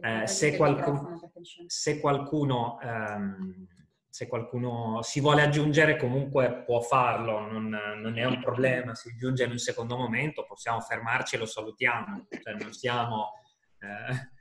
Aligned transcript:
eh, 0.00 0.26
se, 0.26 0.56
qualcun, 0.56 1.20
se, 1.66 2.00
qualcuno, 2.00 2.78
ehm, 2.80 3.66
se, 4.08 4.26
qualcuno, 4.26 5.02
si 5.02 5.20
vuole 5.20 5.42
aggiungere 5.42 5.96
comunque 5.96 6.62
può 6.64 6.80
farlo, 6.80 7.40
non, 7.40 7.68
non, 7.68 8.18
è 8.18 8.24
un 8.24 8.40
problema, 8.40 8.94
si 8.94 9.08
aggiunge 9.08 9.44
in 9.44 9.50
un 9.52 9.58
secondo 9.58 9.96
momento, 9.96 10.44
possiamo 10.46 10.80
fermarci 10.80 11.36
e 11.36 11.38
lo 11.38 11.46
salutiamo, 11.46 12.26
cioè 12.42 12.54
non 12.54 12.72
siamo... 12.72 13.32
Eh, 13.78 14.36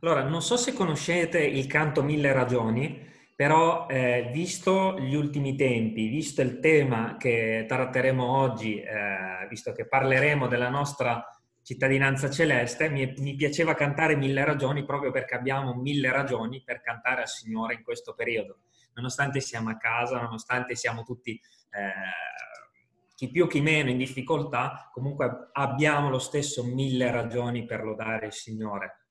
Allora, 0.00 0.22
non 0.22 0.42
so 0.42 0.56
se 0.56 0.74
conoscete 0.74 1.40
il 1.40 1.66
canto 1.66 2.04
Mille 2.04 2.32
Ragioni, 2.32 3.04
però 3.38 3.86
eh, 3.86 4.30
visto 4.32 4.98
gli 4.98 5.14
ultimi 5.14 5.54
tempi, 5.54 6.08
visto 6.08 6.42
il 6.42 6.58
tema 6.58 7.16
che 7.16 7.66
tratteremo 7.68 8.36
oggi, 8.36 8.80
eh, 8.80 9.46
visto 9.48 9.70
che 9.70 9.86
parleremo 9.86 10.48
della 10.48 10.68
nostra 10.68 11.24
cittadinanza 11.62 12.30
celeste, 12.30 12.88
mi, 12.88 13.14
mi, 13.18 13.36
piaceva 13.36 13.74
cantare 13.74 14.16
Mille 14.16 14.44
Ragioni 14.44 14.84
proprio 14.84 15.12
perché 15.12 15.36
abbiamo 15.36 15.72
mille 15.74 16.10
ragioni 16.10 16.64
per 16.64 16.80
cantare 16.80 17.20
al 17.20 17.28
Signore 17.28 17.74
in 17.74 17.84
questo 17.84 18.12
periodo. 18.12 18.62
Nonostante 18.94 19.38
siamo 19.38 19.70
a 19.70 19.76
casa, 19.76 20.20
nonostante 20.20 20.74
siamo 20.74 21.04
tutti... 21.04 21.40
Eh, 21.70 23.14
chi 23.14 23.30
più 23.30 23.46
chi 23.46 23.60
meno 23.60 23.88
in 23.88 23.98
difficoltà, 23.98 24.90
comunque 24.92 25.50
abbiamo 25.52 26.10
lo 26.10 26.18
stesso 26.18 26.64
mille 26.64 27.12
ragioni 27.12 27.64
per 27.66 27.84
lodare 27.84 28.26
il 28.26 28.32
Signore. 28.32 29.06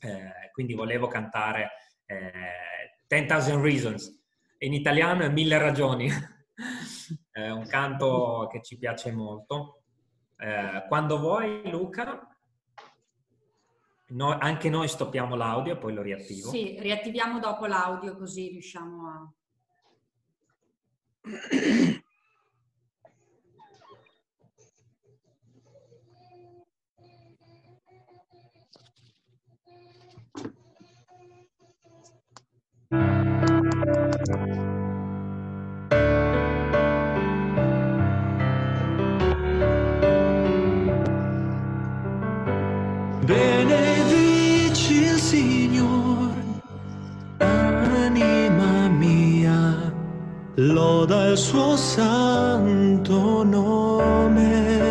Eh, 0.00 0.50
quindi 0.50 0.74
volevo 0.74 1.06
cantare 1.06 1.70
eh, 2.06 2.75
10,000 3.06 3.60
Reasons. 3.60 4.24
In 4.58 4.72
italiano 4.72 5.22
è 5.22 5.28
Mille 5.28 5.58
Ragioni. 5.58 6.08
è 7.30 7.50
un 7.50 7.66
canto 7.66 8.48
che 8.50 8.62
ci 8.62 8.78
piace 8.78 9.12
molto. 9.12 9.82
Eh, 10.38 10.84
quando 10.88 11.18
vuoi, 11.18 11.68
Luca, 11.70 12.26
noi, 14.08 14.36
anche 14.40 14.68
noi 14.68 14.88
stoppiamo 14.88 15.34
l'audio 15.34 15.74
e 15.74 15.78
poi 15.78 15.92
lo 15.94 16.02
riattivo. 16.02 16.50
Sì, 16.50 16.76
riattiviamo 16.78 17.38
dopo 17.38 17.66
l'audio 17.66 18.16
così 18.16 18.48
riusciamo 18.48 19.08
a... 19.08 19.32
Benedici 32.88 33.42
il 45.18 46.32
anima 47.38 48.88
mia, 48.88 49.92
loda 50.54 51.30
il 51.30 51.36
suo 51.36 51.74
santo 51.76 53.42
nome. 53.42 54.84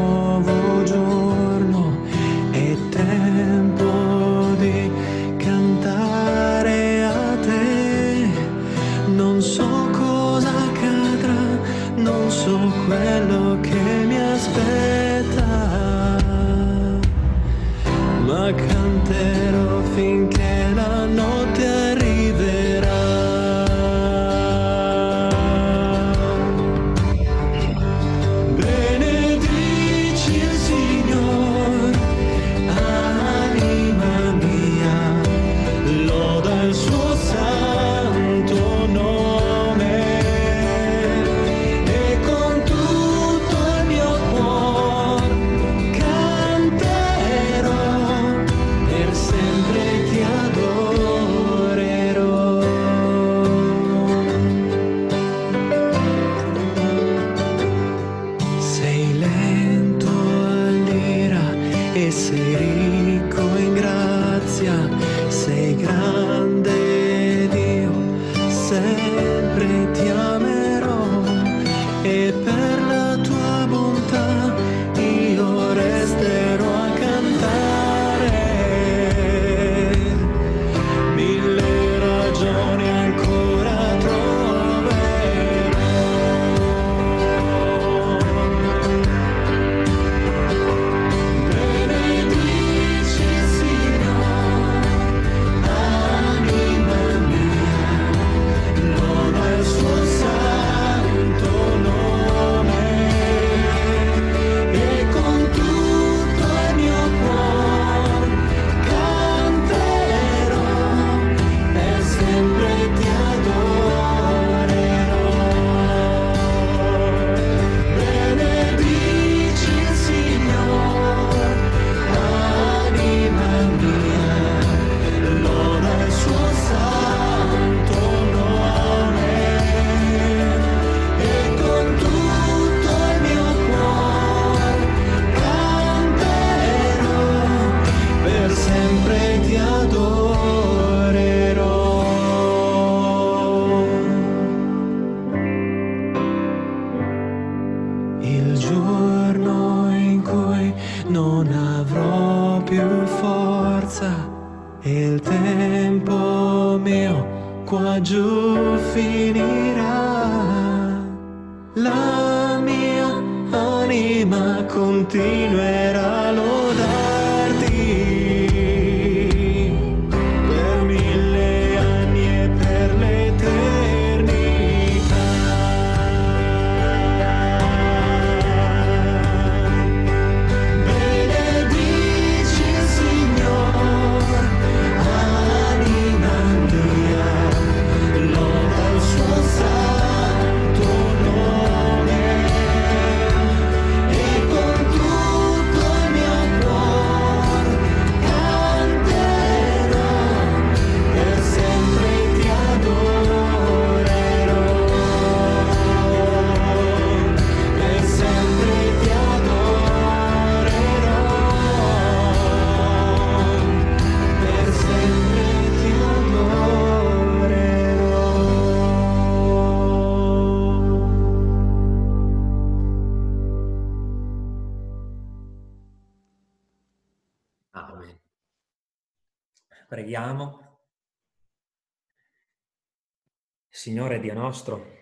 nostro, 234.46 234.94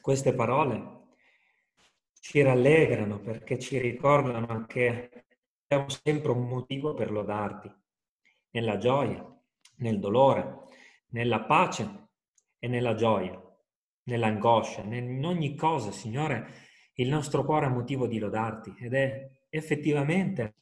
queste 0.00 0.32
parole 0.32 0.94
ci 2.20 2.40
rallegrano 2.40 3.20
perché 3.20 3.58
ci 3.58 3.78
ricordano 3.78 4.64
che 4.66 5.26
abbiamo 5.68 5.90
sempre 5.90 6.32
un 6.32 6.48
motivo 6.48 6.94
per 6.94 7.10
lodarti, 7.10 7.70
nella 8.52 8.78
gioia, 8.78 9.22
nel 9.78 9.98
dolore, 9.98 10.64
nella 11.08 11.42
pace 11.42 12.08
e 12.58 12.68
nella 12.68 12.94
gioia, 12.94 13.38
nell'angoscia, 14.04 14.80
in 14.82 15.24
ogni 15.24 15.54
cosa, 15.54 15.90
Signore, 15.92 16.64
il 16.94 17.08
nostro 17.08 17.44
cuore 17.44 17.66
ha 17.66 17.70
motivo 17.70 18.06
di 18.06 18.18
lodarti 18.18 18.74
ed 18.78 18.94
è 18.94 19.28
effettivamente 19.50 20.54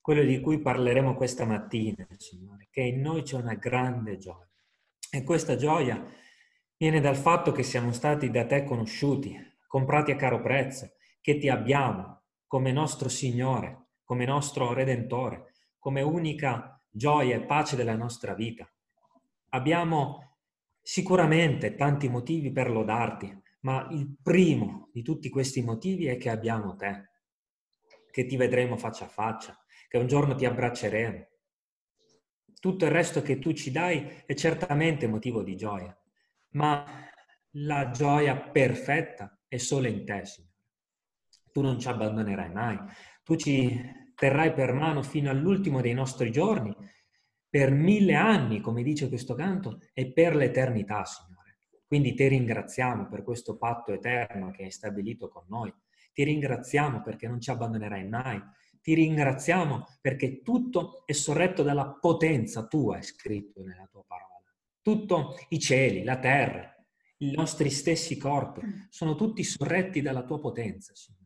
quello 0.00 0.22
di 0.22 0.40
cui 0.40 0.58
parleremo 0.58 1.14
questa 1.14 1.44
mattina, 1.44 2.06
Signore, 2.16 2.68
che 2.70 2.80
in 2.80 3.02
noi 3.02 3.22
c'è 3.22 3.36
una 3.36 3.54
grande 3.54 4.16
gioia. 4.16 4.48
E 5.12 5.22
questa 5.22 5.56
gioia 5.56 6.02
viene 6.80 7.00
dal 7.00 7.16
fatto 7.16 7.52
che 7.52 7.62
siamo 7.62 7.92
stati 7.92 8.30
da 8.30 8.46
te 8.46 8.64
conosciuti, 8.64 9.36
comprati 9.66 10.12
a 10.12 10.16
caro 10.16 10.40
prezzo, 10.40 10.92
che 11.20 11.36
ti 11.36 11.50
abbiamo 11.50 12.22
come 12.46 12.72
nostro 12.72 13.10
Signore, 13.10 13.88
come 14.02 14.24
nostro 14.24 14.72
Redentore, 14.72 15.52
come 15.78 16.00
unica 16.00 16.82
gioia 16.88 17.36
e 17.36 17.44
pace 17.44 17.76
della 17.76 17.96
nostra 17.96 18.32
vita. 18.32 18.66
Abbiamo 19.50 20.38
sicuramente 20.80 21.74
tanti 21.74 22.08
motivi 22.08 22.50
per 22.50 22.70
lodarti, 22.70 23.30
ma 23.60 23.86
il 23.90 24.16
primo 24.22 24.88
di 24.90 25.02
tutti 25.02 25.28
questi 25.28 25.60
motivi 25.60 26.06
è 26.06 26.16
che 26.16 26.30
abbiamo 26.30 26.76
te, 26.76 27.10
che 28.10 28.24
ti 28.24 28.38
vedremo 28.38 28.78
faccia 28.78 29.04
a 29.04 29.08
faccia, 29.08 29.54
che 29.86 29.98
un 29.98 30.06
giorno 30.06 30.34
ti 30.34 30.46
abbracceremo, 30.46 31.26
tutto 32.58 32.84
il 32.86 32.90
resto 32.90 33.20
che 33.20 33.38
tu 33.38 33.52
ci 33.52 33.70
dai 33.70 34.22
è 34.24 34.32
certamente 34.32 35.06
motivo 35.06 35.42
di 35.42 35.56
gioia, 35.56 35.94
ma 36.52 36.84
la 37.54 37.90
gioia 37.90 38.36
perfetta 38.36 39.38
è 39.46 39.56
solo 39.56 39.88
in 39.88 40.04
te, 40.04 40.24
Signore. 40.24 40.48
Tu 41.52 41.60
non 41.60 41.78
ci 41.80 41.88
abbandonerai 41.88 42.52
mai, 42.52 42.78
tu 43.24 43.36
ci 43.36 43.98
terrai 44.14 44.52
per 44.52 44.72
mano 44.72 45.02
fino 45.02 45.30
all'ultimo 45.30 45.80
dei 45.80 45.94
nostri 45.94 46.30
giorni, 46.30 46.74
per 47.48 47.72
mille 47.72 48.14
anni, 48.14 48.60
come 48.60 48.82
dice 48.82 49.08
questo 49.08 49.34
canto, 49.34 49.80
e 49.92 50.12
per 50.12 50.36
l'eternità, 50.36 51.04
Signore. 51.04 51.56
Quindi 51.84 52.14
ti 52.14 52.28
ringraziamo 52.28 53.08
per 53.08 53.24
questo 53.24 53.56
patto 53.56 53.92
eterno 53.92 54.52
che 54.52 54.62
hai 54.62 54.70
stabilito 54.70 55.28
con 55.28 55.44
noi. 55.48 55.74
Ti 56.12 56.22
ringraziamo 56.22 57.02
perché 57.02 57.26
non 57.26 57.40
ci 57.40 57.50
abbandonerai 57.50 58.06
mai, 58.06 58.40
ti 58.80 58.94
ringraziamo 58.94 59.86
perché 60.00 60.42
tutto 60.42 61.02
è 61.04 61.12
sorretto 61.12 61.64
dalla 61.64 61.98
potenza 62.00 62.66
tua, 62.66 62.98
è 62.98 63.02
scritto 63.02 63.62
nella 63.62 63.88
tua 63.90 64.04
parola. 64.06 64.29
Tutto 64.82 65.36
i 65.50 65.58
cieli, 65.58 66.02
la 66.04 66.18
terra, 66.18 66.74
i 67.18 67.32
nostri 67.32 67.70
stessi 67.70 68.16
corpi, 68.16 68.64
mm. 68.64 68.80
sono 68.88 69.14
tutti 69.14 69.44
sorretti 69.44 70.00
dalla 70.00 70.24
tua 70.24 70.40
potenza, 70.40 70.94
Signore. 70.94 71.18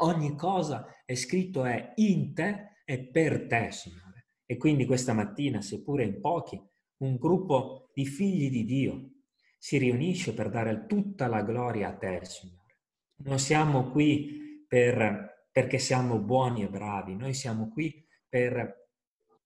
Ogni 0.00 0.36
cosa 0.36 0.86
è 1.04 1.14
scritto 1.14 1.64
è 1.64 1.92
in 1.96 2.32
te 2.34 2.76
e 2.84 3.08
per 3.08 3.46
te, 3.46 3.72
Signore. 3.72 4.28
E 4.46 4.56
quindi 4.56 4.86
questa 4.86 5.12
mattina, 5.12 5.60
seppure 5.60 6.04
in 6.04 6.20
pochi, 6.20 6.60
un 6.98 7.16
gruppo 7.16 7.90
di 7.92 8.06
figli 8.06 8.50
di 8.50 8.64
Dio 8.64 9.10
si 9.58 9.78
riunisce 9.78 10.34
per 10.34 10.50
dare 10.50 10.86
tutta 10.86 11.26
la 11.26 11.42
gloria 11.42 11.88
a 11.88 11.96
te, 11.96 12.24
Signore. 12.24 12.78
Non 13.24 13.38
siamo 13.38 13.90
qui 13.90 14.64
per 14.66 15.36
perché 15.58 15.78
siamo 15.78 16.20
buoni 16.20 16.62
e 16.62 16.68
bravi, 16.68 17.16
noi 17.16 17.34
siamo 17.34 17.68
qui 17.68 18.06
per 18.28 18.87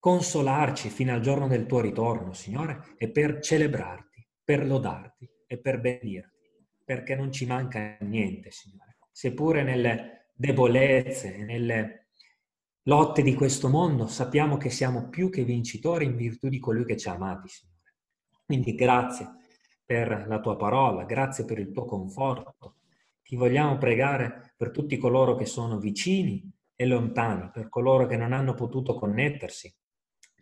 consolarci 0.03 0.89
fino 0.89 1.13
al 1.13 1.21
giorno 1.21 1.47
del 1.47 1.65
tuo 1.65 1.79
ritorno, 1.79 2.33
Signore, 2.33 2.97
e 2.99 3.09
per 3.09 3.39
celebrarti, 3.39 4.27
per 4.43 4.67
lodarti 4.67 5.31
e 5.47 5.59
per 5.59 5.81
bendirti, 5.81 6.41
perché 6.85 7.15
non 7.15 7.31
ci 7.31 7.47
manca 7.47 7.99
niente, 8.01 8.51
Signore. 8.51 8.97
Seppure 9.13 9.63
nelle 9.63 10.31
debolezze, 10.35 11.45
nelle 11.45 12.09
lotte 12.83 13.23
di 13.23 13.35
questo 13.35 13.69
mondo, 13.69 14.09
sappiamo 14.09 14.57
che 14.57 14.71
siamo 14.71 15.09
più 15.09 15.31
che 15.31 15.45
vincitori 15.45 16.05
in 16.05 16.17
virtù 16.17 16.49
di 16.49 16.59
colui 16.59 16.85
che 16.85 16.97
ci 16.97 17.09
ha 17.09 17.13
amati, 17.13 17.47
Signore. 17.47 17.95
Quindi 18.45 18.75
grazie 18.75 19.29
per 19.85 20.25
la 20.27 20.41
tua 20.41 20.57
parola, 20.57 21.05
grazie 21.05 21.45
per 21.45 21.61
il 21.61 21.71
tuo 21.71 21.85
conforto, 21.85 22.79
ti 23.23 23.37
vogliamo 23.37 23.79
pregare 23.79 24.53
per 24.57 24.73
tutti 24.73 24.97
coloro 24.97 25.37
che 25.37 25.47
sono 25.47 25.79
vicini 25.79 26.43
e 26.75 26.87
lontani, 26.87 27.51
per 27.53 27.69
coloro 27.69 28.07
che 28.07 28.17
non 28.17 28.33
hanno 28.33 28.55
potuto 28.55 28.97
connettersi, 28.97 29.73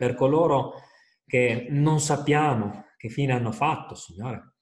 per 0.01 0.15
coloro 0.15 0.81
che 1.27 1.67
non 1.69 2.01
sappiamo 2.01 2.87
che 2.97 3.11
fine 3.11 3.35
hanno 3.35 3.53
fatto, 3.53 3.95
Signore. 3.95 4.55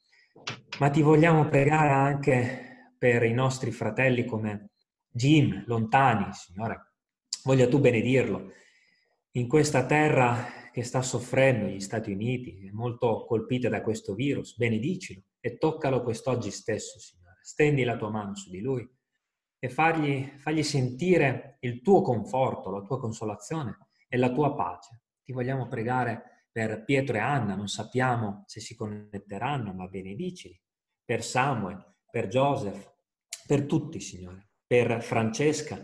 Ma 0.81 0.91
ti 0.91 1.01
vogliamo 1.01 1.47
pregare 1.47 1.91
anche 1.91 2.95
per 2.99 3.23
i 3.23 3.33
nostri 3.33 3.71
fratelli 3.71 4.25
come 4.25 4.71
Jim, 5.09 5.63
lontani, 5.67 6.33
Signore. 6.33 6.95
Voglia 7.45 7.69
tu 7.69 7.79
benedirlo 7.79 8.51
in 9.37 9.47
questa 9.47 9.87
terra 9.87 10.71
che 10.73 10.83
sta 10.83 11.03
soffrendo, 11.03 11.67
gli 11.67 11.79
Stati 11.79 12.11
Uniti, 12.11 12.67
è 12.67 12.73
molto 12.73 13.25
colpita 13.25 13.69
da 13.69 13.81
questo 13.81 14.15
virus. 14.15 14.57
Benedicilo 14.57 15.23
e 15.39 15.57
toccalo 15.57 16.03
quest'oggi 16.03 16.51
stesso, 16.51 16.99
Signore 16.99 17.19
stendi 17.49 17.85
la 17.85 17.97
tua 17.97 18.11
mano 18.11 18.35
su 18.35 18.51
di 18.51 18.61
lui 18.61 18.87
e 19.61 19.69
fargli, 19.69 20.33
fargli 20.39 20.65
sentire 20.65 21.59
il 21.61 21.81
tuo 21.81 22.03
conforto, 22.03 22.71
la 22.71 22.83
tua 22.83 22.99
consolazione 22.99 23.79
e 24.09 24.17
la 24.19 24.33
tua 24.33 24.55
pace. 24.57 25.05
Ti 25.29 25.35
vogliamo 25.35 25.69
pregare 25.69 26.47
per 26.51 26.85
Pietro 26.85 27.17
e 27.17 27.21
Anna, 27.21 27.55
non 27.55 27.69
sappiamo 27.69 28.45
se 28.47 28.61
si 28.61 28.75
connetteranno, 28.75 29.75
ma 29.75 29.87
benedicili, 29.87 30.59
per 31.05 31.23
Samuel, 31.23 31.97
per 32.11 32.29
Joseph, 32.29 32.95
per 33.47 33.67
tutti, 33.67 34.01
Signore, 34.01 34.53
per 34.67 35.03
Francesca. 35.03 35.79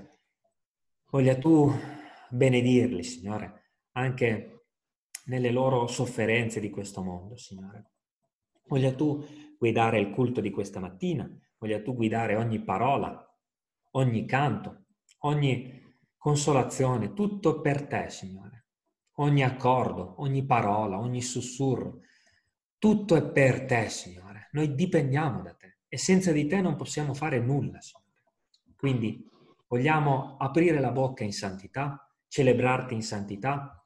Voglia 1.10 1.36
tu 1.36 1.70
benedirli, 2.30 3.02
Signore, 3.02 3.72
anche 3.96 4.68
nelle 5.26 5.50
loro 5.50 5.88
sofferenze 5.88 6.58
di 6.58 6.70
questo 6.70 7.02
mondo, 7.02 7.36
Signore. 7.36 7.90
Voglia 8.66 8.94
tu 8.94 9.22
guidare 9.58 10.00
il 10.00 10.08
culto 10.08 10.40
di 10.40 10.50
questa 10.50 10.80
mattina, 10.80 11.30
voglia 11.58 11.82
tu 11.82 11.94
guidare 11.94 12.34
ogni 12.34 12.64
parola, 12.64 13.22
ogni 13.90 14.24
canto, 14.24 14.86
ogni 15.18 15.82
consolazione, 16.16 17.12
tutto 17.12 17.60
per 17.60 17.86
te, 17.86 18.08
Signore. 18.08 18.63
Ogni 19.18 19.44
accordo, 19.44 20.14
ogni 20.18 20.44
parola, 20.44 20.98
ogni 20.98 21.22
sussurro, 21.22 22.00
tutto 22.78 23.14
è 23.14 23.24
per 23.24 23.64
te, 23.64 23.88
Signore. 23.88 24.48
Noi 24.52 24.74
dipendiamo 24.74 25.40
da 25.42 25.54
te 25.54 25.78
e 25.88 25.96
senza 25.96 26.32
di 26.32 26.46
te 26.46 26.60
non 26.60 26.76
possiamo 26.76 27.14
fare 27.14 27.38
nulla, 27.38 27.80
Signore. 27.80 28.04
Quindi 28.76 29.28
vogliamo 29.68 30.36
aprire 30.38 30.80
la 30.80 30.90
bocca 30.90 31.24
in 31.24 31.32
santità, 31.32 32.12
celebrarti 32.28 32.94
in 32.94 33.02
santità, 33.02 33.84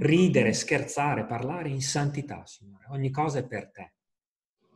ridere, 0.00 0.52
scherzare, 0.52 1.24
parlare 1.24 1.68
in 1.68 1.82
santità, 1.82 2.44
Signore. 2.46 2.86
Ogni 2.90 3.10
cosa 3.10 3.38
è 3.38 3.46
per 3.46 3.70
te. 3.70 3.94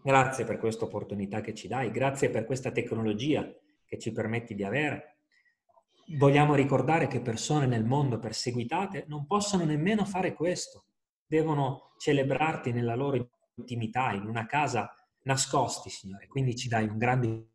Grazie 0.03 0.45
per 0.45 0.59
questa 0.59 0.87
opportunità 0.87 1.41
che 1.43 1.55
ci 1.55 1.69
dai, 1.69 1.91
grazie 1.91 2.31
per 2.31 2.47
questa 2.47 2.73
tecnologia 2.73 3.47
che 3.85 3.99
ci 3.99 4.13
permetti 4.13 4.55
di 4.55 4.65
avere. 4.65 5.20
Vogliamo 6.17 6.55
ricordare 6.55 7.07
che 7.07 7.21
persone 7.21 7.67
nel 7.67 7.85
mondo 7.85 8.19
perseguitate 8.19 9.05
non 9.09 9.27
possono 9.27 9.65
nemmeno 9.65 10.05
fare 10.05 10.35
questo, 10.35 10.87
devono 11.27 11.93
celebrarti 11.99 12.73
nella 12.73 12.95
loro 12.95 13.31
intimità, 13.55 14.13
in 14.13 14.27
una 14.27 14.47
casa 14.47 14.93
nascosti, 15.23 15.91
Signore. 15.91 16.27
Quindi 16.27 16.57
ci 16.57 16.69
dai 16.69 16.89
un 16.89 16.99
grande 16.99 17.49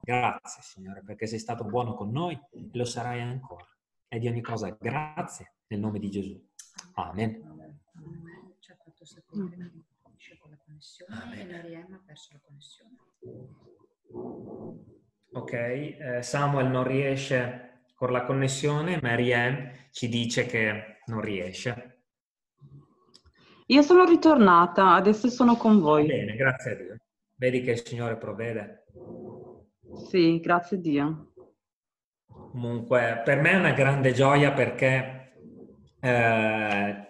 grazie, 0.00 0.62
Signore, 0.62 1.02
perché 1.02 1.26
sei 1.26 1.38
stato 1.38 1.64
buono 1.64 1.94
con 1.94 2.10
noi 2.10 2.38
e 2.50 2.68
lo 2.72 2.84
sarai 2.84 3.20
ancora. 3.20 3.66
E 4.08 4.18
di 4.18 4.28
ogni 4.28 4.42
cosa 4.42 4.70
grazie 4.78 5.54
nel 5.68 5.80
nome 5.80 5.98
di 5.98 6.10
Gesù. 6.10 6.40
Amen. 6.94 7.34
Ci 8.58 8.70
ha 8.72 8.76
fatto 8.76 9.04
sapere 9.04 9.84
connessione 10.76 11.14
ah, 11.14 11.34
e 11.34 11.44
Mariam 11.44 11.92
ha 11.92 12.02
perso 12.04 12.30
la 12.32 12.40
connessione. 12.44 12.96
Ok, 15.32 15.52
eh, 15.52 16.22
Samuel 16.22 16.68
non 16.68 16.84
riesce 16.84 17.75
con 17.96 18.12
la 18.12 18.24
connessione, 18.24 19.00
Marianne 19.00 19.88
ci 19.90 20.08
dice 20.08 20.44
che 20.44 20.98
non 21.06 21.22
riesce. 21.22 22.02
Io 23.68 23.82
sono 23.82 24.04
ritornata, 24.04 24.92
adesso 24.92 25.28
sono 25.28 25.56
con 25.56 25.80
voi. 25.80 26.06
Bene, 26.06 26.36
grazie 26.36 26.70
a 26.70 26.74
Dio. 26.76 26.96
Vedi 27.34 27.62
che 27.62 27.72
il 27.72 27.82
Signore 27.84 28.16
provvede. 28.16 28.84
Sì, 30.08 30.38
grazie 30.40 30.76
a 30.76 30.80
Dio. 30.80 31.32
Comunque, 32.26 33.22
per 33.24 33.40
me 33.40 33.52
è 33.52 33.56
una 33.56 33.72
grande 33.72 34.12
gioia 34.12 34.52
perché 34.52 35.32
eh, 36.00 37.08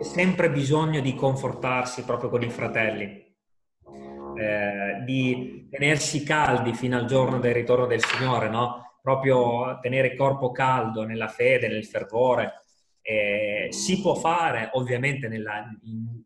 sempre 0.00 0.50
bisogno 0.50 1.00
di 1.00 1.14
confortarsi 1.14 2.04
proprio 2.04 2.28
con 2.28 2.42
i 2.42 2.50
fratelli, 2.50 3.36
eh, 4.36 5.02
di 5.04 5.68
tenersi 5.70 6.24
caldi 6.24 6.74
fino 6.74 6.98
al 6.98 7.06
giorno 7.06 7.38
del 7.38 7.54
ritorno 7.54 7.86
del 7.86 8.04
Signore, 8.04 8.48
no? 8.48 8.83
Proprio 9.04 9.80
tenere 9.82 10.08
il 10.08 10.16
corpo 10.16 10.50
caldo 10.50 11.04
nella 11.04 11.28
fede, 11.28 11.68
nel 11.68 11.84
fervore, 11.84 12.62
Eh, 13.06 13.68
si 13.68 14.00
può 14.00 14.14
fare 14.14 14.70
ovviamente 14.72 15.28
nella, 15.28 15.62
in, 15.82 16.22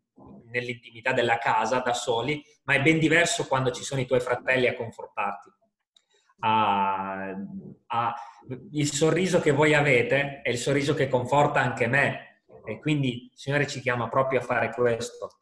nell'intimità 0.49 1.11
della 1.11 1.37
casa 1.37 1.79
da 1.79 1.93
soli, 1.93 2.41
ma 2.63 2.75
è 2.75 2.81
ben 2.81 2.99
diverso 2.99 3.47
quando 3.47 3.71
ci 3.71 3.83
sono 3.83 3.99
i 3.99 4.05
tuoi 4.05 4.21
fratelli 4.21 4.65
a 4.65 4.75
confortarti. 4.75 5.49
Ah, 6.39 7.35
ah, 7.87 8.15
il 8.71 8.89
sorriso 8.89 9.41
che 9.41 9.51
voi 9.51 9.73
avete 9.73 10.41
è 10.41 10.49
il 10.49 10.57
sorriso 10.57 10.93
che 10.93 11.09
conforta 11.09 11.59
anche 11.59 11.87
me 11.87 12.43
e 12.63 12.79
quindi 12.79 13.25
il 13.25 13.31
Signore 13.33 13.67
ci 13.67 13.81
chiama 13.81 14.07
proprio 14.07 14.39
a 14.39 14.43
fare 14.43 14.71
questo. 14.71 15.41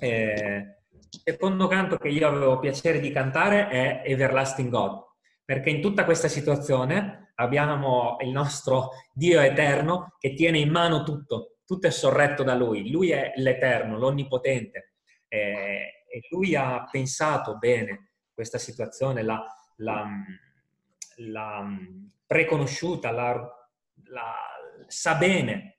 Eh, 0.00 0.82
secondo 1.24 1.66
canto 1.66 1.96
che 1.96 2.08
io 2.08 2.28
avevo 2.28 2.58
piacere 2.58 3.00
di 3.00 3.10
cantare 3.10 3.68
è 3.68 4.02
Everlasting 4.04 4.68
God, 4.68 5.02
perché 5.44 5.70
in 5.70 5.80
tutta 5.80 6.04
questa 6.04 6.28
situazione 6.28 7.32
abbiamo 7.36 8.16
il 8.20 8.30
nostro 8.30 8.90
Dio 9.12 9.40
eterno 9.40 10.16
che 10.18 10.34
tiene 10.34 10.58
in 10.58 10.70
mano 10.70 11.02
tutto, 11.02 11.58
tutto 11.64 11.86
è 11.86 11.90
sorretto 11.90 12.42
da 12.42 12.54
Lui, 12.54 12.90
Lui 12.90 13.10
è 13.10 13.32
l'Eterno, 13.36 13.98
l'Onnipotente. 13.98 14.94
Eh, 15.28 16.04
e 16.12 16.20
Lui 16.28 16.54
ha 16.54 16.86
pensato 16.90 17.56
bene 17.56 18.10
questa 18.34 18.58
situazione, 18.58 19.22
l'ha, 19.22 19.42
l'ha, 19.76 20.06
l'ha 21.16 21.66
preconosciuta, 22.26 23.10
l'ha, 23.10 23.50
sa 24.86 25.14
bene 25.14 25.78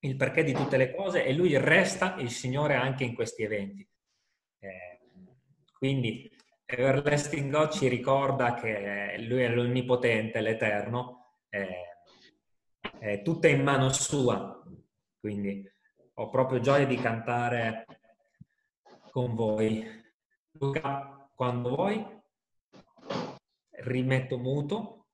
il 0.00 0.16
perché 0.16 0.44
di 0.44 0.52
tutte 0.52 0.78
le 0.78 0.94
cose 0.94 1.24
e 1.24 1.34
Lui 1.34 1.56
resta 1.58 2.16
il 2.18 2.30
Signore 2.30 2.74
anche 2.74 3.04
in 3.04 3.14
questi 3.14 3.42
eventi. 3.42 3.86
Eh, 4.60 5.00
quindi 5.76 6.30
Everlasting 6.66 7.50
God 7.50 7.70
ci 7.70 7.88
ricorda 7.88 8.54
che 8.54 9.16
Lui 9.20 9.42
è 9.42 9.48
l'Onnipotente, 9.48 10.40
l'Eterno, 10.40 11.36
eh, 11.48 12.00
è 12.98 13.22
tutta 13.22 13.48
in 13.48 13.62
mano 13.62 13.90
sua 13.90 14.56
quindi 15.26 15.68
ho 16.14 16.30
proprio 16.30 16.60
gioia 16.60 16.86
di 16.86 16.94
cantare 17.00 17.84
con 19.10 19.34
voi. 19.34 19.84
Luca, 20.52 21.28
quando 21.34 21.74
vuoi, 21.74 22.06
rimetto 23.70 24.38
muto. 24.38 25.05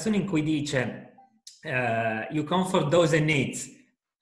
Canzone 0.00 0.16
in 0.16 0.26
cui 0.26 0.42
dice 0.42 1.12
uh, 1.64 2.32
You 2.32 2.44
comfort 2.44 2.88
those 2.88 3.14
in 3.14 3.26
needs. 3.26 3.66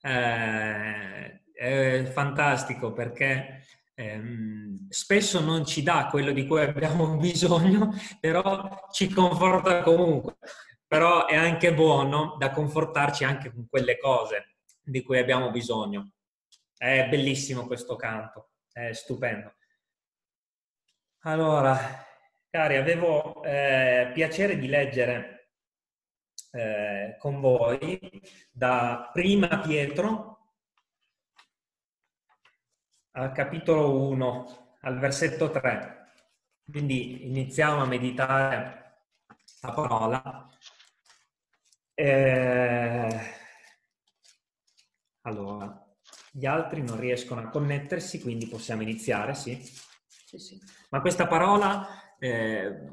Uh, 0.02 1.36
è 1.54 2.04
fantastico 2.12 2.92
perché 2.92 3.64
ehm, 3.94 4.88
spesso 4.88 5.40
non 5.40 5.64
ci 5.64 5.82
dà 5.82 6.06
quello 6.08 6.32
di 6.32 6.46
cui 6.46 6.60
abbiamo 6.60 7.14
bisogno, 7.18 7.94
però 8.18 8.88
ci 8.90 9.08
conforta 9.12 9.82
comunque. 9.82 10.38
Però 10.84 11.26
è 11.26 11.36
anche 11.36 11.74
buono 11.74 12.36
da 12.38 12.50
confortarci 12.50 13.22
anche 13.22 13.52
con 13.52 13.68
quelle 13.68 13.98
cose 13.98 14.56
di 14.82 15.02
cui 15.02 15.18
abbiamo 15.18 15.50
bisogno. 15.50 16.12
È 16.76 17.06
bellissimo 17.08 17.66
questo 17.66 17.94
canto, 17.94 18.50
è 18.72 18.92
stupendo. 18.92 19.54
Allora, 21.22 21.78
cari, 22.50 22.76
avevo 22.76 23.42
eh, 23.44 24.10
piacere 24.14 24.58
di 24.58 24.68
leggere 24.68 25.37
eh, 26.52 27.16
con 27.18 27.40
voi 27.40 28.10
da 28.50 29.10
Prima 29.12 29.60
Pietro 29.60 30.36
al 33.12 33.32
capitolo 33.32 34.08
1, 34.08 34.76
al 34.82 34.98
versetto 34.98 35.50
3. 35.50 35.96
Quindi 36.70 37.26
iniziamo 37.26 37.82
a 37.82 37.86
meditare 37.86 39.02
la 39.60 39.72
parola. 39.72 40.48
Eh, 41.94 43.18
allora, 45.22 45.86
gli 46.30 46.46
altri 46.46 46.82
non 46.82 46.98
riescono 46.98 47.40
a 47.40 47.48
connettersi, 47.48 48.20
quindi 48.20 48.46
possiamo 48.48 48.82
iniziare, 48.82 49.34
sì? 49.34 49.60
Sì, 50.06 50.38
sì. 50.38 50.58
Ma 50.90 51.00
questa 51.00 51.26
parola, 51.26 51.86
eh, 52.18 52.84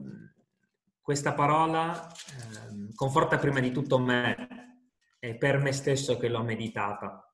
questa 1.05 1.33
parola 1.33 2.07
eh, 2.07 2.95
conforta 2.95 3.37
prima 3.37 3.59
di 3.59 3.71
tutto 3.71 3.99
me, 3.99 4.79
è 5.19 5.35
per 5.35 5.59
me 5.59 5.71
stesso 5.71 6.17
che 6.17 6.29
l'ho 6.29 6.41
meditata 6.41 7.29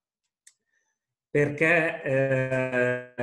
perché 1.31 2.03
eh, 2.03 3.13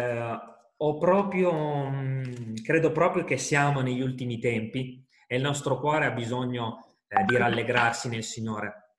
ho 0.79 0.97
proprio, 0.97 1.91
mm, 1.91 2.55
credo 2.65 2.91
proprio 2.91 3.25
che 3.25 3.37
siamo 3.37 3.83
negli 3.83 4.01
ultimi 4.01 4.39
tempi 4.39 5.07
e 5.27 5.37
il 5.37 5.43
nostro 5.43 5.79
cuore 5.79 6.07
ha 6.07 6.11
bisogno 6.13 6.97
eh, 7.07 7.23
di 7.25 7.37
rallegrarsi 7.37 8.09
nel 8.09 8.25
Signore. 8.25 8.95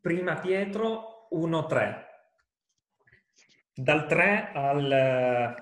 Prima 0.00 0.34
Pietro 0.34 1.28
1.3. 1.30 2.02
Dal 3.76 4.06
3 4.08 4.50
al, 4.52 5.54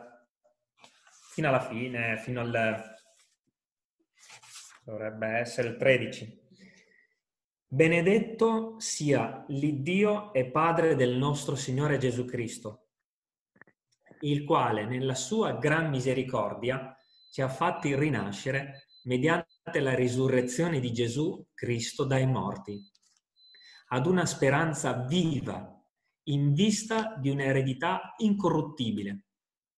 fino 1.34 1.48
alla 1.48 1.60
fine, 1.60 2.16
fino 2.16 2.40
al, 2.40 2.91
dovrebbe 4.84 5.28
essere 5.38 5.68
il 5.68 5.76
13. 5.76 6.40
Benedetto 7.66 8.78
sia 8.80 9.44
l'Iddio 9.48 10.32
e 10.32 10.50
Padre 10.50 10.94
del 10.94 11.16
nostro 11.16 11.54
Signore 11.54 11.98
Gesù 11.98 12.24
Cristo, 12.24 12.88
il 14.20 14.44
quale 14.44 14.84
nella 14.84 15.14
sua 15.14 15.52
gran 15.52 15.88
misericordia 15.88 16.94
ci 17.30 17.40
ha 17.40 17.48
fatti 17.48 17.96
rinascere 17.96 18.88
mediante 19.04 19.80
la 19.80 19.94
risurrezione 19.94 20.80
di 20.80 20.92
Gesù 20.92 21.46
Cristo 21.54 22.04
dai 22.04 22.26
morti, 22.26 22.78
ad 23.88 24.06
una 24.06 24.26
speranza 24.26 25.04
viva 25.04 25.80
in 26.24 26.52
vista 26.52 27.16
di 27.18 27.30
un'eredità 27.30 28.14
incorruttibile, 28.18 29.24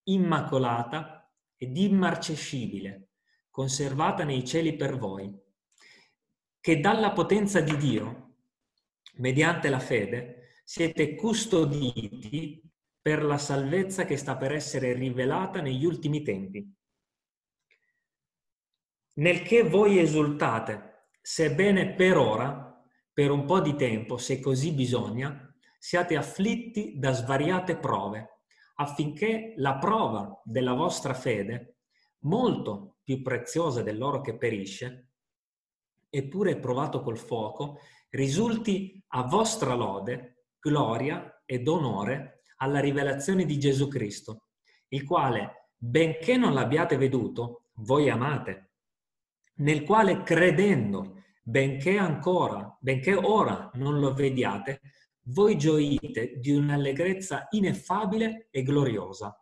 immacolata 0.04 1.30
ed 1.56 1.76
immarcescibile, 1.76 3.13
conservata 3.54 4.24
nei 4.24 4.44
cieli 4.44 4.74
per 4.74 4.98
voi 4.98 5.32
che 6.58 6.80
dalla 6.80 7.12
potenza 7.12 7.60
di 7.60 7.76
Dio, 7.76 8.38
mediante 9.18 9.68
la 9.68 9.78
fede, 9.78 10.62
siete 10.64 11.14
custoditi 11.14 12.60
per 13.00 13.22
la 13.22 13.38
salvezza 13.38 14.06
che 14.06 14.16
sta 14.16 14.36
per 14.36 14.50
essere 14.50 14.92
rivelata 14.94 15.60
negli 15.60 15.84
ultimi 15.84 16.24
tempi. 16.24 16.68
Nel 19.18 19.42
che 19.42 19.62
voi 19.62 20.00
esultate, 20.00 21.10
sebbene 21.22 21.94
per 21.94 22.16
ora, 22.16 22.84
per 23.12 23.30
un 23.30 23.44
po' 23.44 23.60
di 23.60 23.76
tempo, 23.76 24.16
se 24.16 24.40
così 24.40 24.72
bisogna, 24.72 25.54
siate 25.78 26.16
afflitti 26.16 26.98
da 26.98 27.12
svariate 27.12 27.76
prove, 27.76 28.40
affinché 28.76 29.54
la 29.58 29.76
prova 29.76 30.40
della 30.42 30.72
vostra 30.72 31.14
fede, 31.14 31.76
molto 32.22 32.93
più 33.04 33.22
preziosa 33.22 33.82
dell'oro 33.82 34.20
che 34.20 34.36
perisce, 34.36 35.10
eppure 36.08 36.58
provato 36.58 37.02
col 37.02 37.18
fuoco, 37.18 37.78
risulti 38.10 39.00
a 39.08 39.22
vostra 39.24 39.74
lode, 39.74 40.46
gloria 40.58 41.42
ed 41.44 41.68
onore 41.68 42.42
alla 42.56 42.80
rivelazione 42.80 43.44
di 43.44 43.58
Gesù 43.58 43.88
Cristo, 43.88 44.46
il 44.88 45.04
quale, 45.04 45.70
benché 45.76 46.36
non 46.36 46.54
l'abbiate 46.54 46.96
veduto, 46.96 47.66
voi 47.74 48.08
amate, 48.08 48.70
nel 49.56 49.84
quale 49.84 50.22
credendo, 50.22 51.22
benché 51.42 51.98
ancora, 51.98 52.76
benché 52.80 53.14
ora 53.14 53.70
non 53.74 53.98
lo 53.98 54.14
vediate, 54.14 54.80
voi 55.28 55.58
gioite 55.58 56.38
di 56.38 56.52
un'allegrezza 56.52 57.48
ineffabile 57.50 58.48
e 58.50 58.62
gloriosa, 58.62 59.38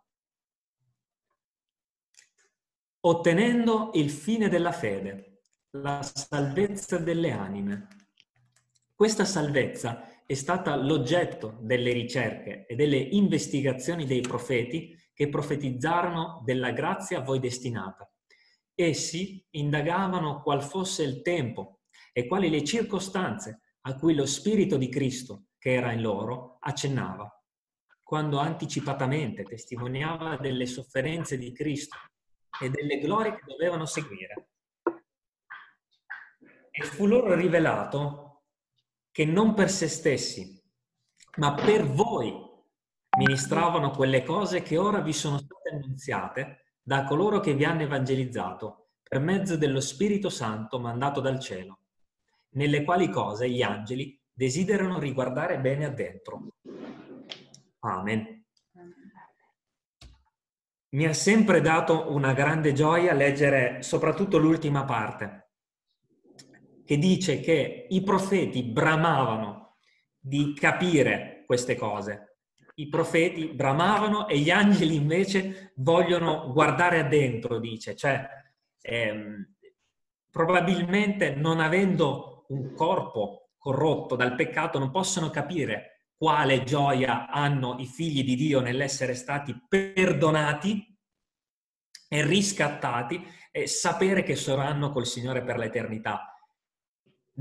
ottenendo 3.05 3.91
il 3.95 4.09
fine 4.09 4.47
della 4.47 4.71
fede 4.71 5.41
la 5.71 6.01
salvezza 6.01 6.97
delle 6.97 7.31
anime. 7.31 7.87
Questa 8.93 9.25
salvezza 9.25 10.23
è 10.25 10.33
stata 10.35 10.75
l'oggetto 10.75 11.57
delle 11.59 11.91
ricerche 11.91 12.65
e 12.65 12.75
delle 12.75 12.97
investigazioni 12.97 14.05
dei 14.05 14.21
profeti 14.21 14.95
che 15.13 15.27
profetizzarono 15.27 16.41
della 16.45 16.71
grazia 16.71 17.19
a 17.19 17.23
voi 17.23 17.39
destinata. 17.39 18.09
Essi 18.73 19.45
indagavano 19.51 20.41
qual 20.41 20.63
fosse 20.63 21.03
il 21.03 21.21
tempo 21.21 21.81
e 22.13 22.25
quali 22.25 22.49
le 22.49 22.63
circostanze 22.63 23.63
a 23.81 23.95
cui 23.95 24.15
lo 24.15 24.25
Spirito 24.25 24.77
di 24.77 24.87
Cristo, 24.87 25.47
che 25.57 25.73
era 25.73 25.91
in 25.91 26.01
loro, 26.01 26.57
accennava, 26.61 27.29
quando 28.01 28.37
anticipatamente 28.37 29.43
testimoniava 29.43 30.37
delle 30.37 30.65
sofferenze 30.65 31.37
di 31.37 31.51
Cristo 31.51 31.97
e 32.61 32.69
delle 32.69 32.99
glorie 32.99 33.35
che 33.35 33.43
dovevano 33.45 33.85
seguire 33.85 34.47
e 36.75 36.83
fu 36.85 37.05
loro 37.05 37.35
rivelato 37.35 38.45
che 39.11 39.25
non 39.25 39.53
per 39.53 39.69
se 39.69 39.87
stessi, 39.87 40.59
ma 41.37 41.53
per 41.53 41.85
voi 41.85 42.33
ministravano 43.15 43.91
quelle 43.91 44.23
cose 44.23 44.63
che 44.63 44.77
ora 44.77 44.99
vi 44.99 45.13
sono 45.13 45.37
state 45.37 45.69
annunziate 45.69 46.77
da 46.81 47.03
coloro 47.03 47.39
che 47.39 47.53
vi 47.53 47.63
hanno 47.63 47.83
evangelizzato 47.83 48.87
per 49.03 49.19
mezzo 49.19 49.55
dello 49.55 49.79
Spirito 49.79 50.29
Santo 50.29 50.79
mandato 50.79 51.21
dal 51.21 51.39
cielo, 51.39 51.81
nelle 52.53 52.83
quali 52.83 53.07
cose 53.09 53.47
gli 53.47 53.61
angeli 53.61 54.19
desiderano 54.33 54.97
riguardare 54.97 55.59
bene 55.59 55.85
addentro. 55.85 56.55
Amen. 57.81 58.42
Mi 60.93 61.07
ha 61.07 61.13
sempre 61.13 61.59
dato 61.59 62.13
una 62.13 62.33
grande 62.33 62.71
gioia 62.71 63.13
leggere 63.13 63.81
soprattutto 63.81 64.37
l'ultima 64.37 64.85
parte, 64.85 65.49
che 66.85 66.97
dice 66.99 67.39
che 67.39 67.87
i 67.89 68.03
profeti 68.03 68.61
bramavano 68.61 69.77
di 70.19 70.53
capire 70.53 71.43
queste 71.47 71.75
cose. 71.75 72.37
I 72.75 72.89
profeti 72.89 73.47
bramavano 73.47 74.27
e 74.27 74.37
gli 74.37 74.51
angeli 74.51 74.95
invece 74.95 75.73
vogliono 75.77 76.51
guardare 76.51 76.99
addentro, 76.99 77.57
dice, 77.57 77.95
cioè 77.95 78.27
ehm, 78.81 79.55
probabilmente 80.29 81.33
non 81.33 81.59
avendo 81.59 82.45
un 82.49 82.71
corpo 82.75 83.49
corrotto 83.57 84.15
dal 84.15 84.35
peccato 84.35 84.77
non 84.77 84.91
possono 84.91 85.31
capire 85.31 85.92
quale 86.23 86.63
gioia 86.63 87.27
hanno 87.27 87.75
i 87.79 87.85
figli 87.85 88.23
di 88.23 88.37
Dio 88.37 88.61
nell'essere 88.61 89.13
stati 89.13 89.61
perdonati 89.67 90.97
e 92.07 92.25
riscattati 92.25 93.21
e 93.51 93.67
sapere 93.67 94.23
che 94.23 94.37
saranno 94.37 94.93
col 94.93 95.05
Signore 95.05 95.43
per 95.43 95.57
l'eternità 95.57 96.33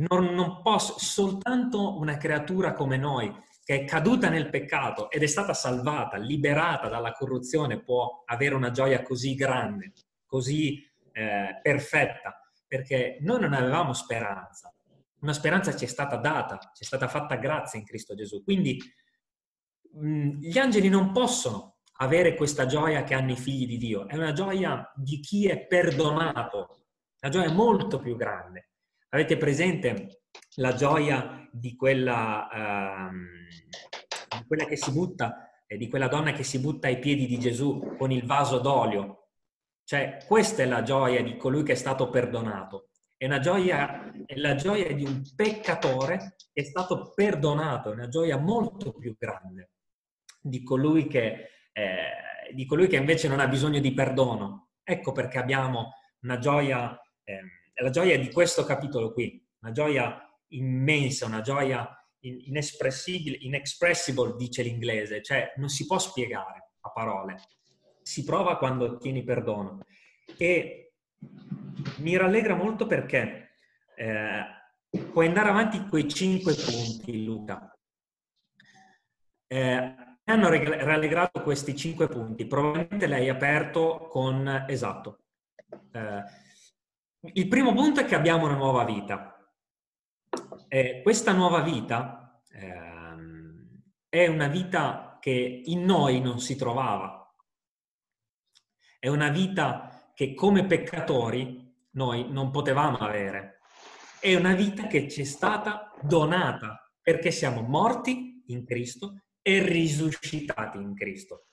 non, 0.08 0.34
non 0.34 0.62
posso, 0.62 0.98
soltanto 0.98 1.96
una 1.96 2.16
creatura 2.16 2.72
come 2.72 2.96
noi, 2.96 3.32
che 3.62 3.82
è 3.82 3.84
caduta 3.84 4.28
nel 4.28 4.50
peccato 4.50 5.10
ed 5.10 5.22
è 5.22 5.26
stata 5.26 5.54
salvata, 5.54 6.16
liberata 6.16 6.88
dalla 6.88 7.12
corruzione, 7.12 7.80
può 7.80 8.24
avere 8.26 8.56
una 8.56 8.72
gioia 8.72 9.02
così 9.02 9.36
grande, 9.36 9.92
così 10.26 10.84
eh, 11.12 11.60
perfetta, 11.62 12.40
perché 12.66 13.18
noi 13.20 13.42
non 13.42 13.52
avevamo 13.52 13.92
speranza. 13.92 14.71
Una 15.22 15.32
speranza 15.32 15.74
ci 15.74 15.84
è 15.84 15.88
stata 15.88 16.16
data, 16.16 16.58
ci 16.74 16.82
è 16.82 16.84
stata 16.84 17.08
fatta 17.08 17.36
grazia 17.36 17.78
in 17.78 17.84
Cristo 17.84 18.14
Gesù. 18.14 18.42
Quindi 18.42 18.78
mh, 19.92 20.38
gli 20.40 20.58
angeli 20.58 20.88
non 20.88 21.12
possono 21.12 21.78
avere 21.98 22.34
questa 22.34 22.66
gioia 22.66 23.04
che 23.04 23.14
hanno 23.14 23.32
i 23.32 23.36
figli 23.36 23.66
di 23.66 23.78
Dio, 23.78 24.08
è 24.08 24.16
una 24.16 24.32
gioia 24.32 24.90
di 24.96 25.20
chi 25.20 25.46
è 25.46 25.66
perdonato, 25.66 26.86
una 27.20 27.30
gioia 27.30 27.52
molto 27.52 27.98
più 28.00 28.16
grande. 28.16 28.70
Avete 29.10 29.36
presente 29.36 30.22
la 30.56 30.74
gioia 30.74 31.48
di 31.52 31.76
quella, 31.76 33.08
um, 33.10 33.26
di 34.38 34.46
quella 34.46 34.64
che 34.64 34.76
si 34.76 34.90
butta, 34.90 35.50
eh, 35.66 35.76
di 35.76 35.88
quella 35.88 36.08
donna 36.08 36.32
che 36.32 36.42
si 36.42 36.58
butta 36.58 36.88
ai 36.88 36.98
piedi 36.98 37.26
di 37.26 37.38
Gesù 37.38 37.94
con 37.96 38.10
il 38.10 38.24
vaso 38.26 38.58
d'olio? 38.58 39.28
Cioè, 39.84 40.24
questa 40.26 40.62
è 40.62 40.66
la 40.66 40.82
gioia 40.82 41.22
di 41.22 41.36
colui 41.36 41.62
che 41.62 41.72
è 41.72 41.76
stato 41.76 42.08
perdonato. 42.08 42.91
È, 43.22 43.26
una 43.26 43.38
gioia, 43.38 44.10
è 44.26 44.34
la 44.34 44.56
gioia 44.56 44.92
di 44.92 45.04
un 45.04 45.22
peccatore 45.36 46.34
che 46.52 46.62
è 46.62 46.64
stato 46.64 47.12
perdonato, 47.14 47.90
è 47.90 47.94
una 47.94 48.08
gioia 48.08 48.36
molto 48.36 48.94
più 48.94 49.14
grande 49.16 49.70
di 50.40 50.64
colui 50.64 51.06
che, 51.06 51.50
eh, 51.72 52.52
di 52.52 52.66
colui 52.66 52.88
che 52.88 52.96
invece 52.96 53.28
non 53.28 53.38
ha 53.38 53.46
bisogno 53.46 53.78
di 53.78 53.94
perdono. 53.94 54.70
Ecco 54.82 55.12
perché 55.12 55.38
abbiamo 55.38 55.92
una 56.22 56.38
gioia, 56.38 57.00
eh, 57.22 57.42
la 57.80 57.90
gioia 57.90 58.18
di 58.18 58.28
questo 58.28 58.64
capitolo 58.64 59.12
qui, 59.12 59.40
una 59.60 59.70
gioia 59.70 60.20
immensa, 60.48 61.26
una 61.26 61.42
gioia 61.42 61.96
inexpressibile, 62.22 63.36
inexpressible, 63.42 64.34
dice 64.36 64.64
l'inglese, 64.64 65.22
cioè 65.22 65.52
non 65.58 65.68
si 65.68 65.86
può 65.86 66.00
spiegare 66.00 66.72
a 66.80 66.90
parole, 66.90 67.36
si 68.02 68.24
prova 68.24 68.58
quando 68.58 68.86
ottieni 68.86 69.22
perdono. 69.22 69.78
E 70.36 70.81
mi 71.98 72.16
rallegra 72.16 72.54
molto 72.54 72.86
perché 72.86 73.50
eh, 73.96 74.44
puoi 75.12 75.26
andare 75.26 75.48
avanti 75.48 75.86
quei 75.86 76.08
cinque 76.08 76.54
punti, 76.54 77.24
Luca. 77.24 77.76
Eh, 79.46 79.94
hanno 80.24 80.48
rallegrato 80.48 81.42
questi 81.42 81.76
cinque 81.76 82.08
punti. 82.08 82.46
Probabilmente 82.46 83.06
l'hai 83.06 83.28
aperto 83.28 84.06
con 84.08 84.64
esatto. 84.68 85.24
Eh, 85.92 86.24
il 87.34 87.48
primo 87.48 87.72
punto 87.72 88.00
è 88.00 88.04
che 88.04 88.14
abbiamo 88.14 88.46
una 88.46 88.56
nuova 88.56 88.84
vita. 88.84 89.36
Eh, 90.68 91.02
questa 91.02 91.32
nuova 91.32 91.60
vita 91.60 92.42
ehm, 92.50 93.82
è 94.08 94.26
una 94.26 94.48
vita 94.48 95.18
che 95.20 95.62
in 95.64 95.84
noi 95.84 96.20
non 96.20 96.40
si 96.40 96.56
trovava. 96.56 97.32
È 98.98 99.08
una 99.08 99.28
vita 99.28 99.91
che 100.22 100.34
come 100.34 100.66
peccatori 100.66 101.68
noi 101.94 102.30
non 102.30 102.52
potevamo 102.52 102.98
avere. 102.98 103.58
È 104.20 104.32
una 104.36 104.54
vita 104.54 104.86
che 104.86 105.08
ci 105.08 105.22
è 105.22 105.24
stata 105.24 105.90
donata 106.00 106.88
perché 107.02 107.32
siamo 107.32 107.62
morti 107.62 108.44
in 108.46 108.64
Cristo 108.64 109.22
e 109.42 109.60
risuscitati 109.64 110.78
in 110.78 110.94
Cristo. 110.94 111.46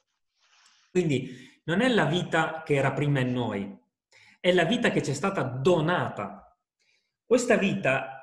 Quindi 0.91 1.61
non 1.63 1.81
è 1.81 1.87
la 1.87 2.05
vita 2.05 2.61
che 2.63 2.75
era 2.75 2.93
prima 2.93 3.21
in 3.21 3.33
noi, 3.33 3.75
è 4.39 4.51
la 4.51 4.65
vita 4.65 4.91
che 4.91 5.01
ci 5.01 5.11
è 5.11 5.15
stata 5.15 5.41
donata. 5.41 6.55
Questa 7.25 7.57
vita, 7.57 8.21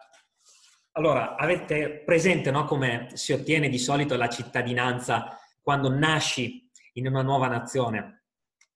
allora, 0.92 1.35
avete 1.35 2.04
presente 2.04 2.52
no, 2.52 2.66
come 2.66 3.09
si 3.14 3.32
ottiene 3.32 3.68
di 3.68 3.78
solito 3.78 4.14
la 4.14 4.28
cittadinanza 4.28 5.37
quando 5.61 5.90
nasci 5.90 6.70
in 6.92 7.09
una 7.09 7.22
nuova 7.22 7.48
nazione? 7.48 8.25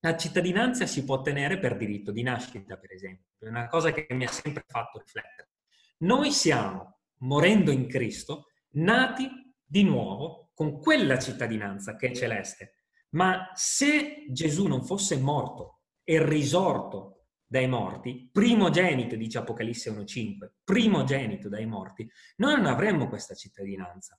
La 0.02 0.16
cittadinanza 0.16 0.86
si 0.86 1.04
può 1.04 1.16
ottenere 1.16 1.58
per 1.58 1.76
diritto 1.76 2.10
di 2.10 2.22
nascita, 2.22 2.78
per 2.78 2.92
esempio. 2.92 3.26
È 3.38 3.48
una 3.48 3.66
cosa 3.66 3.92
che 3.92 4.06
mi 4.14 4.24
ha 4.24 4.30
sempre 4.30 4.64
fatto 4.66 4.98
riflettere. 4.98 5.50
Noi 5.98 6.32
siamo, 6.32 7.00
morendo 7.18 7.70
in 7.70 7.86
Cristo, 7.86 8.46
nati 8.72 9.28
di 9.62 9.84
nuovo 9.84 10.50
con 10.54 10.80
quella 10.80 11.18
cittadinanza 11.18 11.96
che 11.96 12.08
è 12.08 12.14
celeste. 12.14 12.84
Ma 13.10 13.50
se 13.54 14.24
Gesù 14.30 14.68
non 14.68 14.84
fosse 14.84 15.18
morto 15.18 15.82
e 16.02 16.24
risorto 16.24 17.26
dai 17.46 17.68
morti, 17.68 18.30
primogenito, 18.32 19.16
dice 19.16 19.38
Apocalisse 19.38 19.90
1.5, 19.90 20.50
primogenito 20.64 21.48
dai 21.48 21.66
morti, 21.66 22.08
noi 22.36 22.56
non 22.56 22.66
avremmo 22.66 23.08
questa 23.08 23.34
cittadinanza. 23.34 24.18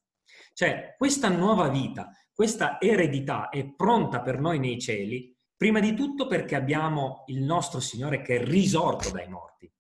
Cioè, 0.54 0.96
questa 0.98 1.30
nuova 1.30 1.70
vita, 1.70 2.10
questa 2.34 2.80
eredità 2.80 3.50
è 3.50 3.66
pronta 3.74 4.22
per 4.22 4.40
noi 4.40 4.60
nei 4.60 4.80
cieli 4.80 5.36
Prima 5.62 5.80
di 5.80 5.94
tutto 5.94 6.26
perché 6.26 6.56
abbiamo 6.56 7.24
il 7.28 7.44
nostro 7.44 7.80
Signore 7.80 8.24
che 8.24 8.38
è 8.38 8.44
risorto 8.44 9.12
dai 9.12 9.30
morti. 9.30 9.72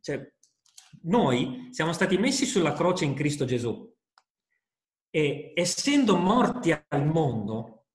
Cioè, 0.00 0.26
noi 1.02 1.68
siamo 1.70 1.92
stati 1.92 2.16
messi 2.16 2.46
sulla 2.46 2.72
croce 2.72 3.04
in 3.04 3.12
Cristo 3.12 3.44
Gesù 3.44 3.94
e 5.10 5.52
essendo 5.54 6.16
morti 6.16 6.72
al 6.72 7.04
mondo, 7.04 7.88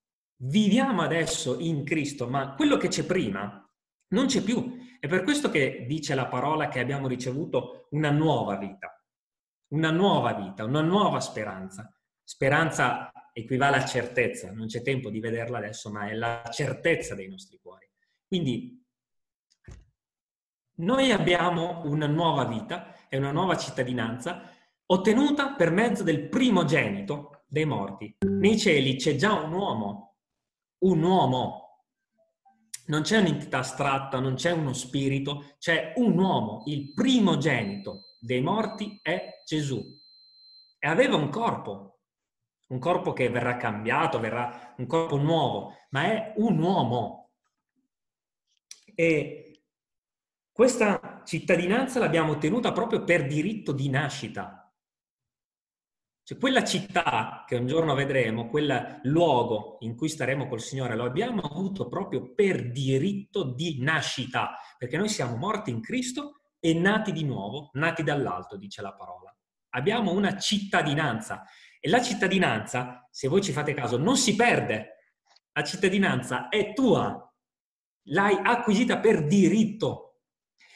viviamo 0.44 1.02
adesso 1.02 1.58
in 1.58 1.82
Cristo, 1.82 2.28
ma 2.28 2.54
quello 2.54 2.76
che 2.76 2.86
c'è 2.86 3.04
prima 3.04 3.68
non 4.10 4.26
c'è 4.26 4.40
più. 4.40 4.78
È 5.00 5.08
per 5.08 5.24
questo 5.24 5.50
che 5.50 5.84
dice 5.88 6.14
la 6.14 6.28
parola 6.28 6.68
che 6.68 6.78
abbiamo 6.78 7.08
ricevuto 7.08 7.88
una 7.90 8.12
nuova 8.12 8.54
vita, 8.54 9.04
una 9.72 9.90
nuova 9.90 10.34
vita, 10.34 10.62
una 10.62 10.82
nuova 10.82 11.18
speranza. 11.18 11.92
Speranza 12.22 13.10
equivale 13.32 13.76
a 13.76 13.84
certezza, 13.84 14.52
non 14.52 14.66
c'è 14.66 14.82
tempo 14.82 15.10
di 15.10 15.20
vederla 15.20 15.58
adesso, 15.58 15.90
ma 15.90 16.08
è 16.08 16.14
la 16.14 16.42
certezza 16.52 17.14
dei 17.14 17.28
nostri 17.28 17.58
cuori. 17.60 17.88
Quindi 18.26 18.80
noi 20.74 21.10
abbiamo 21.10 21.82
una 21.84 22.06
nuova 22.06 22.44
vita 22.44 23.08
e 23.08 23.16
una 23.16 23.32
nuova 23.32 23.56
cittadinanza 23.56 24.50
ottenuta 24.86 25.54
per 25.54 25.70
mezzo 25.70 26.02
del 26.02 26.28
primogenito 26.28 27.44
dei 27.46 27.64
morti. 27.66 28.16
Nei 28.20 28.58
cieli 28.58 28.96
c'è 28.96 29.16
già 29.16 29.32
un 29.32 29.52
uomo, 29.52 30.16
un 30.84 31.02
uomo. 31.02 31.60
Non 32.86 33.02
c'è 33.02 33.18
un'entità 33.18 33.58
astratta, 33.58 34.18
non 34.18 34.34
c'è 34.34 34.50
uno 34.50 34.72
spirito, 34.72 35.54
c'è 35.58 35.92
un 35.96 36.18
uomo. 36.18 36.62
Il 36.66 36.92
primogenito 36.92 38.16
dei 38.18 38.40
morti 38.40 38.98
è 39.02 39.42
Gesù. 39.46 39.82
E 40.78 40.88
aveva 40.88 41.16
un 41.16 41.28
corpo, 41.28 41.91
un 42.72 42.78
corpo 42.78 43.12
che 43.12 43.28
verrà 43.28 43.56
cambiato, 43.56 44.18
verrà 44.18 44.74
un 44.78 44.86
corpo 44.86 45.16
nuovo, 45.16 45.76
ma 45.90 46.04
è 46.04 46.32
un 46.36 46.58
uomo. 46.58 47.30
E 48.94 49.62
questa 50.50 51.22
cittadinanza 51.24 51.98
l'abbiamo 51.98 52.32
ottenuta 52.32 52.72
proprio 52.72 53.04
per 53.04 53.26
diritto 53.26 53.72
di 53.72 53.90
nascita. 53.90 54.58
Cioè 56.24 56.38
quella 56.38 56.64
città 56.64 57.44
che 57.46 57.56
un 57.56 57.66
giorno 57.66 57.94
vedremo, 57.94 58.48
quel 58.48 59.00
luogo 59.02 59.76
in 59.80 59.94
cui 59.94 60.08
staremo 60.08 60.46
col 60.46 60.60
Signore, 60.60 60.96
lo 60.96 61.04
abbiamo 61.04 61.42
avuto 61.42 61.88
proprio 61.88 62.32
per 62.32 62.70
diritto 62.70 63.42
di 63.42 63.82
nascita, 63.82 64.56
perché 64.78 64.96
noi 64.96 65.08
siamo 65.08 65.36
morti 65.36 65.70
in 65.70 65.82
Cristo 65.82 66.42
e 66.58 66.72
nati 66.72 67.12
di 67.12 67.24
nuovo, 67.24 67.70
nati 67.74 68.02
dall'alto, 68.02 68.56
dice 68.56 68.80
la 68.80 68.94
parola. 68.94 69.34
Abbiamo 69.74 70.12
una 70.12 70.38
cittadinanza 70.38 71.44
e 71.84 71.88
la 71.88 72.00
cittadinanza, 72.00 73.08
se 73.10 73.26
voi 73.26 73.42
ci 73.42 73.50
fate 73.50 73.74
caso, 73.74 73.96
non 73.96 74.16
si 74.16 74.36
perde. 74.36 74.98
La 75.50 75.64
cittadinanza 75.64 76.48
è 76.48 76.72
tua. 76.74 77.28
L'hai 78.04 78.38
acquisita 78.40 79.00
per 79.00 79.26
diritto. 79.26 80.20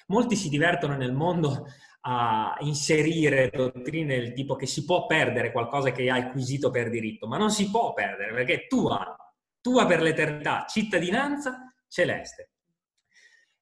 Molti 0.08 0.34
si 0.34 0.48
divertono 0.48 0.96
nel 0.96 1.12
mondo 1.12 1.66
a 2.00 2.56
inserire 2.58 3.50
dottrine 3.50 4.18
del 4.18 4.32
tipo 4.32 4.56
che 4.56 4.66
si 4.66 4.84
può 4.84 5.06
perdere 5.06 5.52
qualcosa 5.52 5.92
che 5.92 6.10
hai 6.10 6.22
acquisito 6.22 6.72
per 6.72 6.90
diritto, 6.90 7.28
ma 7.28 7.36
non 7.36 7.52
si 7.52 7.70
può 7.70 7.92
perdere 7.92 8.32
perché 8.32 8.54
è 8.54 8.66
tua, 8.66 9.16
tua 9.60 9.86
per 9.86 10.02
l'eternità, 10.02 10.64
cittadinanza 10.68 11.72
celeste. 11.86 12.50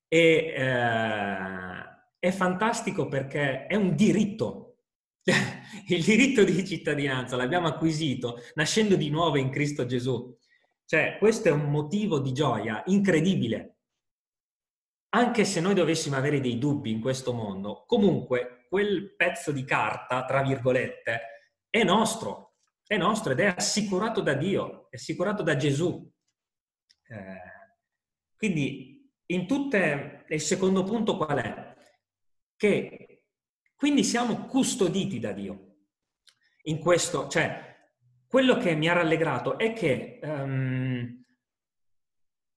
E 0.08 0.54
eh, 0.56 1.84
è 2.18 2.30
fantastico 2.30 3.06
perché 3.06 3.66
è 3.66 3.74
un 3.74 3.94
diritto 3.94 4.63
il 5.24 6.04
diritto 6.04 6.44
di 6.44 6.66
cittadinanza 6.66 7.36
l'abbiamo 7.36 7.66
acquisito 7.66 8.40
nascendo 8.54 8.96
di 8.96 9.08
nuovo 9.08 9.36
in 9.36 9.50
Cristo 9.50 9.86
Gesù. 9.86 10.36
Cioè, 10.86 11.16
questo 11.18 11.48
è 11.48 11.50
un 11.50 11.70
motivo 11.70 12.18
di 12.18 12.32
gioia 12.32 12.82
incredibile. 12.86 13.78
Anche 15.14 15.44
se 15.44 15.60
noi 15.60 15.74
dovessimo 15.74 16.16
avere 16.16 16.40
dei 16.40 16.58
dubbi 16.58 16.90
in 16.90 17.00
questo 17.00 17.32
mondo, 17.32 17.84
comunque 17.86 18.66
quel 18.68 19.14
pezzo 19.14 19.52
di 19.52 19.64
carta, 19.64 20.24
tra 20.24 20.42
virgolette, 20.42 21.20
è 21.70 21.84
nostro, 21.84 22.56
è 22.86 22.96
nostro 22.96 23.32
ed 23.32 23.40
è 23.40 23.54
assicurato 23.56 24.20
da 24.20 24.34
Dio, 24.34 24.90
è 24.90 24.96
assicurato 24.96 25.42
da 25.42 25.56
Gesù. 25.56 26.10
Eh, 27.06 27.52
quindi, 28.36 29.10
in 29.26 29.46
tutte, 29.46 30.24
il 30.28 30.40
secondo 30.40 30.82
punto 30.82 31.16
qual 31.16 31.38
è? 31.38 31.74
Che 32.56 33.03
quindi 33.84 34.02
siamo 34.02 34.46
custoditi 34.46 35.20
da 35.20 35.32
Dio. 35.32 35.74
In 36.62 36.78
questo, 36.78 37.28
cioè, 37.28 37.76
quello 38.26 38.56
che 38.56 38.74
mi 38.74 38.88
ha 38.88 38.94
rallegrato 38.94 39.58
è 39.58 39.74
che 39.74 40.20
um, 40.22 41.22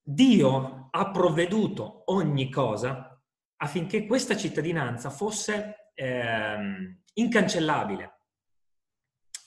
Dio 0.01 0.87
ha 0.89 1.11
provveduto 1.11 2.03
ogni 2.13 2.49
cosa 2.49 3.21
affinché 3.57 4.05
questa 4.05 4.37
cittadinanza 4.37 5.09
fosse 5.09 5.91
eh, 5.95 6.97
incancellabile, 7.15 8.21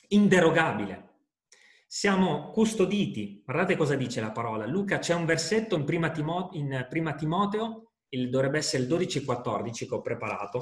inderogabile. 0.09 1.15
Siamo 1.87 2.51
custoditi. 2.51 3.41
Guardate 3.43 3.75
cosa 3.79 3.95
dice 3.95 4.21
la 4.21 4.33
parola. 4.33 4.67
Luca, 4.67 4.99
c'è 4.99 5.15
un 5.15 5.25
versetto 5.25 5.77
in 5.77 5.87
prima, 5.87 6.11
Timo- 6.11 6.51
in 6.53 6.85
prima 6.91 7.15
Timoteo, 7.15 7.93
il, 8.11 8.29
dovrebbe 8.29 8.59
essere 8.59 8.83
il 8.83 8.89
12-14 8.91 9.89
che 9.89 9.95
ho 9.95 10.03
preparato, 10.03 10.61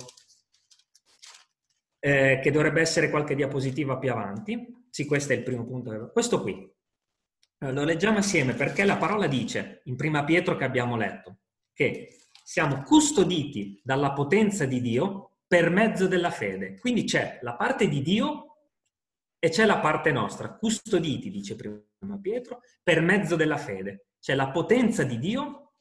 eh, 1.99 2.41
che 2.43 2.51
dovrebbe 2.51 2.81
essere 2.81 3.11
qualche 3.11 3.35
diapositiva 3.35 3.99
più 3.99 4.11
avanti. 4.11 4.87
Sì, 4.91 5.05
questo 5.07 5.33
è 5.33 5.37
il 5.37 5.43
primo 5.43 5.65
punto. 5.67 6.11
Questo 6.13 6.43
qui. 6.43 6.77
Lo 7.61 7.85
leggiamo 7.85 8.19
assieme 8.19 8.55
perché 8.55 8.85
la 8.85 8.97
parola 8.97 9.27
dice, 9.27 9.81
in 9.85 9.97
prima 9.97 10.25
Pietro 10.25 10.57
che 10.57 10.65
abbiamo 10.65 10.97
letto, 10.97 11.39
che 11.73 12.19
siamo 12.45 12.83
custoditi 12.83 13.81
dalla 13.83 14.13
potenza 14.13 14.65
di 14.65 14.81
Dio 14.81 15.39
per 15.47 15.71
mezzo 15.71 16.07
della 16.07 16.31
fede. 16.31 16.79
Quindi 16.79 17.05
c'è 17.05 17.41
la 17.43 17.57
parte 17.57 17.89
di 17.89 18.01
Dio 18.01 18.45
e 19.41 19.49
c'è 19.51 19.67
la 19.67 19.79
parte 19.79 20.13
nostra, 20.13 20.55
custoditi, 20.55 21.31
dice 21.31 21.57
prima 21.57 22.19
Pietro, 22.21 22.61
per 22.83 23.01
mezzo 23.01 23.35
della 23.35 23.57
fede. 23.57 24.07
C'è 24.21 24.35
la 24.35 24.51
potenza 24.51 25.03
di 25.03 25.19
Dio 25.19 25.73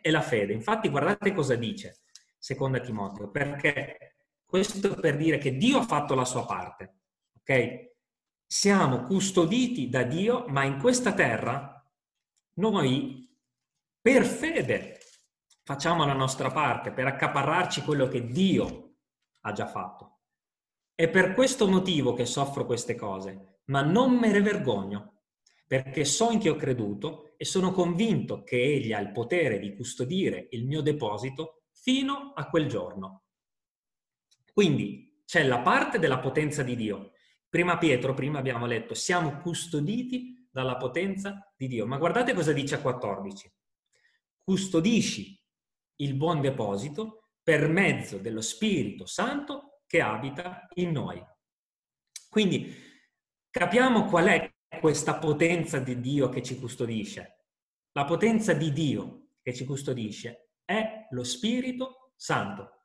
e 0.00 0.10
la 0.10 0.22
fede. 0.22 0.52
Infatti 0.52 0.88
guardate 0.88 1.32
cosa 1.34 1.54
dice 1.54 2.00
seconda 2.38 2.80
Timoteo, 2.80 3.30
perché 3.30 4.16
questo 4.50 4.94
per 4.94 5.16
dire 5.16 5.38
che 5.38 5.56
Dio 5.56 5.78
ha 5.78 5.86
fatto 5.86 6.14
la 6.14 6.26
sua 6.26 6.44
parte, 6.44 6.98
ok? 7.38 7.92
Siamo 8.44 9.04
custoditi 9.04 9.88
da 9.88 10.02
Dio, 10.02 10.44
ma 10.48 10.64
in 10.64 10.78
questa 10.78 11.14
terra 11.14 11.90
noi 12.54 13.32
per 14.00 14.26
fede 14.26 14.98
facciamo 15.62 16.04
la 16.04 16.14
nostra 16.14 16.50
parte, 16.50 16.90
per 16.90 17.06
accaparrarci 17.06 17.82
quello 17.82 18.08
che 18.08 18.26
Dio 18.26 18.96
ha 19.42 19.52
già 19.52 19.66
fatto. 19.66 20.22
È 20.94 21.08
per 21.08 21.32
questo 21.32 21.68
motivo 21.68 22.12
che 22.12 22.26
soffro 22.26 22.66
queste 22.66 22.96
cose, 22.96 23.60
ma 23.66 23.82
non 23.82 24.16
me 24.16 24.32
ne 24.32 24.42
vergogno, 24.42 25.22
perché 25.66 26.04
so 26.04 26.32
in 26.32 26.40
chi 26.40 26.48
ho 26.48 26.56
creduto 26.56 27.34
e 27.36 27.44
sono 27.44 27.70
convinto 27.70 28.42
che 28.42 28.60
Egli 28.60 28.92
ha 28.92 28.98
il 28.98 29.12
potere 29.12 29.60
di 29.60 29.74
custodire 29.76 30.48
il 30.50 30.66
mio 30.66 30.80
deposito 30.80 31.62
fino 31.70 32.32
a 32.34 32.48
quel 32.48 32.66
giorno. 32.66 33.22
Quindi 34.52 35.22
c'è 35.24 35.44
la 35.44 35.60
parte 35.60 35.98
della 35.98 36.18
potenza 36.18 36.62
di 36.62 36.76
Dio. 36.76 37.12
Prima 37.48 37.78
Pietro, 37.78 38.14
prima 38.14 38.38
abbiamo 38.38 38.66
letto, 38.66 38.94
siamo 38.94 39.38
custoditi 39.38 40.48
dalla 40.50 40.76
potenza 40.76 41.52
di 41.56 41.68
Dio. 41.68 41.86
Ma 41.86 41.98
guardate 41.98 42.34
cosa 42.34 42.52
dice 42.52 42.76
a 42.76 42.80
14. 42.80 43.52
Custodisci 44.36 45.40
il 45.96 46.14
buon 46.14 46.40
deposito 46.40 47.30
per 47.42 47.68
mezzo 47.68 48.18
dello 48.18 48.40
Spirito 48.40 49.06
Santo 49.06 49.82
che 49.86 50.00
abita 50.00 50.66
in 50.74 50.92
noi. 50.92 51.24
Quindi 52.28 52.74
capiamo 53.50 54.04
qual 54.04 54.26
è 54.26 54.52
questa 54.80 55.18
potenza 55.18 55.78
di 55.78 56.00
Dio 56.00 56.28
che 56.28 56.42
ci 56.42 56.58
custodisce. 56.58 57.46
La 57.92 58.04
potenza 58.04 58.52
di 58.52 58.72
Dio 58.72 59.30
che 59.42 59.52
ci 59.52 59.64
custodisce 59.64 60.50
è 60.64 61.08
lo 61.10 61.24
Spirito 61.24 62.12
Santo. 62.14 62.79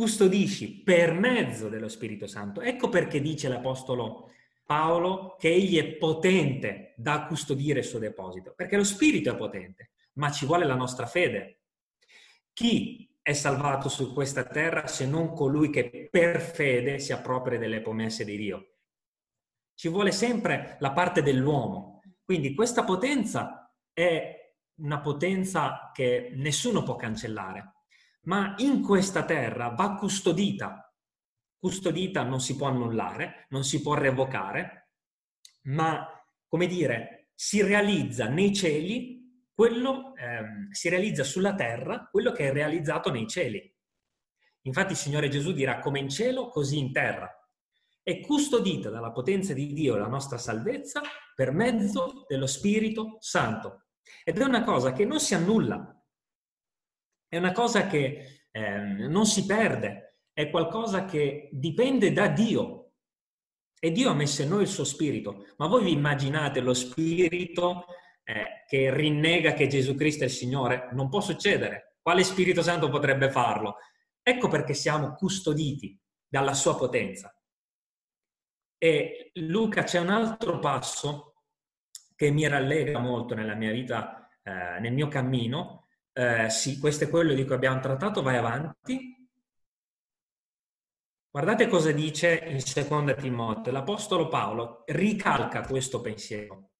Custodisci 0.00 0.80
per 0.82 1.12
mezzo 1.12 1.68
dello 1.68 1.88
Spirito 1.88 2.26
Santo. 2.26 2.62
Ecco 2.62 2.88
perché 2.88 3.20
dice 3.20 3.48
l'Apostolo 3.48 4.30
Paolo 4.64 5.36
che 5.38 5.50
egli 5.50 5.76
è 5.76 5.84
potente 5.98 6.94
da 6.96 7.26
custodire 7.26 7.80
il 7.80 7.84
suo 7.84 7.98
deposito, 7.98 8.54
perché 8.56 8.78
lo 8.78 8.82
Spirito 8.82 9.30
è 9.30 9.36
potente, 9.36 9.90
ma 10.14 10.30
ci 10.30 10.46
vuole 10.46 10.64
la 10.64 10.74
nostra 10.74 11.04
fede. 11.04 11.64
Chi 12.54 13.14
è 13.20 13.34
salvato 13.34 13.90
su 13.90 14.14
questa 14.14 14.44
terra 14.44 14.86
se 14.86 15.04
non 15.04 15.34
colui 15.34 15.68
che 15.68 16.08
per 16.10 16.40
fede 16.40 16.98
si 16.98 17.12
appropria 17.12 17.58
delle 17.58 17.82
promesse 17.82 18.24
di 18.24 18.38
Dio. 18.38 18.76
Ci 19.74 19.88
vuole 19.88 20.12
sempre 20.12 20.78
la 20.80 20.92
parte 20.92 21.22
dell'uomo. 21.22 22.00
Quindi 22.24 22.54
questa 22.54 22.84
potenza 22.84 23.70
è 23.92 24.54
una 24.76 25.00
potenza 25.00 25.90
che 25.92 26.32
nessuno 26.36 26.82
può 26.82 26.96
cancellare, 26.96 27.79
ma 28.22 28.54
in 28.58 28.82
questa 28.82 29.24
terra 29.24 29.68
va 29.68 29.94
custodita. 29.94 30.92
Custodita 31.58 32.22
non 32.22 32.40
si 32.40 32.56
può 32.56 32.68
annullare, 32.68 33.46
non 33.50 33.64
si 33.64 33.80
può 33.82 33.94
revocare, 33.94 34.90
ma, 35.62 36.06
come 36.46 36.66
dire, 36.66 37.30
si 37.34 37.62
realizza 37.62 38.28
nei 38.28 38.54
cieli 38.54 39.20
quello 39.60 40.14
ehm, 40.16 40.70
si 40.70 40.88
realizza 40.88 41.22
sulla 41.22 41.54
terra 41.54 42.08
quello 42.10 42.32
che 42.32 42.48
è 42.48 42.52
realizzato 42.52 43.10
nei 43.10 43.26
cieli. 43.26 43.76
Infatti 44.62 44.92
il 44.92 44.98
Signore 44.98 45.28
Gesù 45.28 45.52
dirà 45.52 45.80
come 45.80 45.98
in 45.98 46.08
cielo, 46.08 46.48
così 46.48 46.78
in 46.78 46.92
terra. 46.92 47.30
È 48.02 48.20
custodita 48.20 48.88
dalla 48.88 49.12
potenza 49.12 49.52
di 49.52 49.74
Dio 49.74 49.96
la 49.96 50.06
nostra 50.06 50.38
salvezza 50.38 51.02
per 51.34 51.52
mezzo 51.52 52.24
dello 52.26 52.46
Spirito 52.46 53.18
Santo. 53.20 53.88
Ed 54.24 54.38
è 54.38 54.44
una 54.44 54.64
cosa 54.64 54.92
che 54.92 55.04
non 55.04 55.20
si 55.20 55.34
annulla, 55.34 55.99
è 57.30 57.36
una 57.36 57.52
cosa 57.52 57.86
che 57.86 58.46
ehm, 58.50 59.06
non 59.08 59.24
si 59.24 59.46
perde, 59.46 60.16
è 60.32 60.50
qualcosa 60.50 61.04
che 61.04 61.48
dipende 61.52 62.12
da 62.12 62.26
Dio. 62.26 62.92
E 63.78 63.92
Dio 63.92 64.10
ha 64.10 64.14
messo 64.14 64.42
in 64.42 64.48
noi 64.48 64.62
il 64.62 64.68
suo 64.68 64.84
spirito. 64.84 65.46
Ma 65.56 65.68
voi 65.68 65.84
vi 65.84 65.92
immaginate 65.92 66.60
lo 66.60 66.74
spirito 66.74 67.84
eh, 68.24 68.64
che 68.66 68.92
rinnega 68.92 69.54
che 69.54 69.68
Gesù 69.68 69.94
Cristo 69.94 70.24
è 70.24 70.26
il 70.26 70.32
Signore, 70.32 70.88
non 70.92 71.08
può 71.08 71.20
succedere. 71.20 71.96
Quale 72.02 72.24
Spirito 72.24 72.62
Santo 72.62 72.88
potrebbe 72.88 73.30
farlo? 73.30 73.76
Ecco 74.22 74.48
perché 74.48 74.74
siamo 74.74 75.14
custoditi 75.14 75.98
dalla 76.26 76.54
sua 76.54 76.74
potenza. 76.76 77.32
E 78.76 79.30
Luca 79.34 79.84
c'è 79.84 80.00
un 80.00 80.08
altro 80.08 80.58
passo 80.58 81.34
che 82.16 82.30
mi 82.30 82.46
rallegra 82.48 82.98
molto 82.98 83.34
nella 83.34 83.54
mia 83.54 83.70
vita, 83.70 84.28
eh, 84.42 84.80
nel 84.80 84.92
mio 84.92 85.08
cammino. 85.08 85.88
Eh, 86.12 86.50
sì, 86.50 86.78
questo 86.78 87.04
è 87.04 87.08
quello 87.08 87.34
di 87.34 87.44
cui 87.44 87.54
abbiamo 87.54 87.80
trattato, 87.80 88.22
vai 88.22 88.36
avanti. 88.36 89.28
Guardate 91.30 91.68
cosa 91.68 91.92
dice 91.92 92.42
in 92.48 92.60
seconda 92.60 93.14
Timoteo. 93.14 93.72
L'Apostolo 93.72 94.28
Paolo 94.28 94.82
ricalca 94.86 95.60
questo 95.62 96.00
pensiero. 96.00 96.70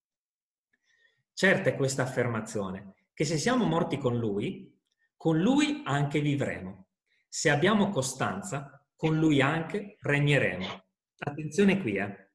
Certa 1.32 1.70
è 1.70 1.76
questa 1.76 2.02
affermazione, 2.02 2.94
che 3.14 3.24
se 3.24 3.38
siamo 3.38 3.64
morti 3.64 3.96
con 3.96 4.18
Lui, 4.18 4.76
con 5.16 5.38
Lui 5.38 5.82
anche 5.84 6.20
vivremo. 6.20 6.88
Se 7.28 7.48
abbiamo 7.48 7.90
costanza, 7.90 8.84
con 8.96 9.18
Lui 9.18 9.40
anche 9.40 9.96
regneremo. 10.00 10.84
Attenzione 11.18 11.80
qui, 11.80 11.94
eh. 11.96 12.30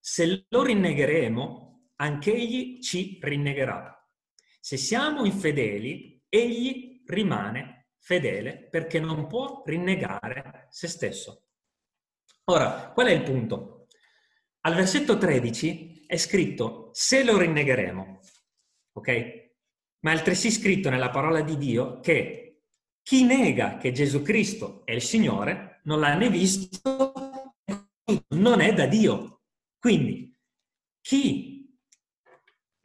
Se 0.00 0.46
lo 0.48 0.62
rinnegheremo, 0.64 1.90
anche 1.96 2.34
Egli 2.34 2.82
ci 2.82 3.18
rinnegherà. 3.22 3.97
Se 4.68 4.76
siamo 4.76 5.24
infedeli, 5.24 6.22
Egli 6.28 7.02
rimane 7.06 7.92
fedele 7.98 8.68
perché 8.68 9.00
non 9.00 9.26
può 9.26 9.62
rinnegare 9.64 10.66
se 10.68 10.88
stesso. 10.88 11.46
Ora, 12.50 12.90
qual 12.92 13.06
è 13.06 13.12
il 13.12 13.22
punto? 13.22 13.86
Al 14.66 14.74
versetto 14.74 15.16
13 15.16 16.04
è 16.06 16.18
scritto 16.18 16.90
se 16.92 17.24
lo 17.24 17.38
rinnegheremo, 17.38 18.20
ok? 18.92 19.08
Ma 20.00 20.10
è 20.10 20.14
altresì 20.14 20.50
scritto 20.50 20.90
nella 20.90 21.08
parola 21.08 21.40
di 21.40 21.56
Dio 21.56 22.00
che 22.00 22.64
chi 23.02 23.24
nega 23.24 23.78
che 23.78 23.90
Gesù 23.90 24.20
Cristo 24.20 24.84
è 24.84 24.92
il 24.92 25.00
Signore 25.00 25.80
non 25.84 26.00
l'ha 26.00 26.14
né 26.14 26.28
visto, 26.28 27.14
non 28.34 28.60
è 28.60 28.74
da 28.74 28.84
Dio. 28.84 29.44
Quindi 29.78 30.36
chi 31.00 31.47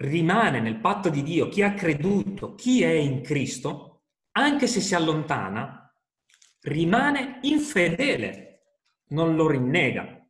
rimane 0.03 0.59
nel 0.59 0.79
patto 0.79 1.09
di 1.09 1.23
Dio, 1.23 1.49
chi 1.49 1.61
ha 1.61 1.73
creduto, 1.73 2.55
chi 2.55 2.83
è 2.83 2.91
in 2.91 3.21
Cristo, 3.21 4.03
anche 4.31 4.67
se 4.67 4.81
si 4.81 4.95
allontana, 4.95 5.93
rimane 6.61 7.39
infedele, 7.41 8.49
non 9.09 9.35
lo 9.35 9.47
rinnega 9.47 10.23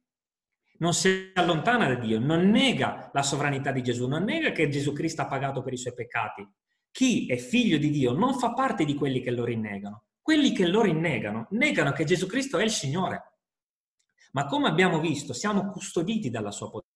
non 0.83 0.93
si 0.93 1.31
allontana 1.35 1.87
da 1.87 1.95
Dio, 1.95 2.19
non 2.19 2.49
nega 2.49 3.09
la 3.13 3.23
sovranità 3.23 3.71
di 3.71 3.81
Gesù, 3.81 4.05
non 4.05 4.25
nega 4.25 4.51
che 4.51 4.67
Gesù 4.67 4.91
Cristo 4.91 5.21
ha 5.21 5.27
pagato 5.27 5.63
per 5.63 5.71
i 5.71 5.77
suoi 5.77 5.93
peccati. 5.93 6.45
Chi 6.91 7.25
è 7.27 7.37
figlio 7.37 7.77
di 7.77 7.89
Dio 7.89 8.11
non 8.11 8.37
fa 8.37 8.53
parte 8.53 8.83
di 8.83 8.93
quelli 8.93 9.21
che 9.21 9.31
lo 9.31 9.45
rinnegano. 9.45 10.07
Quelli 10.21 10.51
che 10.51 10.67
lo 10.67 10.81
rinnegano 10.81 11.47
negano 11.51 11.93
che 11.93 12.03
Gesù 12.03 12.27
Cristo 12.27 12.57
è 12.57 12.63
il 12.63 12.69
Signore. 12.69 13.39
Ma 14.33 14.45
come 14.45 14.67
abbiamo 14.67 14.99
visto, 14.99 15.31
siamo 15.31 15.69
custoditi 15.69 16.29
dalla 16.29 16.51
sua 16.51 16.69
potenza 16.69 16.92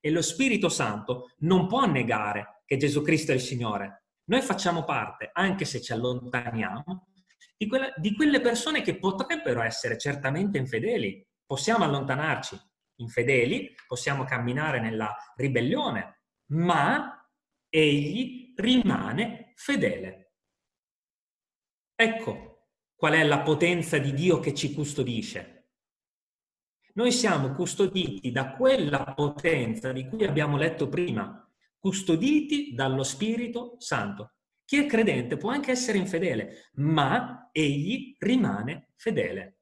e 0.00 0.10
lo 0.10 0.22
Spirito 0.22 0.68
Santo 0.68 1.32
non 1.38 1.66
può 1.66 1.84
negare 1.86 2.62
che 2.64 2.76
Gesù 2.76 3.02
Cristo 3.02 3.32
è 3.32 3.34
il 3.34 3.40
Signore. 3.40 4.04
Noi 4.24 4.42
facciamo 4.42 4.84
parte, 4.84 5.30
anche 5.32 5.64
se 5.64 5.80
ci 5.80 5.92
allontaniamo, 5.92 7.08
di, 7.56 7.66
quella, 7.66 7.92
di 7.96 8.14
quelle 8.14 8.40
persone 8.40 8.82
che 8.82 8.98
potrebbero 8.98 9.62
essere 9.62 9.98
certamente 9.98 10.58
infedeli. 10.58 11.24
Possiamo 11.44 11.84
allontanarci, 11.84 12.58
infedeli, 12.96 13.74
possiamo 13.86 14.24
camminare 14.24 14.80
nella 14.80 15.14
ribellione, 15.36 16.22
ma 16.50 17.28
egli 17.68 18.52
rimane 18.56 19.52
fedele. 19.54 20.32
Ecco 21.94 22.68
qual 22.94 23.12
è 23.12 23.22
la 23.24 23.40
potenza 23.40 23.98
di 23.98 24.12
Dio 24.12 24.40
che 24.40 24.54
ci 24.54 24.72
custodisce. 24.72 25.55
Noi 26.96 27.12
siamo 27.12 27.52
custoditi 27.52 28.30
da 28.30 28.52
quella 28.52 29.12
potenza 29.12 29.92
di 29.92 30.08
cui 30.08 30.24
abbiamo 30.24 30.56
letto 30.56 30.88
prima, 30.88 31.46
custoditi 31.78 32.72
dallo 32.72 33.02
Spirito 33.02 33.74
Santo. 33.78 34.36
Chi 34.64 34.78
è 34.78 34.86
credente 34.86 35.36
può 35.36 35.50
anche 35.50 35.72
essere 35.72 35.98
infedele, 35.98 36.70
ma 36.76 37.50
egli 37.52 38.16
rimane 38.18 38.92
fedele, 38.96 39.58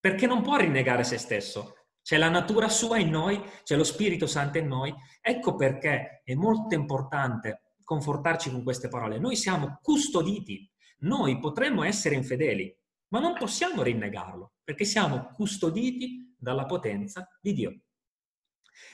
perché 0.00 0.26
non 0.26 0.42
può 0.42 0.56
rinnegare 0.56 1.04
se 1.04 1.16
stesso. 1.16 1.76
C'è 2.02 2.18
la 2.18 2.28
natura 2.28 2.68
sua 2.68 2.98
in 2.98 3.10
noi, 3.10 3.40
c'è 3.62 3.76
lo 3.76 3.84
Spirito 3.84 4.26
Santo 4.26 4.58
in 4.58 4.66
noi. 4.66 4.92
Ecco 5.20 5.54
perché 5.54 6.22
è 6.24 6.34
molto 6.34 6.74
importante 6.74 7.76
confortarci 7.84 8.50
con 8.50 8.64
queste 8.64 8.88
parole. 8.88 9.20
Noi 9.20 9.36
siamo 9.36 9.78
custoditi, 9.80 10.68
noi 11.02 11.38
potremmo 11.38 11.84
essere 11.84 12.16
infedeli, 12.16 12.76
ma 13.12 13.20
non 13.20 13.34
possiamo 13.34 13.84
rinnegarlo, 13.84 14.54
perché 14.64 14.84
siamo 14.84 15.30
custoditi 15.34 16.30
dalla 16.42 16.66
potenza 16.66 17.28
di 17.40 17.52
Dio. 17.52 17.80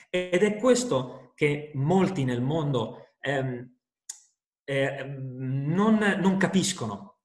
Ed 0.09 0.43
è 0.43 0.55
questo 0.57 1.33
che 1.35 1.71
molti 1.73 2.23
nel 2.23 2.41
mondo 2.41 3.15
ehm, 3.19 3.77
eh, 4.63 5.03
non, 5.03 5.97
non 6.21 6.37
capiscono, 6.37 7.21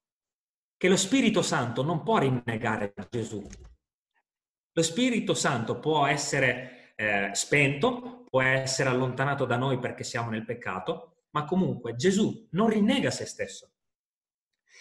che 0.77 0.89
lo 0.89 0.97
Spirito 0.97 1.41
Santo 1.41 1.83
non 1.83 2.03
può 2.03 2.17
rinnegare 2.17 2.93
Gesù. 3.09 3.45
Lo 4.71 4.81
Spirito 4.81 5.33
Santo 5.33 5.79
può 5.79 6.05
essere 6.05 6.93
eh, 6.95 7.29
spento, 7.33 8.23
può 8.29 8.41
essere 8.41 8.89
allontanato 8.89 9.45
da 9.45 9.57
noi 9.57 9.79
perché 9.79 10.03
siamo 10.03 10.29
nel 10.31 10.43
peccato, 10.43 11.25
ma 11.31 11.45
comunque 11.45 11.95
Gesù 11.95 12.47
non 12.51 12.69
rinnega 12.69 13.11
se 13.11 13.25
stesso. 13.25 13.71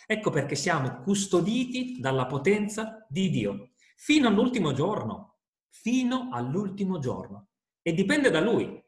Ecco 0.06 0.30
perché 0.30 0.54
siamo 0.54 1.00
custoditi 1.02 1.98
dalla 2.00 2.26
potenza 2.26 3.06
di 3.08 3.30
Dio 3.30 3.70
fino 3.96 4.28
all'ultimo 4.28 4.72
giorno, 4.72 5.33
fino 5.74 6.28
all'ultimo 6.32 6.98
giorno. 6.98 7.48
E 7.82 7.92
dipende 7.92 8.30
da 8.30 8.40
Lui. 8.40 8.82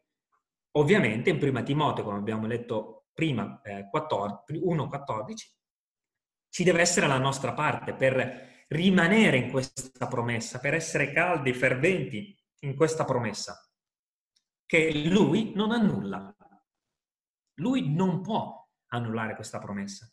Ovviamente 0.76 1.30
in 1.30 1.38
prima 1.38 1.62
Timoteo, 1.62 2.04
come 2.04 2.18
abbiamo 2.18 2.46
letto 2.46 3.06
prima, 3.12 3.60
eh, 3.62 3.88
1.14, 3.90 5.34
ci 6.48 6.64
deve 6.64 6.80
essere 6.80 7.06
la 7.06 7.18
nostra 7.18 7.54
parte 7.54 7.94
per 7.94 8.64
rimanere 8.68 9.38
in 9.38 9.50
questa 9.50 10.06
promessa, 10.06 10.60
per 10.60 10.74
essere 10.74 11.12
caldi, 11.12 11.52
ferventi 11.52 12.38
in 12.60 12.76
questa 12.76 13.04
promessa, 13.04 13.58
che 14.64 15.08
Lui 15.08 15.52
non 15.54 15.72
annulla. 15.72 16.34
Lui 17.58 17.92
non 17.92 18.20
può 18.20 18.64
annullare 18.88 19.34
questa 19.34 19.58
promessa. 19.58 20.10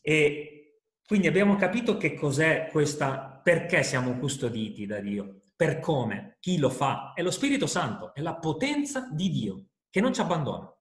E 0.00 0.60
quindi 1.04 1.26
abbiamo 1.26 1.56
capito 1.56 1.96
che 1.96 2.14
cos'è 2.14 2.68
questa, 2.70 3.40
perché 3.42 3.82
siamo 3.82 4.16
custoditi 4.18 4.86
da 4.86 5.00
Dio, 5.00 5.39
per 5.60 5.78
come, 5.78 6.38
chi 6.40 6.56
lo 6.56 6.70
fa. 6.70 7.12
È 7.12 7.20
lo 7.20 7.30
Spirito 7.30 7.66
Santo, 7.66 8.14
è 8.14 8.22
la 8.22 8.36
potenza 8.36 9.10
di 9.12 9.28
Dio 9.28 9.66
che 9.90 10.00
non 10.00 10.14
ci 10.14 10.22
abbandona. 10.22 10.74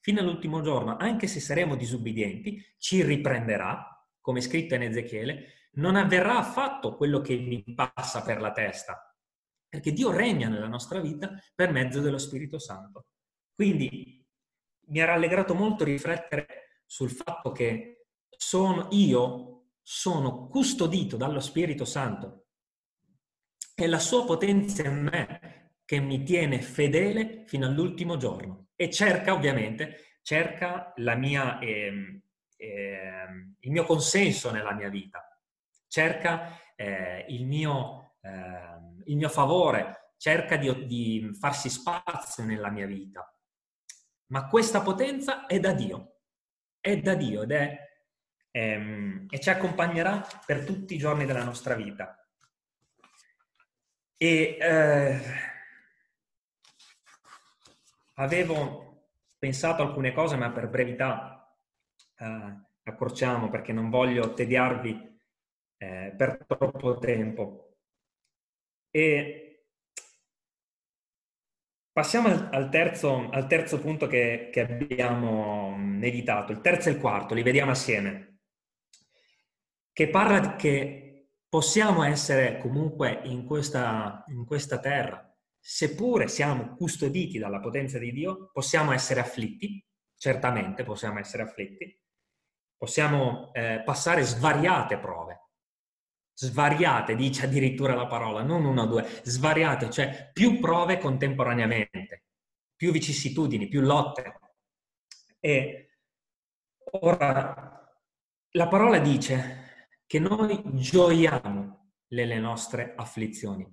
Fino 0.00 0.20
all'ultimo 0.20 0.62
giorno, 0.62 0.96
anche 0.96 1.26
se 1.26 1.40
saremo 1.40 1.76
disubbidienti, 1.76 2.74
ci 2.78 3.02
riprenderà, 3.02 4.02
come 4.18 4.40
scritto 4.40 4.74
in 4.76 4.80
Ezechiele, 4.84 5.68
non 5.72 5.96
avverrà 5.96 6.38
affatto 6.38 6.96
quello 6.96 7.20
che 7.20 7.36
vi 7.36 7.62
passa 7.74 8.22
per 8.22 8.40
la 8.40 8.52
testa, 8.52 9.14
perché 9.68 9.92
Dio 9.92 10.10
regna 10.10 10.48
nella 10.48 10.68
nostra 10.68 10.98
vita 10.98 11.30
per 11.54 11.70
mezzo 11.70 12.00
dello 12.00 12.16
Spirito 12.16 12.58
Santo. 12.58 13.08
Quindi 13.54 14.26
mi 14.86 15.00
ha 15.02 15.04
rallegrato 15.04 15.52
molto 15.52 15.84
riflettere 15.84 16.80
sul 16.86 17.10
fatto 17.10 17.52
che 17.52 18.06
sono, 18.34 18.88
io 18.92 19.66
sono 19.82 20.46
custodito 20.46 21.18
dallo 21.18 21.40
Spirito 21.40 21.84
Santo. 21.84 22.46
È 23.74 23.86
la 23.86 23.98
sua 23.98 24.24
potenza 24.24 24.86
in 24.86 25.02
me 25.02 25.72
che 25.84 25.98
mi 25.98 26.22
tiene 26.22 26.60
fedele 26.60 27.44
fino 27.46 27.66
all'ultimo 27.66 28.16
giorno 28.16 28.68
e 28.76 28.90
cerca 28.90 29.32
ovviamente, 29.32 30.18
cerca 30.22 30.92
mia, 30.96 31.58
eh, 31.58 32.22
eh, 32.56 33.26
il 33.60 33.70
mio 33.70 33.84
consenso 33.84 34.50
nella 34.50 34.74
mia 34.74 34.88
vita, 34.88 35.26
cerca 35.88 36.58
eh, 36.76 37.24
il, 37.28 37.46
mio, 37.46 38.16
ehm, 38.20 39.02
il, 39.06 39.16
mio, 39.16 39.28
favore, 39.28 40.12
cerca 40.16 40.56
di, 40.56 40.86
di 40.86 41.30
farsi 41.38 41.68
spazio 41.68 42.44
nella 42.44 42.70
mia 42.70 42.86
vita. 42.86 43.26
Ma 44.26 44.48
questa 44.48 44.80
potenza 44.80 45.46
è 45.46 45.60
da 45.60 45.72
Dio, 45.72 46.20
è 46.80 46.96
da 46.98 47.14
Dio 47.14 47.42
ed 47.42 47.52
è 47.52 47.78
ehm, 48.50 49.26
e 49.28 49.40
ci 49.40 49.50
accompagnerà 49.50 50.26
per 50.46 50.64
tutti 50.64 50.94
i 50.94 50.98
giorni 50.98 51.24
della 51.24 51.44
nostra 51.44 51.74
vita. 51.74 52.16
E 54.22 54.56
eh, 54.60 55.18
avevo 58.14 59.08
pensato 59.36 59.82
alcune 59.82 60.12
cose, 60.12 60.36
ma 60.36 60.52
per 60.52 60.68
brevità 60.68 61.52
eh, 62.18 62.56
accorciamo 62.84 63.50
perché 63.50 63.72
non 63.72 63.90
voglio 63.90 64.32
tediarvi 64.32 65.20
eh, 65.78 66.14
per 66.16 66.44
troppo 66.46 66.98
tempo. 66.98 67.78
E 68.90 69.38
Passiamo 71.90 72.28
al 72.28 72.70
terzo, 72.70 73.28
al 73.28 73.46
terzo 73.48 73.78
punto 73.80 74.06
che, 74.06 74.50
che, 74.50 74.60
abbiamo 74.60 75.76
meditato, 75.76 76.52
il 76.52 76.60
terzo 76.62 76.88
e 76.88 76.92
il 76.92 76.98
quarto, 76.98 77.34
li 77.34 77.42
vediamo 77.42 77.72
assieme 77.72 78.38
che 79.92 80.08
parla 80.08 80.56
che 80.56 81.01
possiamo 81.52 82.02
essere 82.02 82.56
comunque 82.56 83.20
in 83.24 83.44
questa, 83.44 84.24
in 84.28 84.46
questa 84.46 84.80
terra, 84.80 85.30
seppure 85.60 86.26
siamo 86.26 86.74
custoditi 86.74 87.38
dalla 87.38 87.60
potenza 87.60 87.98
di 87.98 88.10
Dio, 88.10 88.48
possiamo 88.54 88.90
essere 88.90 89.20
afflitti, 89.20 89.86
certamente 90.16 90.82
possiamo 90.82 91.18
essere 91.18 91.42
afflitti, 91.42 91.94
possiamo 92.74 93.52
eh, 93.52 93.82
passare 93.84 94.22
svariate 94.22 94.96
prove, 94.96 95.48
svariate, 96.32 97.14
dice 97.16 97.44
addirittura 97.44 97.94
la 97.94 98.06
parola, 98.06 98.42
non 98.42 98.64
una 98.64 98.84
o 98.84 98.86
due, 98.86 99.20
svariate, 99.22 99.90
cioè 99.90 100.30
più 100.32 100.58
prove 100.58 100.96
contemporaneamente, 100.96 102.24
più 102.74 102.90
vicissitudini, 102.92 103.68
più 103.68 103.82
lotte. 103.82 104.40
E 105.38 105.90
ora 106.92 107.94
la 108.52 108.68
parola 108.68 108.98
dice 109.00 109.61
che 110.12 110.18
noi 110.18 110.60
gioiamo 110.74 111.94
nelle 112.08 112.38
nostre 112.38 112.92
afflizioni. 112.94 113.66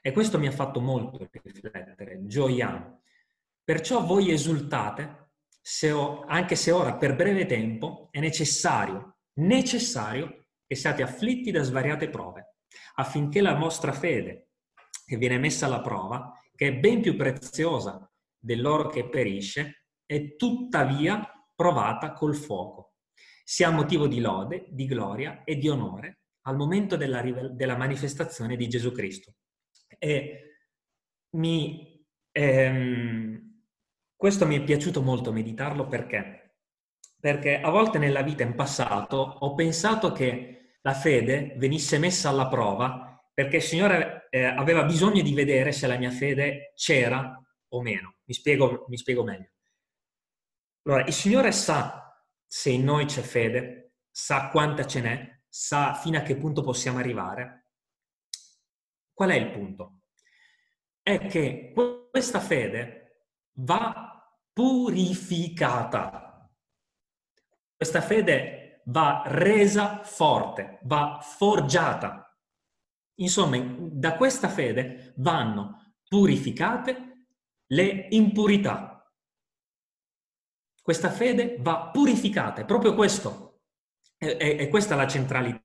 E 0.00 0.10
questo 0.10 0.38
mi 0.38 0.46
ha 0.46 0.50
fatto 0.50 0.80
molto 0.80 1.28
riflettere, 1.30 2.24
gioiamo. 2.24 3.02
Perciò 3.62 4.02
voi 4.02 4.30
esultate, 4.30 5.32
se 5.60 5.92
ho, 5.92 6.24
anche 6.24 6.56
se 6.56 6.70
ora 6.70 6.96
per 6.96 7.14
breve 7.16 7.44
tempo 7.44 8.08
è 8.12 8.18
necessario, 8.18 9.18
necessario 9.40 10.46
che 10.66 10.74
siate 10.74 11.02
afflitti 11.02 11.50
da 11.50 11.62
svariate 11.62 12.08
prove, 12.08 12.54
affinché 12.94 13.42
la 13.42 13.52
vostra 13.52 13.92
fede, 13.92 14.52
che 15.04 15.18
viene 15.18 15.36
messa 15.36 15.66
alla 15.66 15.82
prova, 15.82 16.32
che 16.56 16.68
è 16.68 16.74
ben 16.78 17.02
più 17.02 17.14
preziosa 17.14 18.10
dell'oro 18.38 18.88
che 18.88 19.06
perisce, 19.06 19.88
è 20.06 20.34
tuttavia 20.34 21.30
provata 21.54 22.14
col 22.14 22.36
fuoco 22.36 22.91
sia 23.44 23.70
motivo 23.70 24.06
di 24.06 24.20
lode, 24.20 24.66
di 24.68 24.86
gloria 24.86 25.42
e 25.44 25.56
di 25.56 25.68
onore 25.68 26.18
al 26.42 26.56
momento 26.56 26.96
della, 26.96 27.22
della 27.22 27.76
manifestazione 27.76 28.56
di 28.56 28.68
Gesù 28.68 28.92
Cristo. 28.92 29.34
E 29.98 30.56
mi, 31.36 32.04
ehm, 32.32 33.62
questo 34.16 34.46
mi 34.46 34.56
è 34.56 34.62
piaciuto 34.62 35.02
molto 35.02 35.32
meditarlo 35.32 35.86
perché? 35.86 36.56
Perché 37.18 37.60
a 37.60 37.70
volte 37.70 37.98
nella 37.98 38.22
vita 38.22 38.42
in 38.42 38.54
passato 38.54 39.16
ho 39.16 39.54
pensato 39.54 40.12
che 40.12 40.78
la 40.82 40.94
fede 40.94 41.54
venisse 41.56 41.98
messa 41.98 42.28
alla 42.28 42.48
prova 42.48 43.12
perché 43.32 43.56
il 43.56 43.62
Signore 43.62 44.26
eh, 44.30 44.42
aveva 44.44 44.84
bisogno 44.84 45.22
di 45.22 45.32
vedere 45.32 45.72
se 45.72 45.86
la 45.86 45.96
mia 45.96 46.10
fede 46.10 46.72
c'era 46.74 47.40
o 47.68 47.82
meno. 47.82 48.16
Mi 48.24 48.34
spiego, 48.34 48.84
mi 48.88 48.96
spiego 48.96 49.22
meglio. 49.22 49.50
Allora, 50.84 51.04
il 51.04 51.12
Signore 51.12 51.52
sa 51.52 52.01
se 52.54 52.68
in 52.68 52.84
noi 52.84 53.06
c'è 53.06 53.22
fede, 53.22 53.94
sa 54.10 54.50
quanta 54.50 54.86
ce 54.86 55.00
n'è, 55.00 55.40
sa 55.48 55.94
fino 55.94 56.18
a 56.18 56.20
che 56.20 56.36
punto 56.36 56.60
possiamo 56.60 56.98
arrivare. 56.98 57.68
Qual 59.14 59.30
è 59.30 59.36
il 59.36 59.50
punto? 59.50 60.00
È 61.00 61.26
che 61.28 61.72
questa 62.10 62.40
fede 62.40 63.30
va 63.54 64.22
purificata. 64.52 66.46
Questa 67.74 68.02
fede 68.02 68.82
va 68.84 69.22
resa 69.24 70.02
forte, 70.04 70.78
va 70.82 71.20
forgiata. 71.22 72.38
Insomma, 73.14 73.56
da 73.78 74.14
questa 74.14 74.50
fede 74.50 75.14
vanno 75.16 75.94
purificate 76.06 77.28
le 77.68 78.08
impurità. 78.10 78.91
Questa 80.82 81.10
fede 81.10 81.56
va 81.60 81.90
purificata, 81.92 82.60
è 82.60 82.64
proprio 82.64 82.94
questo. 82.94 83.60
E 84.18 84.68
questa 84.68 84.94
la 84.94 85.08
centralità 85.08 85.62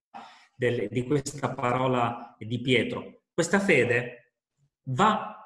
del, 0.55 0.88
di 0.89 1.03
questa 1.03 1.53
parola 1.53 2.36
di 2.39 2.59
Pietro. 2.61 3.24
questa 3.34 3.59
fede 3.59 4.34
va 4.89 5.38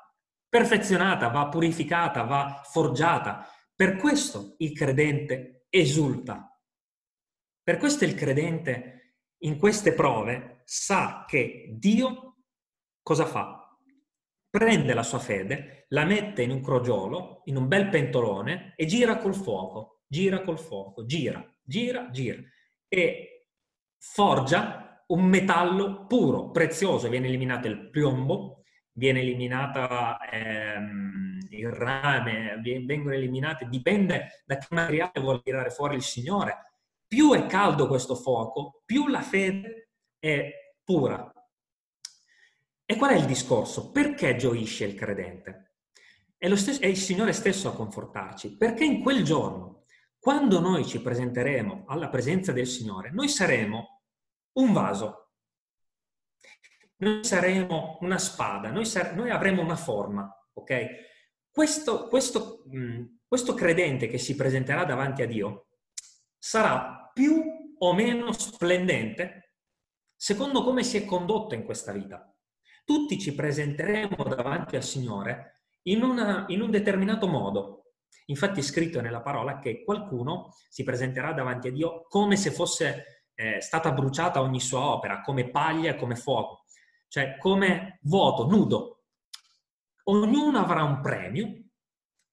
perfezionata, 0.47 1.27
va 1.29 1.47
purificata, 1.47 2.23
va 2.23 2.61
forgiata. 2.63 3.47
Per 3.75 3.95
questo 3.97 4.55
il 4.59 4.73
credente 4.73 5.65
esulta. 5.69 6.57
Per 7.63 7.77
questo 7.77 8.05
il 8.05 8.15
credente 8.15 9.15
in 9.39 9.57
queste 9.57 9.93
prove 9.93 10.61
sa 10.65 11.25
che 11.27 11.69
Dio 11.77 12.43
cosa 13.01 13.25
fa? 13.25 13.60
Prende 14.51 14.93
la 14.93 15.03
sua 15.03 15.19
fede, 15.19 15.85
la 15.89 16.03
mette 16.03 16.41
in 16.41 16.51
un 16.51 16.61
crogiolo, 16.61 17.41
in 17.45 17.55
un 17.55 17.69
bel 17.69 17.87
pentolone 17.87 18.73
e 18.75 18.85
gira 18.85 19.17
col 19.17 19.33
fuoco, 19.33 20.01
gira 20.05 20.41
col 20.41 20.59
fuoco, 20.59 21.05
gira, 21.05 21.41
gira, 21.63 22.09
gira 22.11 22.41
e 22.89 23.47
forgia 23.97 25.05
un 25.07 25.23
metallo 25.23 26.05
puro, 26.05 26.51
prezioso, 26.51 27.07
viene 27.07 27.27
eliminato 27.27 27.67
il 27.67 27.89
piombo, 27.89 28.63
viene 28.91 29.21
eliminata 29.21 30.19
ehm, 30.29 31.39
il 31.49 31.69
rame, 31.69 32.59
vengono 32.61 33.13
eliminate, 33.13 33.69
dipende 33.69 34.43
da 34.45 34.57
che 34.57 34.67
materiale 34.71 35.21
vuole 35.21 35.41
tirare 35.41 35.69
fuori 35.69 35.95
il 35.95 36.01
Signore. 36.01 36.73
Più 37.07 37.33
è 37.33 37.45
caldo 37.45 37.87
questo 37.87 38.15
fuoco, 38.15 38.81
più 38.85 39.07
la 39.07 39.21
fede 39.21 39.91
è 40.19 40.75
pura. 40.83 41.31
E 42.91 42.97
qual 42.97 43.11
è 43.11 43.15
il 43.15 43.25
discorso? 43.25 43.89
Perché 43.89 44.35
gioisce 44.35 44.83
il 44.83 44.95
credente? 44.95 45.75
È, 46.37 46.53
stesso, 46.57 46.81
è 46.81 46.87
il 46.87 46.97
Signore 46.97 47.31
stesso 47.31 47.69
a 47.69 47.73
confortarci, 47.73 48.57
perché 48.57 48.83
in 48.83 49.01
quel 49.01 49.23
giorno, 49.23 49.85
quando 50.19 50.59
noi 50.59 50.85
ci 50.85 51.01
presenteremo 51.01 51.85
alla 51.87 52.09
presenza 52.09 52.51
del 52.51 52.67
Signore, 52.67 53.09
noi 53.11 53.29
saremo 53.29 54.01
un 54.57 54.73
vaso 54.73 55.29
noi 56.97 57.23
saremo 57.23 57.97
una 58.01 58.17
spada, 58.17 58.69
noi, 58.71 58.83
sare- 58.83 59.13
noi 59.13 59.29
avremo 59.29 59.61
una 59.61 59.77
forma, 59.77 60.29
ok? 60.51 60.87
Questo, 61.49 62.09
questo, 62.09 62.63
mh, 62.67 63.19
questo 63.25 63.53
credente 63.53 64.07
che 64.07 64.17
si 64.17 64.35
presenterà 64.35 64.83
davanti 64.83 65.21
a 65.21 65.27
Dio 65.27 65.67
sarà 66.37 67.09
più 67.13 67.41
o 67.77 67.93
meno 67.93 68.33
splendente 68.33 69.55
secondo 70.13 70.61
come 70.61 70.83
si 70.83 70.97
è 70.97 71.05
condotto 71.05 71.55
in 71.55 71.63
questa 71.63 71.93
vita. 71.93 72.30
Tutti 72.91 73.17
ci 73.19 73.33
presenteremo 73.33 74.23
davanti 74.23 74.75
al 74.75 74.83
Signore 74.83 75.61
in, 75.83 76.03
una, 76.03 76.43
in 76.49 76.61
un 76.61 76.71
determinato 76.71 77.27
modo. 77.27 77.93
Infatti 78.25 78.59
è 78.59 78.63
scritto 78.63 78.99
nella 78.99 79.21
parola 79.21 79.59
che 79.59 79.83
qualcuno 79.83 80.53
si 80.67 80.83
presenterà 80.83 81.31
davanti 81.31 81.69
a 81.69 81.71
Dio 81.71 82.05
come 82.09 82.35
se 82.35 82.51
fosse 82.51 83.29
eh, 83.33 83.61
stata 83.61 83.93
bruciata 83.93 84.41
ogni 84.41 84.59
sua 84.59 84.81
opera, 84.81 85.21
come 85.21 85.49
paglia, 85.49 85.95
come 85.95 86.15
fuoco 86.15 86.61
cioè 87.11 87.37
come 87.37 87.99
vuoto, 88.03 88.47
nudo. 88.47 89.03
Ognuno 90.03 90.59
avrà 90.59 90.83
un 90.83 91.01
premio. 91.01 91.65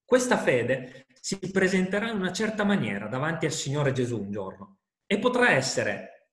Questa 0.05 0.37
fede 0.37 1.05
si 1.19 1.37
presenterà 1.51 2.09
in 2.09 2.15
una 2.15 2.31
certa 2.31 2.63
maniera 2.63 3.07
davanti 3.07 3.45
al 3.45 3.51
Signore 3.51 3.91
Gesù 3.91 4.21
un 4.21 4.31
giorno 4.31 4.77
e 5.05 5.19
potrà 5.19 5.51
essere 5.51 6.29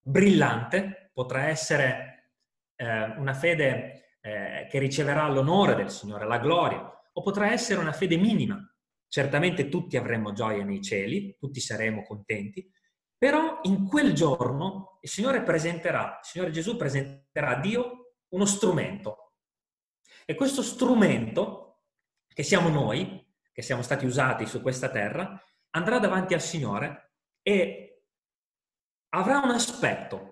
brillante, 0.00 1.10
potrà 1.12 1.46
essere 1.46 2.11
eh, 2.82 3.14
una 3.16 3.32
fede 3.32 4.16
eh, 4.20 4.66
che 4.68 4.78
riceverà 4.80 5.28
l'onore 5.28 5.76
del 5.76 5.90
Signore, 5.90 6.26
la 6.26 6.38
gloria, 6.38 6.84
o 7.12 7.22
potrà 7.22 7.52
essere 7.52 7.80
una 7.80 7.92
fede 7.92 8.16
minima. 8.16 8.58
Certamente 9.06 9.68
tutti 9.68 9.96
avremo 9.96 10.32
gioia 10.32 10.64
nei 10.64 10.82
cieli, 10.82 11.36
tutti 11.38 11.60
saremo 11.60 12.02
contenti, 12.02 12.68
però 13.16 13.60
in 13.62 13.86
quel 13.86 14.14
giorno 14.14 14.98
il 15.02 15.08
Signore 15.08 15.42
presenterà, 15.42 16.18
il 16.20 16.26
Signore 16.26 16.50
Gesù 16.50 16.76
presenterà 16.76 17.56
a 17.56 17.60
Dio 17.60 18.14
uno 18.30 18.44
strumento. 18.46 19.34
E 20.24 20.34
questo 20.34 20.62
strumento, 20.62 21.82
che 22.26 22.42
siamo 22.42 22.68
noi, 22.68 23.32
che 23.52 23.62
siamo 23.62 23.82
stati 23.82 24.06
usati 24.06 24.46
su 24.46 24.60
questa 24.62 24.88
terra, 24.88 25.40
andrà 25.70 25.98
davanti 25.98 26.34
al 26.34 26.40
Signore 26.40 27.12
e 27.42 28.06
avrà 29.10 29.40
un 29.40 29.50
aspetto. 29.50 30.31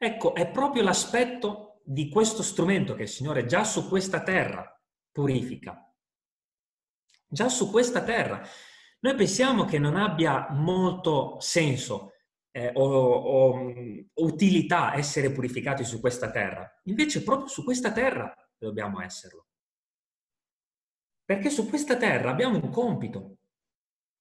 Ecco, 0.00 0.34
è 0.34 0.48
proprio 0.48 0.84
l'aspetto 0.84 1.80
di 1.82 2.08
questo 2.08 2.44
strumento 2.44 2.94
che 2.94 3.02
il 3.02 3.08
Signore 3.08 3.46
già 3.46 3.64
su 3.64 3.88
questa 3.88 4.22
terra 4.22 4.80
purifica. 5.10 5.92
Già 7.26 7.48
su 7.48 7.68
questa 7.68 8.04
terra. 8.04 8.40
Noi 9.00 9.14
pensiamo 9.16 9.64
che 9.64 9.78
non 9.80 9.96
abbia 9.96 10.48
molto 10.50 11.40
senso 11.40 12.12
eh, 12.52 12.70
o, 12.74 12.84
o, 12.84 13.56
mm, 13.56 13.98
utilità 14.14 14.94
essere 14.94 15.32
purificati 15.32 15.82
su 15.82 15.98
questa 15.98 16.30
terra. 16.30 16.80
Invece 16.84 17.24
proprio 17.24 17.48
su 17.48 17.64
questa 17.64 17.90
terra 17.90 18.32
dobbiamo 18.56 19.00
esserlo. 19.00 19.46
Perché 21.24 21.50
su 21.50 21.68
questa 21.68 21.96
terra 21.96 22.30
abbiamo 22.30 22.56
un 22.62 22.70
compito. 22.70 23.38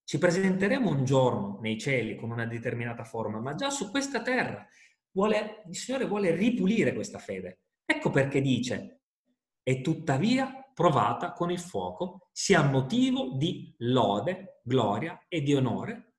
Ci 0.03 0.17
presenteremo 0.17 0.89
un 0.89 1.03
giorno 1.05 1.59
nei 1.61 1.78
cieli 1.78 2.15
con 2.15 2.32
una 2.32 2.45
determinata 2.45 3.03
forma, 3.03 3.39
ma 3.39 3.55
già 3.55 3.69
su 3.69 3.91
questa 3.91 4.21
terra 4.21 4.65
vuole, 5.12 5.64
il 5.68 5.76
Signore 5.76 6.05
vuole 6.05 6.36
ripulire 6.36 6.93
questa 6.93 7.20
fede. 7.20 7.60
Ecco 7.86 8.10
perché 8.10 8.41
dice, 8.41 9.01
e 9.64 9.82
tuttavia 9.82 10.70
provata 10.74 11.34
con 11.34 11.51
il 11.51 11.60
fuoco, 11.60 12.30
sia 12.32 12.62
motivo 12.64 13.36
di 13.36 13.74
lode, 13.80 14.60
gloria 14.64 15.26
e 15.28 15.41
di 15.41 15.53
onore 15.55 16.14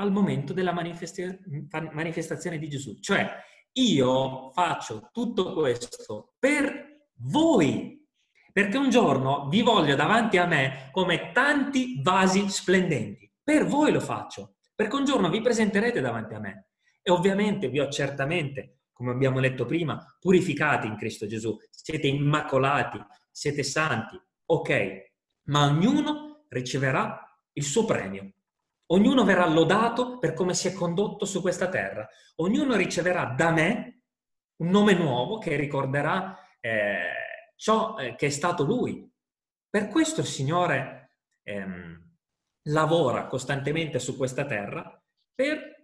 al 0.00 0.10
momento 0.10 0.52
della 0.52 0.72
manifestazione 0.72 2.58
di 2.58 2.68
Gesù. 2.68 2.98
Cioè, 2.98 3.28
io 3.72 4.50
faccio 4.52 5.10
tutto 5.12 5.52
questo 5.52 6.32
per 6.38 7.08
voi, 7.18 8.04
perché 8.52 8.78
un 8.78 8.90
giorno 8.90 9.46
vi 9.48 9.62
voglio 9.62 9.94
davanti 9.94 10.38
a 10.38 10.46
me 10.46 10.88
come 10.90 11.30
tanti 11.32 12.00
vasi 12.02 12.48
splendenti. 12.48 13.30
Per 13.42 13.66
voi 13.66 13.92
lo 13.92 14.00
faccio, 14.00 14.56
perché 14.74 14.96
un 14.96 15.04
giorno 15.04 15.28
vi 15.28 15.40
presenterete 15.40 16.00
davanti 16.00 16.34
a 16.34 16.40
me. 16.40 16.70
E 17.10 17.12
ovviamente 17.12 17.68
vi 17.68 17.80
ho 17.80 17.88
certamente, 17.88 18.82
come 18.92 19.10
abbiamo 19.10 19.40
letto 19.40 19.64
prima, 19.64 20.16
purificati 20.20 20.86
in 20.86 20.96
Cristo 20.96 21.26
Gesù. 21.26 21.58
Siete 21.68 22.06
immacolati, 22.06 23.04
siete 23.32 23.64
santi, 23.64 24.16
ok, 24.44 25.12
ma 25.46 25.64
ognuno 25.64 26.44
riceverà 26.50 27.36
il 27.54 27.64
suo 27.64 27.84
premio. 27.84 28.30
Ognuno 28.92 29.24
verrà 29.24 29.44
lodato 29.48 30.18
per 30.18 30.34
come 30.34 30.54
si 30.54 30.68
è 30.68 30.72
condotto 30.72 31.24
su 31.24 31.40
questa 31.40 31.68
terra. 31.68 32.08
Ognuno 32.36 32.76
riceverà 32.76 33.34
da 33.36 33.50
me 33.50 34.02
un 34.58 34.68
nome 34.68 34.92
nuovo 34.94 35.38
che 35.38 35.56
ricorderà 35.56 36.38
eh, 36.60 37.52
ciò 37.56 37.98
eh, 37.98 38.14
che 38.14 38.26
è 38.26 38.30
stato 38.30 38.62
lui. 38.62 39.04
Per 39.68 39.88
questo 39.88 40.20
il 40.20 40.26
Signore 40.28 41.16
ehm, 41.42 42.14
lavora 42.68 43.26
costantemente 43.26 43.98
su 43.98 44.16
questa 44.16 44.44
terra 44.44 44.96
per 45.34 45.79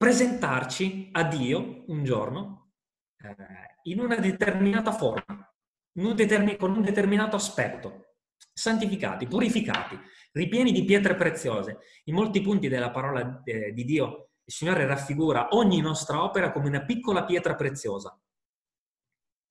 presentarci 0.00 1.10
a 1.12 1.24
Dio 1.24 1.84
un 1.88 2.04
giorno 2.04 2.70
eh, 3.18 3.36
in 3.82 4.00
una 4.00 4.16
determinata 4.16 4.92
forma 4.92 5.54
un 5.98 6.14
determin- 6.16 6.56
con 6.56 6.74
un 6.74 6.80
determinato 6.80 7.36
aspetto, 7.36 8.14
santificati, 8.50 9.26
purificati, 9.26 9.98
ripieni 10.32 10.72
di 10.72 10.86
pietre 10.86 11.14
preziose. 11.16 11.80
In 12.04 12.14
molti 12.14 12.40
punti 12.40 12.68
della 12.68 12.90
parola 12.90 13.42
eh, 13.44 13.74
di 13.74 13.84
Dio 13.84 14.30
il 14.42 14.52
Signore 14.54 14.86
raffigura 14.86 15.48
ogni 15.50 15.82
nostra 15.82 16.24
opera 16.24 16.50
come 16.50 16.68
una 16.68 16.82
piccola 16.86 17.26
pietra 17.26 17.54
preziosa. 17.54 18.18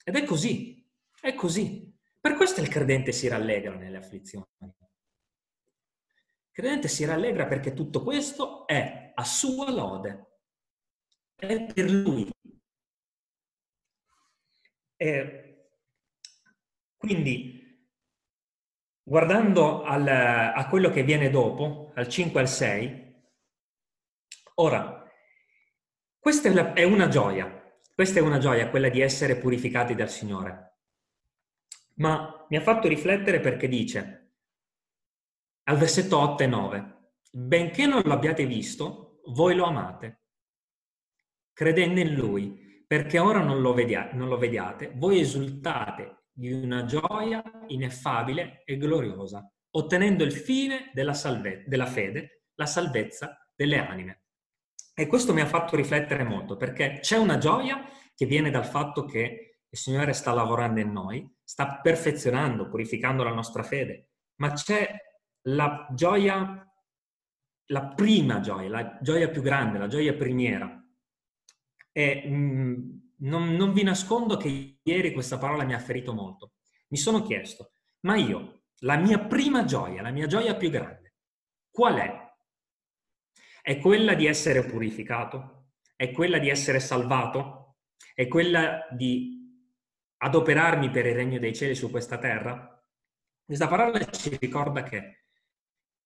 Ed 0.04 0.16
è 0.16 0.24
così, 0.24 0.84
è 1.22 1.36
così. 1.36 1.96
Per 2.20 2.34
questo 2.34 2.62
il 2.62 2.70
credente 2.70 3.12
si 3.12 3.28
rallegra 3.28 3.76
nelle 3.76 3.98
afflizioni. 3.98 4.48
Il 4.58 4.74
credente 6.52 6.88
si 6.88 7.06
rallegra 7.06 7.46
perché 7.46 7.74
tutto 7.74 8.02
questo 8.02 8.66
è 8.66 9.12
a 9.14 9.24
sua 9.24 9.70
lode, 9.70 10.29
per 11.40 11.90
lui. 11.90 12.30
E 14.98 15.72
quindi, 16.98 17.88
guardando 19.02 19.84
al, 19.84 20.08
a 20.08 20.68
quello 20.68 20.90
che 20.90 21.04
viene 21.04 21.30
dopo, 21.30 21.94
al 21.96 22.10
5 22.10 22.40
al 22.42 22.50
6, 22.50 23.24
ora, 24.56 25.10
questa 26.20 26.74
è 26.74 26.84
una 26.84 27.08
gioia, 27.08 27.50
questa 27.96 28.20
è 28.20 28.22
una 28.22 28.40
gioia, 28.40 28.70
quella 28.70 28.90
di 28.90 29.00
essere 29.00 29.38
purificati 29.38 29.96
dal 29.96 30.10
Signore. 30.10 30.80
Ma 31.96 32.46
mi 32.50 32.58
ha 32.58 32.62
fatto 32.62 32.90
riflettere 32.90 33.40
perché 33.40 33.70
dice, 33.70 34.34
al 35.64 35.78
versetto 35.78 36.18
8 36.20 36.44
e 36.44 36.48
9, 36.48 37.12
benché 37.32 37.86
non 37.86 38.02
lo 38.04 38.12
abbiate 38.12 38.46
visto, 38.46 39.22
voi 39.28 39.56
lo 39.56 39.66
amate, 39.66 40.19
credendo 41.60 42.00
in 42.00 42.14
Lui, 42.14 42.86
perché 42.88 43.20
ora 43.20 43.42
non 43.42 43.60
lo, 43.60 43.74
vediate, 43.74 44.16
non 44.16 44.30
lo 44.30 44.38
vediate, 44.38 44.94
voi 44.96 45.20
esultate 45.20 46.28
di 46.32 46.54
una 46.54 46.86
gioia 46.86 47.44
ineffabile 47.68 48.64
e 48.64 48.78
gloriosa, 48.78 49.46
ottenendo 49.72 50.24
il 50.24 50.32
fine 50.32 50.90
della, 50.94 51.14
salve- 51.14 51.66
della 51.68 51.86
fede, 51.86 52.44
la 52.56 52.66
salvezza 52.66 53.46
delle 53.54 53.78
anime. 53.78 54.22
E 54.94 55.06
questo 55.08 55.34
mi 55.34 55.42
ha 55.42 55.46
fatto 55.46 55.76
riflettere 55.76 56.24
molto, 56.24 56.56
perché 56.56 57.00
c'è 57.02 57.18
una 57.18 57.38
gioia 57.38 57.84
che 58.16 58.26
viene 58.26 58.52
dal 58.52 58.66
fatto 58.66 59.04
che 59.04 59.64
il 59.70 59.78
Signore 59.78 60.14
sta 60.14 60.32
lavorando 60.32 60.80
in 60.80 60.94
noi, 60.94 61.30
sta 61.44 61.82
perfezionando, 61.82 62.70
purificando 62.70 63.22
la 63.22 63.34
nostra 63.34 63.64
fede, 63.64 64.12
ma 64.36 64.54
c'è 64.54 64.96
la 65.48 65.90
gioia, 65.94 66.66
la 67.66 67.88
prima 67.90 68.40
gioia, 68.40 68.70
la 68.70 68.98
gioia 69.02 69.28
più 69.28 69.42
grande, 69.42 69.78
la 69.78 69.88
gioia 69.88 70.14
primiera. 70.14 70.80
E 71.92 72.28
mh, 72.28 72.34
mm, 72.36 73.00
non, 73.20 73.56
non 73.56 73.74
vi 73.74 73.84
nascondo 73.84 74.38
che 74.38 74.80
ieri 74.82 75.12
questa 75.12 75.38
parola 75.38 75.64
mi 75.64 75.74
ha 75.74 75.80
ferito 75.80 76.14
molto. 76.14 76.54
Mi 76.90 76.98
sono 76.98 77.22
chiesto, 77.22 77.72
ma 78.02 78.16
io, 78.16 78.64
la 78.80 78.98
mia 78.98 79.20
prima 79.20 79.66
gioia, 79.66 80.02
la 80.02 80.12
mia 80.12 80.28
gioia 80.28 80.56
più 80.56 80.70
grande, 80.70 81.16
qual 81.70 81.96
è? 81.96 82.28
È 83.62 83.78
quella 83.80 84.14
di 84.14 84.26
essere 84.26 84.64
purificato? 84.64 85.74
È 85.96 86.12
quella 86.12 86.40
di 86.40 86.50
essere 86.50 86.80
salvato? 86.80 87.78
È 88.14 88.28
quella 88.28 88.88
di 88.92 89.38
adoperarmi 90.18 90.90
per 90.90 91.06
il 91.06 91.16
regno 91.16 91.40
dei 91.40 91.54
cieli 91.54 91.76
su 91.76 91.92
questa 91.92 92.18
terra? 92.18 92.82
Questa 93.46 93.68
parola 93.68 94.04
ci 94.10 94.36
ricorda 94.40 94.84
che 94.84 95.26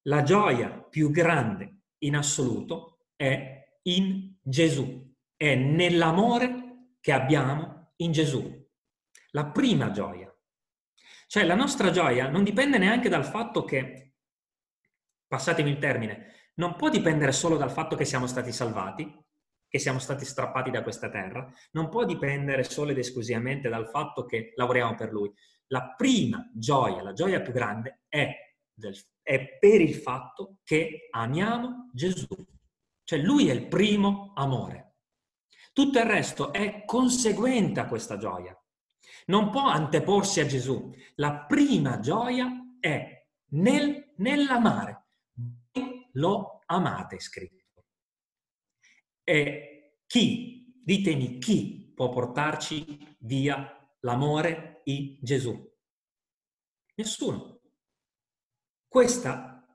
la 0.03 0.23
gioia 0.23 0.69
più 0.69 1.11
grande 1.11 1.81
in 1.99 2.15
assoluto 2.15 3.05
è 3.15 3.77
in 3.83 4.35
Gesù, 4.41 5.12
è 5.51 5.55
nell'amore 5.55 6.95
che 7.01 7.11
abbiamo 7.11 7.93
in 7.97 8.13
Gesù. 8.13 8.65
La 9.31 9.47
prima 9.47 9.91
gioia. 9.91 10.33
Cioè 11.27 11.43
la 11.43 11.55
nostra 11.55 11.91
gioia 11.91 12.29
non 12.29 12.45
dipende 12.45 12.77
neanche 12.77 13.09
dal 13.09 13.25
fatto 13.25 13.65
che, 13.65 14.13
passatemi 15.27 15.69
il 15.69 15.79
termine, 15.79 16.51
non 16.55 16.75
può 16.75 16.89
dipendere 16.89 17.33
solo 17.33 17.57
dal 17.57 17.71
fatto 17.71 17.97
che 17.97 18.05
siamo 18.05 18.25
stati 18.25 18.53
salvati, 18.53 19.21
che 19.67 19.79
siamo 19.79 19.99
stati 19.99 20.23
strappati 20.23 20.71
da 20.71 20.81
questa 20.81 21.09
terra, 21.09 21.51
non 21.71 21.89
può 21.89 22.05
dipendere 22.05 22.63
solo 22.63 22.91
ed 22.91 22.99
esclusivamente 22.99 23.67
dal 23.67 23.89
fatto 23.89 24.25
che 24.25 24.53
lavoriamo 24.55 24.95
per 24.95 25.11
Lui. 25.11 25.29
La 25.67 25.93
prima 25.97 26.49
gioia, 26.53 27.01
la 27.01 27.13
gioia 27.13 27.41
più 27.41 27.51
grande 27.51 28.03
è, 28.07 28.29
del, 28.71 28.95
è 29.21 29.57
per 29.59 29.81
il 29.81 29.95
fatto 29.95 30.59
che 30.63 31.09
amiamo 31.11 31.89
Gesù. 31.91 32.27
Cioè 33.03 33.19
Lui 33.19 33.49
è 33.49 33.51
il 33.51 33.67
primo 33.67 34.31
amore. 34.35 34.92
Tutto 35.73 35.97
il 35.99 36.05
resto 36.05 36.53
è 36.53 36.85
conseguente 36.85 37.79
a 37.79 37.87
questa 37.87 38.17
gioia. 38.17 38.55
Non 39.25 39.49
può 39.49 39.67
anteporsi 39.67 40.39
a 40.39 40.45
Gesù. 40.45 40.93
La 41.15 41.45
prima 41.45 41.99
gioia 41.99 42.77
è 42.79 43.27
nel, 43.49 44.13
nell'amare. 44.17 45.05
Voi 45.71 46.09
lo 46.13 46.61
amate, 46.67 47.19
scritto. 47.19 47.85
E 49.23 49.97
chi, 50.05 50.79
ditemi 50.83 51.39
chi 51.39 51.91
può 51.95 52.09
portarci 52.09 53.15
via 53.19 53.95
l'amore 54.01 54.81
in 54.85 55.17
Gesù? 55.21 55.71
Nessuno. 56.95 57.61
Questa 58.87 59.65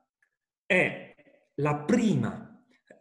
è 0.65 1.13
la 1.55 1.83
prima, 1.83 2.48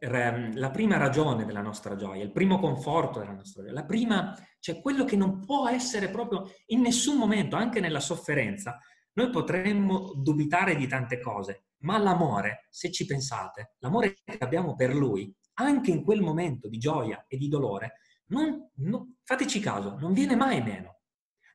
la 0.01 0.71
prima 0.71 0.97
ragione 0.97 1.45
della 1.45 1.61
nostra 1.61 1.97
gioia, 1.97 2.23
il 2.23 2.33
primo 2.33 2.59
conforto 2.59 3.19
della 3.19 3.33
nostra 3.33 3.63
gioia, 3.63 3.75
la 3.75 3.85
prima, 3.85 4.37
cioè 4.61 4.81
quello 4.81 5.05
che 5.05 5.17
non 5.17 5.45
può 5.45 5.69
essere 5.69 6.09
proprio 6.09 6.51
in 6.67 6.81
nessun 6.81 7.17
momento, 7.17 7.57
anche 7.57 7.81
nella 7.81 8.01
sofferenza, 8.01 8.79
noi 9.13 9.31
potremmo 9.31 10.13
dubitare 10.15 10.77
di 10.77 10.87
tante 10.87 11.21
cose, 11.21 11.71
ma 11.79 11.99
l'amore, 11.99 12.67
se 12.71 12.91
ci 12.91 13.05
pensate, 13.05 13.75
l'amore 13.79 14.15
che 14.25 14.39
abbiamo 14.39 14.75
per 14.75 14.95
lui 14.95 15.35
anche 15.55 15.91
in 15.91 16.05
quel 16.05 16.21
momento 16.21 16.69
di 16.69 16.79
gioia 16.79 17.25
e 17.27 17.37
di 17.37 17.49
dolore, 17.49 18.01
non, 18.27 18.71
non, 18.77 19.17
fateci 19.25 19.59
caso, 19.59 19.97
non 19.99 20.13
viene 20.13 20.37
mai 20.37 20.63
meno. 20.63 21.01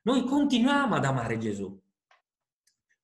Noi 0.02 0.24
continuiamo 0.24 0.94
ad 0.94 1.04
amare 1.04 1.38
Gesù. 1.38 1.80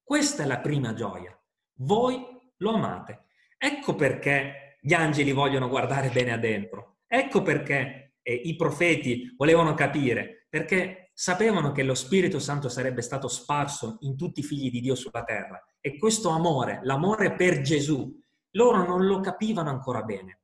Questa 0.03 0.43
è 0.43 0.47
la 0.47 0.59
prima 0.59 0.93
gioia. 0.93 1.35
Voi 1.79 2.23
lo 2.59 2.75
amate. 2.75 3.27
Ecco 3.57 3.95
perché 3.95 4.70
gli 4.81 4.95
angeli 4.95 5.33
vogliono 5.33 5.69
guardare 5.69 6.09
bene 6.09 6.33
adentro. 6.33 6.99
Ecco 7.07 7.43
perché 7.43 8.15
eh, 8.23 8.33
i 8.33 8.57
profeti 8.57 9.35
volevano 9.37 9.75
capire, 9.75 10.47
perché 10.49 11.11
sapevano 11.13 11.73
che 11.73 11.83
lo 11.83 11.95
Spirito 11.95 12.39
Santo 12.39 12.69
sarebbe 12.69 13.03
stato 13.03 13.29
sparso 13.29 13.99
in 14.01 14.17
tutti 14.17 14.41
i 14.41 14.45
figli 14.45 14.71
di 14.71 14.81
Dio 14.81 14.95
sulla 14.95 15.25
terra. 15.25 15.63
E 15.81 15.99
questo 15.99 16.31
amore, 16.31 16.81
l'amore 16.83 17.35
per 17.35 17.61
Gesù, 17.61 18.19
loro 18.53 18.85
non 18.87 19.07
lo 19.07 19.21
capivano 19.21 19.71
ancora 19.71 20.03
bene 20.03 20.41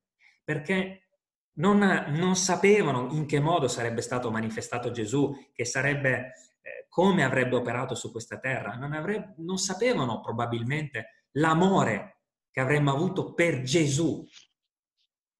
perché 0.46 1.08
non, 1.54 1.78
non, 2.10 2.36
sapevano 2.36 3.08
in 3.10 3.26
che 3.26 3.40
modo 3.40 3.66
sarebbe 3.66 4.00
stato 4.00 4.30
manifestato 4.30 4.92
Gesù, 4.92 5.34
che 5.52 5.64
sarebbe, 5.64 6.34
eh, 6.62 6.86
come 6.88 7.24
avrebbe 7.24 7.56
operato 7.56 7.96
su 7.96 8.12
questa 8.12 8.38
terra. 8.38 8.76
Non, 8.76 8.92
avrebbe, 8.92 9.34
non 9.38 9.58
sapevano 9.58 10.20
probabilmente 10.20 11.26
l'amore 11.32 12.15
che 12.56 12.62
avremmo 12.62 12.90
avuto 12.90 13.34
per 13.34 13.60
Gesù. 13.60 14.26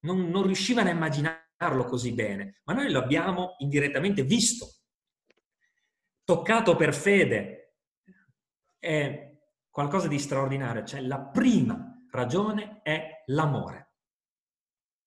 Non, 0.01 0.29
non 0.29 0.43
riuscivano 0.43 0.89
a 0.89 0.91
immaginarlo 0.91 1.83
così 1.85 2.13
bene, 2.13 2.61
ma 2.65 2.73
noi 2.73 2.91
lo 2.91 2.99
abbiamo 2.99 3.55
indirettamente 3.57 4.21
visto, 4.21 4.67
toccato 6.23 6.75
per 6.75 6.93
fede. 6.93 7.77
È 8.77 9.35
qualcosa 9.67 10.07
di 10.07 10.19
straordinario, 10.19 10.83
cioè 10.83 11.01
la 11.01 11.19
prima 11.19 12.05
ragione 12.11 12.81
è 12.83 13.23
l'amore. 13.25 13.93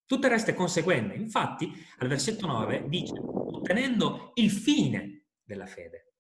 Tutto 0.04 0.26
il 0.26 0.32
resto 0.32 0.50
è 0.50 0.54
conseguente. 0.54 1.14
Infatti, 1.14 1.72
al 1.98 2.08
versetto 2.08 2.44
9 2.44 2.88
dice, 2.88 3.12
ottenendo 3.20 4.32
il 4.34 4.50
fine 4.50 5.26
della 5.44 5.66
fede. 5.66 6.14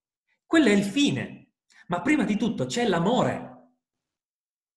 Quello 0.46 0.68
è 0.68 0.72
il 0.72 0.84
fine. 0.84 1.54
Ma 1.88 2.00
prima 2.00 2.22
di 2.22 2.36
tutto 2.36 2.66
c'è 2.66 2.86
l'amore. 2.86 3.49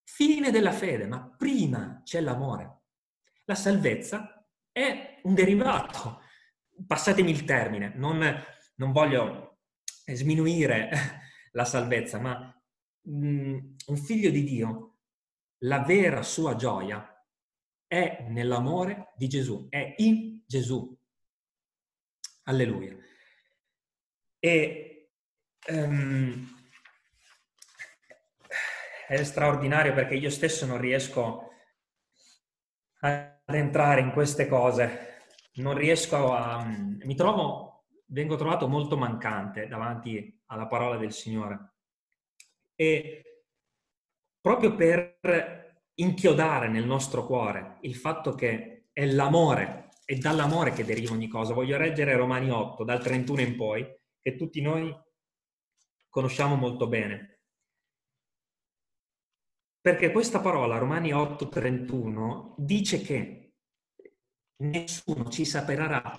Fine 0.04 0.52
della 0.52 0.72
fede, 0.72 1.08
ma 1.08 1.34
prima 1.38 2.02
c'è 2.04 2.20
l'amore. 2.22 2.82
La 3.46 3.56
salvezza 3.56 4.46
è 4.72 5.20
un 5.24 5.34
derivato. 5.34 6.22
Passatemi 6.86 7.32
il 7.32 7.46
termine, 7.46 7.94
non, 7.96 8.22
non 8.76 8.92
voglio 8.92 9.60
sminuire 10.06 10.90
la 11.52 11.66
salvezza, 11.66 12.20
ma 12.20 12.62
mm, 13.10 13.58
un 13.88 13.98
figlio 13.98 14.30
di 14.30 14.44
Dio, 14.44 14.98
la 15.60 15.80
vera 15.80 16.22
sua 16.24 16.56
gioia 16.56 17.08
è 17.88 18.26
nell'amore 18.30 19.14
di 19.16 19.28
Gesù, 19.28 19.68
è 19.70 19.96
in 19.98 20.42
Gesù. 20.46 20.98
Alleluia. 22.44 22.98
E 24.40 25.12
um, 25.70 26.53
è 29.08 29.24
straordinario 29.24 29.94
perché 29.94 30.16
io 30.16 30.30
stesso 30.30 30.66
non 30.66 30.78
riesco 30.80 31.50
ad 33.00 33.42
entrare 33.46 34.02
in 34.02 34.12
queste 34.12 34.48
cose, 34.48 35.22
non 35.56 35.76
riesco 35.76 36.34
a... 36.34 36.64
mi 36.66 37.16
trovo, 37.16 37.86
vengo 38.08 38.36
trovato 38.36 38.68
molto 38.68 38.98
mancante 38.98 39.68
davanti 39.68 40.42
alla 40.48 40.68
parola 40.68 40.98
del 40.98 41.12
Signore. 41.12 41.74
E 42.76 43.44
proprio 44.40 44.76
per 44.76 45.82
inchiodare 45.96 46.70
nel 46.70 46.86
nostro 46.86 47.26
cuore 47.26 47.78
il 47.82 47.96
fatto 47.96 48.34
che 48.34 48.88
è 48.94 49.06
l'amore, 49.06 49.90
è 50.06 50.16
dall'amore 50.16 50.72
che 50.72 50.86
deriva 50.86 51.14
ogni 51.14 51.28
cosa. 51.28 51.54
Voglio 51.54 51.78
leggere 51.78 52.16
Romani 52.16 52.50
8, 52.50 52.84
dal 52.84 53.02
31 53.02 53.42
in 53.42 53.56
poi, 53.56 53.86
che 54.22 54.36
tutti 54.36 54.62
noi 54.62 54.96
conosciamo 56.10 56.56
molto 56.56 56.88
bene. 56.88 57.33
Perché 59.84 60.14
questa 60.14 60.40
parola, 60.40 60.78
Romani 60.78 61.12
8, 61.12 61.50
31, 61.50 62.56
dice 62.58 63.02
che 63.02 63.56
nessuno 64.62 65.30
ci 65.30 65.44
separerà 65.44 66.18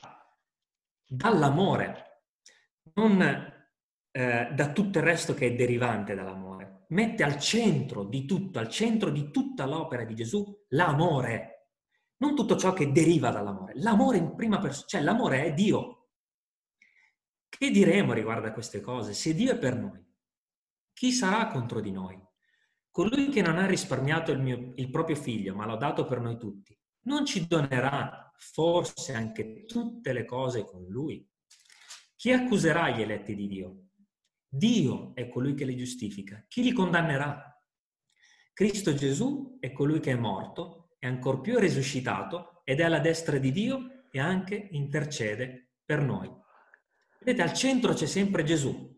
dall'amore, 1.07 2.25
non 2.95 3.23
eh, 4.11 4.51
da 4.53 4.73
tutto 4.73 4.99
il 4.99 5.05
resto 5.05 5.33
che 5.33 5.47
è 5.47 5.55
derivante 5.55 6.15
dall'amore 6.15 6.75
mette 6.89 7.25
al 7.25 7.39
centro 7.39 8.05
di 8.05 8.25
tutto, 8.25 8.59
al 8.59 8.69
centro 8.69 9.11
di 9.11 9.31
tutta 9.31 9.67
l'opera 9.67 10.05
di 10.05 10.15
Gesù, 10.15 10.65
l'amore. 10.69 11.51
Non 12.19 12.35
tutto 12.35 12.57
ciò 12.57 12.73
che 12.73 12.93
deriva 12.93 13.31
dall'amore. 13.31 13.73
L'amore 13.77 14.19
in 14.19 14.35
prima 14.35 14.59
persona, 14.59 14.87
cioè 14.87 15.03
l'amore 15.03 15.45
è 15.45 15.53
Dio. 15.53 16.09
Che 17.49 17.71
diremo 17.71 18.13
riguardo 18.13 18.47
a 18.47 18.53
queste 18.53 18.81
cose? 18.81 19.13
Se 19.13 19.35
Dio 19.35 19.53
è 19.53 19.59
per 19.59 19.77
noi, 19.77 20.03
chi 20.93 21.13
sarà 21.13 21.49
contro 21.49 21.81
di 21.81 21.91
noi? 21.91 22.21
Colui 22.95 23.29
che 23.31 23.43
non 23.43 23.59
ha 23.59 23.67
risparmiato 23.67 24.31
il, 24.31 24.39
mio, 24.39 24.73
il 24.77 24.89
proprio 24.89 25.17
figlio, 25.17 25.53
ma 25.57 25.67
l'ha 25.67 25.75
dato 25.75 26.05
per 26.05 26.21
noi 26.21 26.39
tutti, 26.39 26.79
non 27.07 27.27
ci 27.27 27.49
donerà 27.49 28.33
forse 28.37 29.15
anche 29.15 29.65
tutte 29.65 30.13
le 30.13 30.25
cose 30.25 30.65
con 30.65 30.87
lui? 30.87 31.29
Chi 32.15 32.31
accuserà 32.31 32.91
gli 32.91 33.03
eletti 33.03 33.35
di 33.35 33.49
Dio? 33.49 33.87
Dio 34.47 35.13
è 35.17 35.29
colui 35.29 35.55
che 35.55 35.65
li 35.65 35.77
giustifica. 35.77 36.45
Chi 36.47 36.63
li 36.63 36.71
condannerà? 36.71 37.61
Cristo 38.53 38.95
Gesù 38.95 39.57
è 39.59 39.73
colui 39.73 39.99
che 39.99 40.13
è 40.13 40.17
morto, 40.17 40.95
è 41.01 41.09
ancor 41.09 41.41
più 41.41 41.59
risuscitato 41.59 42.63
ed 42.63 42.79
è 42.79 42.85
alla 42.85 43.01
destra 43.01 43.39
di 43.39 43.51
Dio 43.51 44.05
e 44.13 44.21
anche 44.21 44.69
intercede 44.71 45.79
per 45.85 46.01
noi. 46.01 46.33
Vedete, 47.19 47.43
al 47.43 47.55
centro 47.55 47.93
c'è 47.93 48.07
sempre 48.07 48.45
Gesù. 48.45 48.97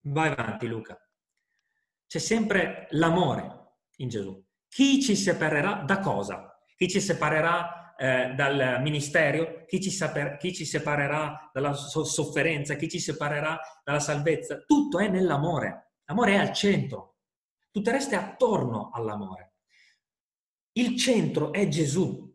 Vai 0.00 0.28
avanti, 0.28 0.66
Luca. 0.66 1.02
C'è 2.10 2.18
sempre 2.18 2.88
l'amore 2.90 3.74
in 3.98 4.08
Gesù. 4.08 4.44
Chi 4.66 5.00
ci 5.00 5.14
separerà 5.14 5.84
da 5.86 6.00
cosa? 6.00 6.60
Chi 6.74 6.88
ci 6.88 7.00
separerà 7.00 7.94
eh, 7.94 8.34
dal 8.34 8.80
ministero? 8.82 9.64
Chi 9.64 9.80
ci, 9.80 9.92
saper- 9.92 10.36
chi 10.38 10.52
ci 10.52 10.64
separerà 10.64 11.48
dalla 11.52 11.72
so- 11.72 12.02
sofferenza? 12.02 12.74
Chi 12.74 12.88
ci 12.88 12.98
separerà 12.98 13.60
dalla 13.84 14.00
salvezza? 14.00 14.64
Tutto 14.66 14.98
è 14.98 15.06
nell'amore. 15.06 15.92
L'amore 16.06 16.32
è 16.32 16.38
al 16.38 16.52
centro. 16.52 17.18
Tutto 17.70 17.90
il 17.90 17.94
resto 17.94 18.16
è 18.16 18.18
attorno 18.18 18.90
all'amore. 18.92 19.52
Il 20.72 20.98
centro 20.98 21.52
è 21.52 21.68
Gesù. 21.68 22.28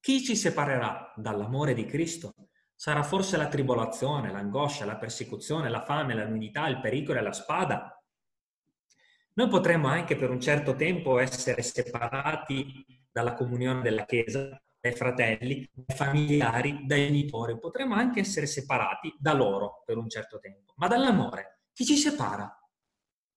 Chi 0.00 0.24
ci 0.24 0.34
separerà 0.34 1.12
dall'amore 1.14 1.72
di 1.72 1.84
Cristo? 1.84 2.34
Sarà 2.74 3.04
forse 3.04 3.36
la 3.36 3.46
tribolazione, 3.46 4.32
l'angoscia, 4.32 4.84
la 4.84 4.96
persecuzione, 4.96 5.68
la 5.68 5.84
fame, 5.84 6.14
la 6.14 6.26
nudità, 6.26 6.66
il 6.66 6.80
pericolo 6.80 7.20
e 7.20 7.22
la 7.22 7.32
spada? 7.32 7.92
Noi 9.38 9.46
potremmo 9.46 9.86
anche 9.86 10.16
per 10.16 10.30
un 10.30 10.40
certo 10.40 10.74
tempo 10.74 11.20
essere 11.20 11.62
separati 11.62 12.84
dalla 13.08 13.34
comunione 13.34 13.82
della 13.82 14.04
Chiesa, 14.04 14.60
dai 14.80 14.92
fratelli, 14.92 15.70
dai 15.72 15.96
familiari, 15.96 16.80
dai 16.84 17.06
genitori, 17.06 17.56
potremmo 17.56 17.94
anche 17.94 18.18
essere 18.18 18.46
separati 18.46 19.14
da 19.16 19.34
loro 19.34 19.84
per 19.86 19.96
un 19.96 20.08
certo 20.08 20.40
tempo, 20.40 20.72
ma 20.78 20.88
dall'amore 20.88 21.60
chi 21.72 21.84
ci 21.84 21.94
separa? 21.94 22.52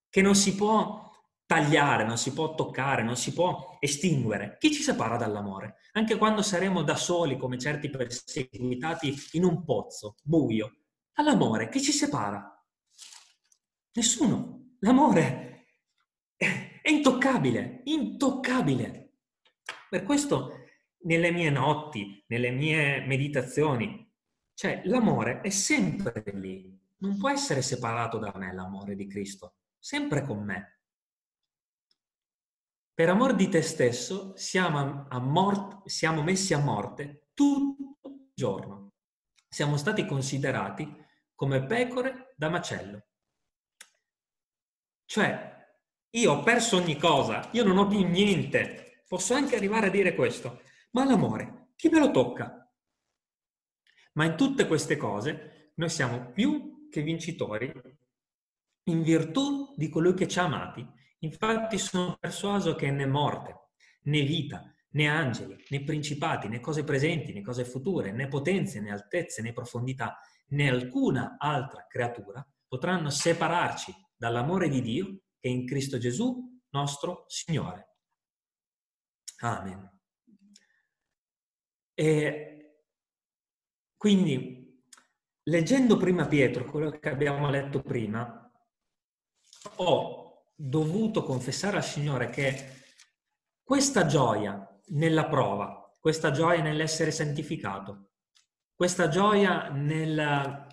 Che 0.09 0.21
non 0.23 0.33
si 0.33 0.55
può 0.55 1.07
tagliare, 1.45 2.03
non 2.03 2.17
si 2.17 2.33
può 2.33 2.55
toccare, 2.55 3.03
non 3.03 3.15
si 3.15 3.31
può 3.31 3.77
estinguere. 3.79 4.57
Chi 4.59 4.73
ci 4.73 4.81
separa 4.81 5.17
dall'amore? 5.17 5.75
Anche 5.91 6.17
quando 6.17 6.41
saremo 6.41 6.81
da 6.81 6.95
soli 6.95 7.37
come 7.37 7.59
certi 7.59 7.91
perseguitati 7.91 9.15
in 9.33 9.43
un 9.43 9.63
pozzo 9.63 10.15
buio, 10.23 10.77
dall'amore 11.13 11.69
chi 11.69 11.79
ci 11.79 11.91
separa? 11.91 12.59
Nessuno. 13.93 14.77
L'amore 14.79 15.50
è 16.81 16.89
intoccabile, 16.89 17.81
intoccabile. 17.85 19.13
Per 19.89 20.03
questo 20.03 20.65
nelle 21.03 21.31
mie 21.31 21.49
notti, 21.49 22.23
nelle 22.27 22.51
mie 22.51 23.05
meditazioni, 23.05 24.09
cioè 24.53 24.81
l'amore 24.85 25.41
è 25.41 25.49
sempre 25.49 26.23
lì. 26.33 26.79
Non 26.97 27.17
può 27.17 27.29
essere 27.29 27.61
separato 27.61 28.17
da 28.17 28.31
me 28.35 28.53
l'amore 28.53 28.95
di 28.95 29.07
Cristo, 29.07 29.55
sempre 29.79 30.23
con 30.23 30.43
me. 30.43 30.79
Per 32.93 33.09
amor 33.09 33.35
di 33.35 33.49
te 33.49 33.61
stesso 33.61 34.35
siamo, 34.35 35.07
mort- 35.21 35.87
siamo 35.87 36.21
messi 36.21 36.53
a 36.53 36.59
morte 36.59 37.29
tutto 37.33 38.09
il 38.09 38.31
giorno. 38.33 38.93
Siamo 39.47 39.77
stati 39.77 40.05
considerati 40.05 40.95
come 41.33 41.65
pecore 41.65 42.33
da 42.35 42.49
macello. 42.49 43.05
Cioè, 45.05 45.60
io 46.11 46.31
ho 46.31 46.43
perso 46.43 46.77
ogni 46.77 46.97
cosa, 46.97 47.49
io 47.53 47.63
non 47.63 47.77
ho 47.77 47.87
più 47.87 48.05
niente. 48.07 49.03
Posso 49.07 49.33
anche 49.33 49.55
arrivare 49.55 49.87
a 49.87 49.91
dire 49.91 50.15
questo, 50.15 50.61
ma 50.91 51.05
l'amore, 51.05 51.69
chi 51.75 51.89
me 51.89 51.99
lo 51.99 52.11
tocca? 52.11 52.57
Ma 54.13 54.25
in 54.25 54.35
tutte 54.35 54.67
queste 54.67 54.97
cose 54.97 55.71
noi 55.75 55.89
siamo 55.89 56.31
più 56.31 56.87
che 56.89 57.01
vincitori 57.01 57.71
in 58.85 59.03
virtù 59.03 59.73
di 59.75 59.89
colui 59.89 60.13
che 60.13 60.27
ci 60.27 60.39
ha 60.39 60.43
amati 60.43 60.99
Infatti 61.23 61.77
sono 61.77 62.17
persuaso 62.19 62.73
che 62.73 62.89
né 62.89 63.05
morte, 63.05 63.69
né 64.03 64.23
vita, 64.23 64.73
né 64.93 65.07
angeli, 65.07 65.55
né 65.69 65.83
principati, 65.83 66.47
né 66.47 66.59
cose 66.59 66.83
presenti, 66.83 67.31
né 67.31 67.41
cose 67.41 67.63
future, 67.63 68.11
né 68.11 68.27
potenze, 68.27 68.79
né 68.79 68.91
altezze, 68.91 69.43
né 69.43 69.53
profondità, 69.53 70.17
né 70.47 70.69
alcuna 70.69 71.35
altra 71.37 71.85
creatura 71.87 72.45
potranno 72.67 73.09
separarci 73.09 73.93
dall'amore 74.15 74.67
di 74.67 74.81
Dio 74.81 75.19
è 75.41 75.47
in 75.47 75.65
Cristo 75.65 75.97
Gesù, 75.97 76.61
nostro 76.69 77.25
Signore. 77.27 77.97
Amen. 79.39 79.99
E 81.93 82.77
quindi, 83.97 84.83
leggendo 85.43 85.97
prima 85.97 86.27
Pietro, 86.27 86.65
quello 86.65 86.91
che 86.91 87.09
abbiamo 87.09 87.49
letto 87.49 87.81
prima, 87.81 88.51
ho 89.77 90.45
dovuto 90.55 91.23
confessare 91.23 91.77
al 91.77 91.83
Signore 91.83 92.29
che 92.29 92.83
questa 93.63 94.05
gioia 94.05 94.67
nella 94.87 95.27
prova, 95.27 95.95
questa 95.99 96.31
gioia 96.31 96.61
nell'essere 96.61 97.11
santificato, 97.11 98.11
questa 98.73 99.07
gioia 99.07 99.69
nel, 99.69 100.67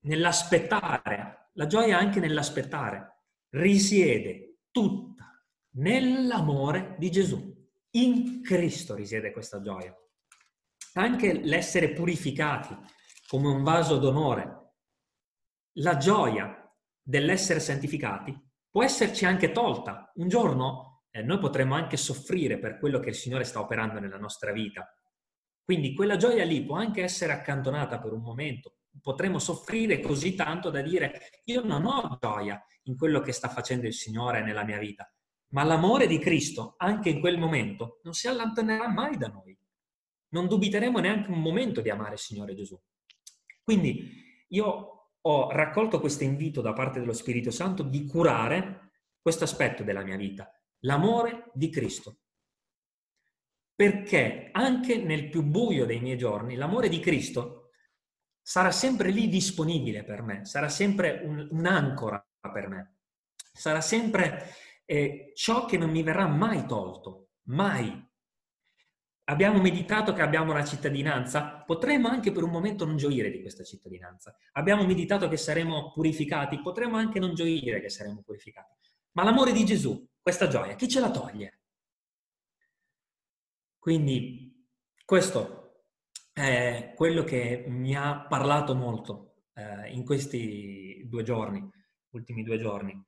nell'aspettare, 0.00 1.50
la 1.52 1.66
gioia 1.66 1.98
anche 1.98 2.20
nell'aspettare, 2.20 3.13
risiede 3.54 4.58
tutta 4.70 5.40
nell'amore 5.76 6.96
di 6.98 7.10
Gesù. 7.10 7.52
In 7.90 8.42
Cristo 8.42 8.94
risiede 8.94 9.32
questa 9.32 9.60
gioia. 9.60 9.94
Anche 10.94 11.32
l'essere 11.32 11.92
purificati 11.92 12.76
come 13.28 13.48
un 13.48 13.62
vaso 13.62 13.98
d'onore, 13.98 14.62
la 15.78 15.96
gioia 15.96 16.60
dell'essere 17.00 17.60
santificati 17.60 18.36
può 18.70 18.82
esserci 18.82 19.24
anche 19.24 19.52
tolta. 19.52 20.10
Un 20.14 20.28
giorno 20.28 21.04
eh, 21.10 21.22
noi 21.22 21.38
potremmo 21.38 21.74
anche 21.74 21.96
soffrire 21.96 22.58
per 22.58 22.78
quello 22.78 22.98
che 22.98 23.10
il 23.10 23.14
Signore 23.14 23.44
sta 23.44 23.60
operando 23.60 24.00
nella 24.00 24.18
nostra 24.18 24.52
vita. 24.52 24.92
Quindi 25.62 25.94
quella 25.94 26.16
gioia 26.16 26.44
lì 26.44 26.64
può 26.64 26.76
anche 26.76 27.02
essere 27.02 27.32
accantonata 27.32 28.00
per 28.00 28.12
un 28.12 28.20
momento. 28.20 28.78
Potremmo 29.00 29.38
soffrire 29.38 30.00
così 30.00 30.34
tanto 30.34 30.70
da 30.70 30.80
dire 30.80 31.40
io 31.44 31.64
non 31.64 31.84
ho 31.84 32.16
gioia 32.20 32.64
in 32.84 32.96
quello 32.96 33.20
che 33.20 33.32
sta 33.32 33.48
facendo 33.48 33.86
il 33.86 33.94
Signore 33.94 34.42
nella 34.42 34.64
mia 34.64 34.78
vita, 34.78 35.10
ma 35.48 35.62
l'amore 35.62 36.06
di 36.06 36.18
Cristo 36.18 36.74
anche 36.78 37.10
in 37.10 37.20
quel 37.20 37.38
momento 37.38 38.00
non 38.02 38.14
si 38.14 38.28
allontanerà 38.28 38.88
mai 38.88 39.16
da 39.16 39.28
noi. 39.28 39.58
Non 40.30 40.48
dubiteremo 40.48 40.98
neanche 40.98 41.30
un 41.30 41.40
momento 41.40 41.80
di 41.80 41.90
amare 41.90 42.14
il 42.14 42.18
Signore 42.18 42.54
Gesù. 42.54 42.80
Quindi 43.62 44.44
io 44.48 45.10
ho 45.20 45.50
raccolto 45.50 46.00
questo 46.00 46.24
invito 46.24 46.60
da 46.60 46.72
parte 46.72 47.00
dello 47.00 47.12
Spirito 47.12 47.50
Santo 47.50 47.82
di 47.82 48.04
curare 48.06 48.92
questo 49.20 49.44
aspetto 49.44 49.82
della 49.82 50.02
mia 50.02 50.16
vita, 50.16 50.50
l'amore 50.80 51.50
di 51.54 51.70
Cristo. 51.70 52.18
Perché 53.74 54.50
anche 54.52 54.98
nel 54.98 55.30
più 55.30 55.42
buio 55.42 55.86
dei 55.86 56.00
miei 56.00 56.18
giorni, 56.18 56.56
l'amore 56.56 56.88
di 56.88 57.00
Cristo 57.00 57.63
sarà 58.46 58.70
sempre 58.70 59.10
lì 59.10 59.28
disponibile 59.28 60.04
per 60.04 60.20
me, 60.20 60.44
sarà 60.44 60.68
sempre 60.68 61.22
un, 61.24 61.48
un'ancora 61.50 62.22
per 62.52 62.68
me, 62.68 62.96
sarà 63.50 63.80
sempre 63.80 64.54
eh, 64.84 65.32
ciò 65.34 65.64
che 65.64 65.78
non 65.78 65.88
mi 65.88 66.02
verrà 66.02 66.26
mai 66.26 66.66
tolto, 66.66 67.30
mai. 67.44 68.06
Abbiamo 69.28 69.62
meditato 69.62 70.12
che 70.12 70.20
abbiamo 70.20 70.52
una 70.52 70.62
cittadinanza, 70.62 71.62
potremmo 71.64 72.08
anche 72.08 72.32
per 72.32 72.42
un 72.42 72.50
momento 72.50 72.84
non 72.84 72.98
gioire 72.98 73.30
di 73.30 73.40
questa 73.40 73.64
cittadinanza. 73.64 74.36
Abbiamo 74.52 74.84
meditato 74.84 75.26
che 75.28 75.38
saremo 75.38 75.92
purificati, 75.92 76.60
potremmo 76.60 76.98
anche 76.98 77.18
non 77.18 77.34
gioire 77.34 77.80
che 77.80 77.88
saremo 77.88 78.20
purificati. 78.20 78.74
Ma 79.12 79.24
l'amore 79.24 79.52
di 79.52 79.64
Gesù, 79.64 80.06
questa 80.20 80.48
gioia, 80.48 80.74
chi 80.74 80.86
ce 80.86 81.00
la 81.00 81.10
toglie? 81.10 81.60
Quindi 83.78 84.68
questo 85.02 85.63
è 86.34 86.92
quello 86.96 87.22
che 87.22 87.64
mi 87.68 87.94
ha 87.94 88.26
parlato 88.26 88.74
molto 88.74 89.44
eh, 89.54 89.92
in 89.92 90.04
questi 90.04 91.04
due 91.06 91.22
giorni, 91.22 91.66
ultimi 92.10 92.42
due 92.42 92.58
giorni. 92.58 93.00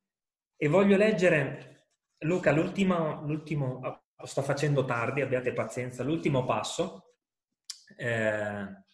E 0.57 0.68
voglio 0.68 0.97
leggere, 0.97 1.89
Luca, 2.20 2.53
l'ultimo, 2.53 3.22
l'ultimo 3.27 3.81
sto 4.22 4.43
facendo 4.43 4.85
tardi, 4.85 5.20
abbiate 5.22 5.53
pazienza. 5.53 6.05
L'ultimo 6.05 6.45
passo, 6.45 7.16
eh, 7.97 8.85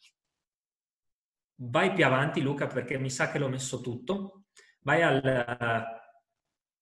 vai 1.56 1.92
più 1.92 2.04
avanti 2.04 2.40
Luca 2.40 2.66
perché 2.66 2.98
mi 2.98 3.10
sa 3.10 3.30
che 3.30 3.38
l'ho 3.38 3.48
messo 3.48 3.80
tutto. 3.82 4.46
Vai 4.80 5.02
al... 5.02 5.84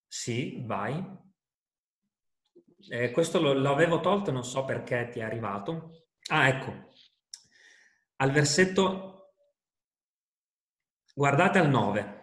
sì, 0.07 0.63
vai. 0.65 1.05
Eh, 2.89 3.11
questo 3.11 3.41
lo, 3.41 3.53
l'avevo 3.53 4.01
tolto, 4.01 4.31
non 4.31 4.45
so 4.45 4.65
perché 4.65 5.09
ti 5.11 5.19
è 5.19 5.23
arrivato. 5.23 6.07
Ah, 6.31 6.49
ecco. 6.49 6.90
Al 8.21 8.33
versetto, 8.33 9.33
guardate 11.15 11.59
al 11.59 11.71
9. 11.71 12.19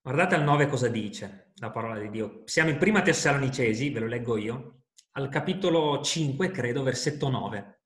Guardate 0.00 0.36
al 0.36 0.44
9 0.44 0.68
cosa 0.68 0.86
dice 0.86 1.52
la 1.56 1.70
parola 1.70 1.98
di 1.98 2.08
Dio. 2.08 2.42
Siamo 2.44 2.70
in 2.70 2.78
prima 2.78 3.02
Tessalonicesi, 3.02 3.90
ve 3.90 3.98
lo 4.00 4.06
leggo 4.06 4.36
io, 4.36 4.82
al 5.12 5.28
capitolo 5.28 6.00
5, 6.00 6.52
credo, 6.52 6.84
versetto 6.84 7.28
9. 7.28 7.82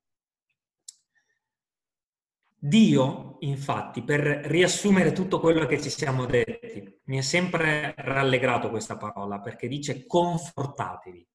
Dio, 2.61 3.37
infatti, 3.41 4.03
per 4.03 4.21
riassumere 4.21 5.13
tutto 5.13 5.41
quello 5.41 5.65
che 5.65 5.81
ci 5.81 5.89
siamo 5.89 6.27
detti, 6.27 7.01
mi 7.05 7.17
è 7.17 7.23
sempre 7.23 7.95
rallegrato 7.97 8.69
questa 8.69 8.99
parola 8.99 9.41
perché 9.41 9.69
dice 9.69 10.05
confortatevi 10.05 11.29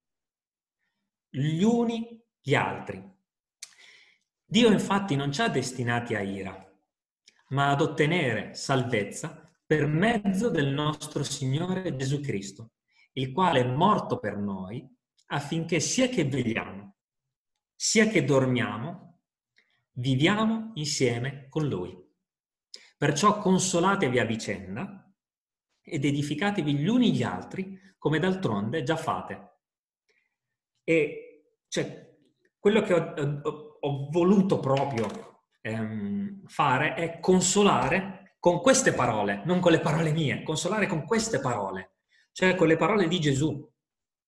gli 1.29 1.63
uni 1.63 2.21
gli 2.39 2.53
altri. 2.53 3.21
Dio 4.53 4.69
infatti 4.69 5.15
non 5.15 5.31
ci 5.31 5.41
ha 5.41 5.49
destinati 5.49 6.13
a 6.13 6.21
ira, 6.21 6.55
ma 7.47 7.71
ad 7.71 7.81
ottenere 7.81 8.53
salvezza 8.53 9.51
per 9.65 9.87
mezzo 9.87 10.51
del 10.51 10.67
nostro 10.67 11.23
Signore 11.23 11.95
Gesù 11.95 12.19
Cristo, 12.19 12.73
il 13.13 13.31
quale 13.31 13.61
è 13.61 13.63
morto 13.63 14.19
per 14.19 14.37
noi 14.37 14.87
affinché 15.29 15.79
sia 15.79 16.07
che 16.07 16.25
vegliamo, 16.25 16.97
sia 17.75 18.05
che 18.05 18.23
dormiamo, 18.23 19.21
viviamo 19.93 20.69
insieme 20.75 21.47
con 21.49 21.67
Lui. 21.67 21.97
Perciò 22.95 23.39
consolatevi 23.39 24.19
a 24.19 24.25
vicenda 24.25 25.11
ed 25.81 26.05
edificatevi 26.05 26.75
gli 26.75 26.87
uni 26.87 27.11
gli 27.11 27.23
altri, 27.23 27.95
come 27.97 28.19
d'altronde 28.19 28.83
già 28.83 28.97
fate. 28.97 29.61
E 30.83 31.47
cioè, 31.67 32.07
quello 32.59 32.81
che 32.83 32.93
ho, 32.93 33.13
ho, 33.41 33.72
ho 33.85 34.07
voluto 34.09 34.59
proprio 34.59 35.41
ehm, 35.61 36.45
fare 36.45 36.93
è 36.93 37.19
consolare 37.19 38.35
con 38.39 38.59
queste 38.61 38.93
parole, 38.93 39.41
non 39.45 39.59
con 39.59 39.71
le 39.71 39.79
parole 39.79 40.11
mie, 40.11 40.43
consolare 40.43 40.87
con 40.87 41.05
queste 41.05 41.39
parole, 41.39 41.95
cioè 42.31 42.55
con 42.55 42.67
le 42.67 42.75
parole 42.75 43.07
di 43.07 43.19
Gesù. 43.19 43.71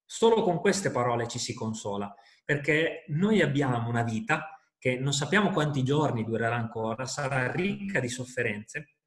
Solo 0.07 0.43
con 0.43 0.59
queste 0.59 0.91
parole 0.91 1.27
ci 1.27 1.39
si 1.39 1.53
consola, 1.53 2.13
perché 2.43 3.05
noi 3.07 3.41
abbiamo 3.41 3.89
una 3.89 4.03
vita 4.03 4.59
che 4.77 4.97
non 4.97 5.13
sappiamo 5.13 5.49
quanti 5.49 5.83
giorni 5.83 6.23
durerà 6.23 6.55
ancora, 6.55 7.05
sarà 7.05 7.51
ricca 7.51 7.99
di 7.99 8.07
sofferenze, 8.07 8.97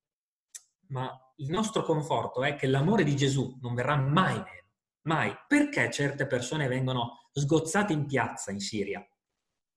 ma 0.88 1.08
il 1.36 1.50
nostro 1.50 1.82
conforto 1.82 2.42
è 2.42 2.56
che 2.56 2.66
l'amore 2.66 3.04
di 3.04 3.14
Gesù 3.14 3.58
non 3.60 3.74
verrà 3.74 3.96
mai 3.96 4.34
meno, 4.34 4.68
mai. 5.02 5.32
Perché 5.46 5.90
certe 5.90 6.26
persone 6.26 6.66
vengono 6.66 7.28
sgozzate 7.32 7.92
in 7.92 8.06
piazza 8.06 8.50
in 8.50 8.60
Siria? 8.60 9.06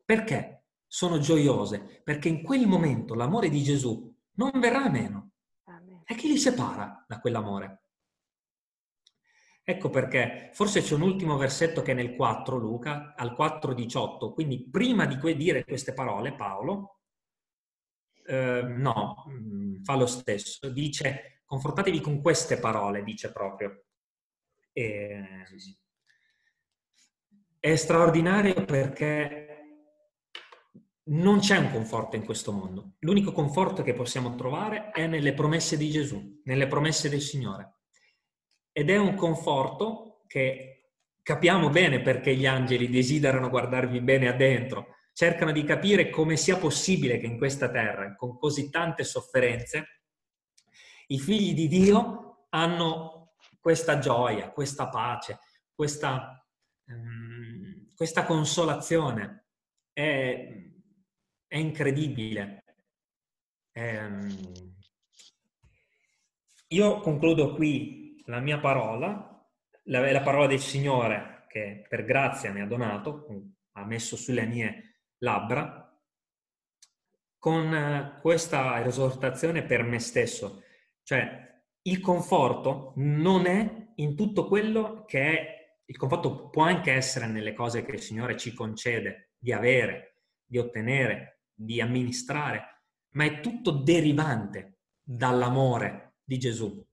Perché 0.04 0.61
sono 0.92 1.20
gioiose? 1.20 2.02
Perché 2.04 2.28
in 2.28 2.44
quel 2.44 2.68
momento 2.68 3.14
l'amore 3.16 3.48
di 3.48 3.64
Gesù 3.64 4.14
non 4.34 4.52
verrà 4.60 4.90
meno. 4.90 5.32
E 6.04 6.16
chi 6.16 6.28
li 6.28 6.38
separa 6.38 7.06
da 7.08 7.22
quell'amore? 7.22 7.84
Ecco 9.64 9.90
perché 9.90 10.50
forse 10.52 10.82
c'è 10.82 10.96
un 10.96 11.04
ultimo 11.04 11.38
versetto 11.38 11.82
che 11.82 11.94
è 11.94 11.96
nel 11.96 12.14
4, 12.14 12.58
Luca, 12.58 13.14
al 13.16 13.32
4.18, 13.32 14.34
quindi 14.34 14.70
prima 14.70 15.06
di 15.06 15.18
que- 15.18 15.38
dire 15.38 15.64
queste 15.64 15.94
parole 15.94 16.36
Paolo, 16.36 17.00
eh, 18.26 18.62
no, 18.62 19.24
mm, 19.30 19.84
fa 19.84 19.96
lo 19.96 20.08
stesso, 20.08 20.70
dice 20.70 21.44
confrontatevi 21.46 22.02
con 22.02 22.22
queste 22.22 22.60
parole, 22.60 23.02
dice 23.04 23.32
proprio. 23.32 23.86
E, 24.74 25.46
è 27.60 27.76
straordinario 27.78 28.66
perché 28.66 29.51
non 31.12 31.40
c'è 31.40 31.58
un 31.58 31.72
conforto 31.72 32.16
in 32.16 32.24
questo 32.24 32.52
mondo. 32.52 32.94
L'unico 33.00 33.32
conforto 33.32 33.84
che 33.84 33.94
possiamo 33.94 34.36
trovare 34.36 34.92
è 34.92 35.08
nelle 35.08 35.34
promesse 35.34 35.76
di 35.76 35.90
Gesù, 35.90 36.42
nelle 36.46 36.68
promesse 36.68 37.10
del 37.10 37.22
Signore. 37.22 37.80
Ed 38.72 38.90
è 38.90 38.98
un 38.98 39.16
conforto 39.16 40.24
che 40.28 40.94
capiamo 41.22 41.70
bene 41.70 42.02
perché 42.02 42.34
gli 42.36 42.46
angeli 42.46 42.90
desiderano 42.90 43.50
guardarvi 43.50 44.00
bene 44.00 44.30
addentro, 44.30 44.96
cercano 45.12 45.52
di 45.52 45.64
capire 45.66 46.10
come 46.10 46.38
sia 46.38 46.58
possibile 46.58 47.18
che 47.18 47.26
in 47.26 47.38
questa 47.38 47.70
terra, 47.70 48.16
con 48.16 48.38
così 48.38 48.70
tante 48.70 49.04
sofferenze, 49.04 50.04
i 51.08 51.20
figli 51.20 51.54
di 51.54 51.68
Dio 51.68 52.46
hanno 52.50 53.34
questa 53.60 54.00
gioia, 54.00 54.50
questa 54.52 54.88
pace, 54.88 55.40
questa, 55.76 56.42
um, 56.86 57.94
questa 57.94 58.24
consolazione. 58.24 59.48
È, 59.92 60.71
è 61.52 61.58
incredibile. 61.58 62.64
Um, 63.74 64.74
io 66.68 67.00
concludo 67.02 67.54
qui 67.56 68.24
la 68.28 68.40
mia 68.40 68.58
parola, 68.58 69.46
la, 69.84 70.12
la 70.12 70.22
parola 70.22 70.48
del 70.48 70.62
Signore 70.62 71.44
che 71.50 71.86
per 71.90 72.06
grazia 72.06 72.54
mi 72.54 72.62
ha 72.62 72.66
donato, 72.66 73.28
ha 73.74 73.86
messo 73.86 74.16
sulle 74.16 74.46
mie 74.46 75.02
labbra, 75.18 75.94
con 77.38 77.76
eh, 77.76 78.20
questa 78.22 78.86
esortazione 78.86 79.64
per 79.64 79.84
me 79.84 80.00
stesso. 80.00 80.64
Cioè, 81.04 81.64
il 81.82 82.00
conforto 82.00 82.94
non 82.96 83.46
è 83.46 83.90
in 83.96 84.16
tutto 84.16 84.48
quello 84.48 85.04
che 85.04 85.20
è, 85.20 85.76
il 85.84 85.98
conforto 85.98 86.48
può 86.48 86.64
anche 86.64 86.94
essere 86.94 87.28
nelle 87.28 87.52
cose 87.52 87.84
che 87.84 87.92
il 87.92 88.00
Signore 88.00 88.38
ci 88.38 88.54
concede 88.54 89.34
di 89.38 89.52
avere, 89.52 90.20
di 90.46 90.58
ottenere, 90.58 91.41
di 91.64 91.82
amministrare, 91.82 92.84
ma 93.16 93.26
è 93.26 93.40
tutto 93.42 93.72
derivante 93.72 94.80
dall'amore 95.04 96.16
di 96.24 96.38
Gesù 96.38 96.86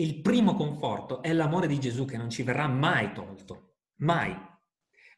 il 0.00 0.20
primo 0.20 0.54
conforto 0.54 1.22
è 1.22 1.32
l'amore 1.32 1.66
di 1.66 1.80
Gesù 1.80 2.04
che 2.04 2.16
non 2.16 2.30
ci 2.30 2.44
verrà 2.44 2.68
mai 2.68 3.12
tolto, 3.12 3.78
mai, 3.96 4.36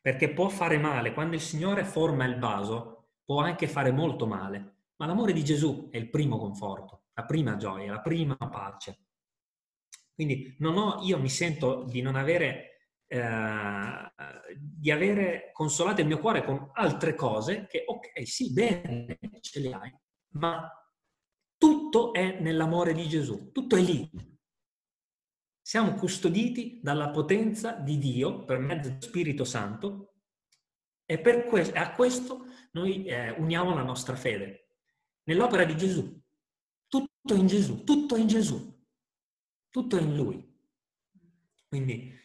perché 0.00 0.32
può 0.32 0.48
fare 0.48 0.78
male, 0.78 1.12
quando 1.12 1.34
il 1.34 1.42
Signore 1.42 1.84
forma 1.84 2.24
il 2.24 2.38
vaso 2.38 3.10
può 3.22 3.40
anche 3.40 3.68
fare 3.68 3.90
molto 3.92 4.26
male, 4.26 4.76
ma 4.96 5.04
l'amore 5.04 5.34
di 5.34 5.44
Gesù 5.44 5.88
è 5.90 5.98
il 5.98 6.08
primo 6.08 6.38
conforto, 6.38 7.08
la 7.12 7.24
prima 7.24 7.56
gioia, 7.56 7.92
la 7.92 8.00
prima 8.00 8.36
pace. 8.36 9.04
Quindi 10.14 10.56
ho, 10.62 11.00
io 11.02 11.18
mi 11.18 11.28
sento 11.28 11.84
di 11.84 12.00
non 12.00 12.16
avere, 12.16 12.69
eh, 13.12 14.12
di 14.56 14.90
avere 14.92 15.50
consolato 15.52 16.00
il 16.00 16.06
mio 16.06 16.20
cuore 16.20 16.44
con 16.44 16.70
altre 16.74 17.16
cose 17.16 17.66
che, 17.66 17.82
ok, 17.84 18.24
sì, 18.24 18.52
bene, 18.52 19.18
ce 19.40 19.58
le 19.58 19.72
hai, 19.72 19.92
ma 20.34 20.70
tutto 21.56 22.12
è 22.12 22.38
nell'amore 22.38 22.94
di 22.94 23.08
Gesù, 23.08 23.50
tutto 23.50 23.74
è 23.74 23.80
lì, 23.80 24.08
siamo 25.60 25.94
custoditi 25.94 26.78
dalla 26.80 27.10
potenza 27.10 27.72
di 27.72 27.98
Dio 27.98 28.44
per 28.44 28.58
mezzo 28.58 28.88
dello 28.88 29.00
Spirito 29.00 29.44
Santo 29.44 30.14
e 31.04 31.18
per 31.18 31.46
que- 31.46 31.72
a 31.72 31.92
questo 31.94 32.44
noi 32.72 33.06
eh, 33.06 33.30
uniamo 33.30 33.74
la 33.74 33.82
nostra 33.82 34.14
fede. 34.14 34.68
Nell'opera 35.24 35.64
di 35.64 35.76
Gesù, 35.76 36.16
tutto 36.86 37.34
in 37.34 37.48
Gesù, 37.48 37.82
tutto 37.82 38.16
in 38.16 38.28
Gesù, 38.28 38.80
tutto 39.68 39.96
in 39.96 40.14
Lui. 40.14 40.58
Quindi 41.68 42.18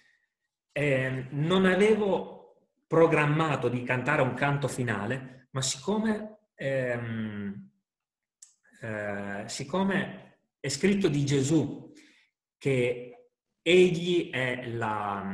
eh, 0.77 1.27
non 1.29 1.65
avevo 1.65 2.57
programmato 2.85 3.69
di 3.69 3.81
cantare 3.83 4.21
un 4.21 4.33
canto 4.33 4.67
finale, 4.67 5.47
ma 5.51 5.61
siccome, 5.61 6.49
ehm, 6.53 7.69
eh, 8.81 9.43
siccome 9.45 10.39
è 10.59 10.67
scritto 10.67 11.07
di 11.07 11.25
Gesù 11.25 11.93
che 12.57 13.29
egli 13.61 14.29
è 14.31 14.67
la, 14.67 15.25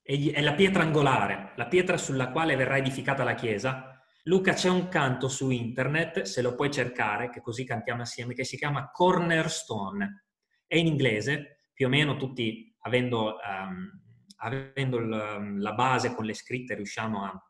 egli 0.00 0.32
è 0.32 0.40
la 0.40 0.54
pietra 0.54 0.84
angolare, 0.84 1.52
la 1.56 1.66
pietra 1.66 1.98
sulla 1.98 2.30
quale 2.30 2.56
verrà 2.56 2.78
edificata 2.78 3.24
la 3.24 3.34
Chiesa. 3.34 4.02
Luca 4.22 4.54
c'è 4.54 4.70
un 4.70 4.88
canto 4.88 5.28
su 5.28 5.50
internet, 5.50 6.22
se 6.22 6.40
lo 6.40 6.54
puoi 6.54 6.70
cercare, 6.70 7.28
che 7.28 7.42
così 7.42 7.64
cantiamo 7.64 8.00
assieme, 8.00 8.32
che 8.32 8.44
si 8.44 8.56
chiama 8.56 8.90
Cornerstone. 8.90 10.24
È 10.66 10.76
in 10.76 10.86
inglese, 10.86 11.64
più 11.74 11.86
o 11.86 11.90
meno 11.90 12.16
tutti, 12.16 12.67
avendo, 12.80 13.36
um, 13.36 13.90
avendo 14.36 14.98
l, 14.98 15.60
la 15.60 15.72
base 15.72 16.14
con 16.14 16.24
le 16.24 16.34
scritte, 16.34 16.74
riusciamo 16.74 17.24
a, 17.24 17.42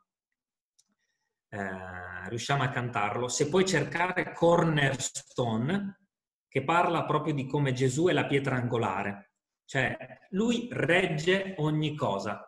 Uh, 1.51 2.29
riusciamo 2.29 2.63
a 2.63 2.69
cantarlo. 2.69 3.27
Se 3.27 3.49
puoi 3.49 3.65
cercare 3.65 4.35
Cornerstone, 4.35 6.09
che 6.47 6.63
parla 6.63 7.07
proprio 7.07 7.33
di 7.33 7.47
come 7.47 7.73
Gesù 7.73 8.09
è 8.09 8.13
la 8.13 8.27
pietra 8.27 8.57
angolare. 8.57 9.33
Cioè, 9.65 9.97
lui 10.31 10.69
regge 10.71 11.55
ogni 11.57 11.97
cosa. 11.97 12.48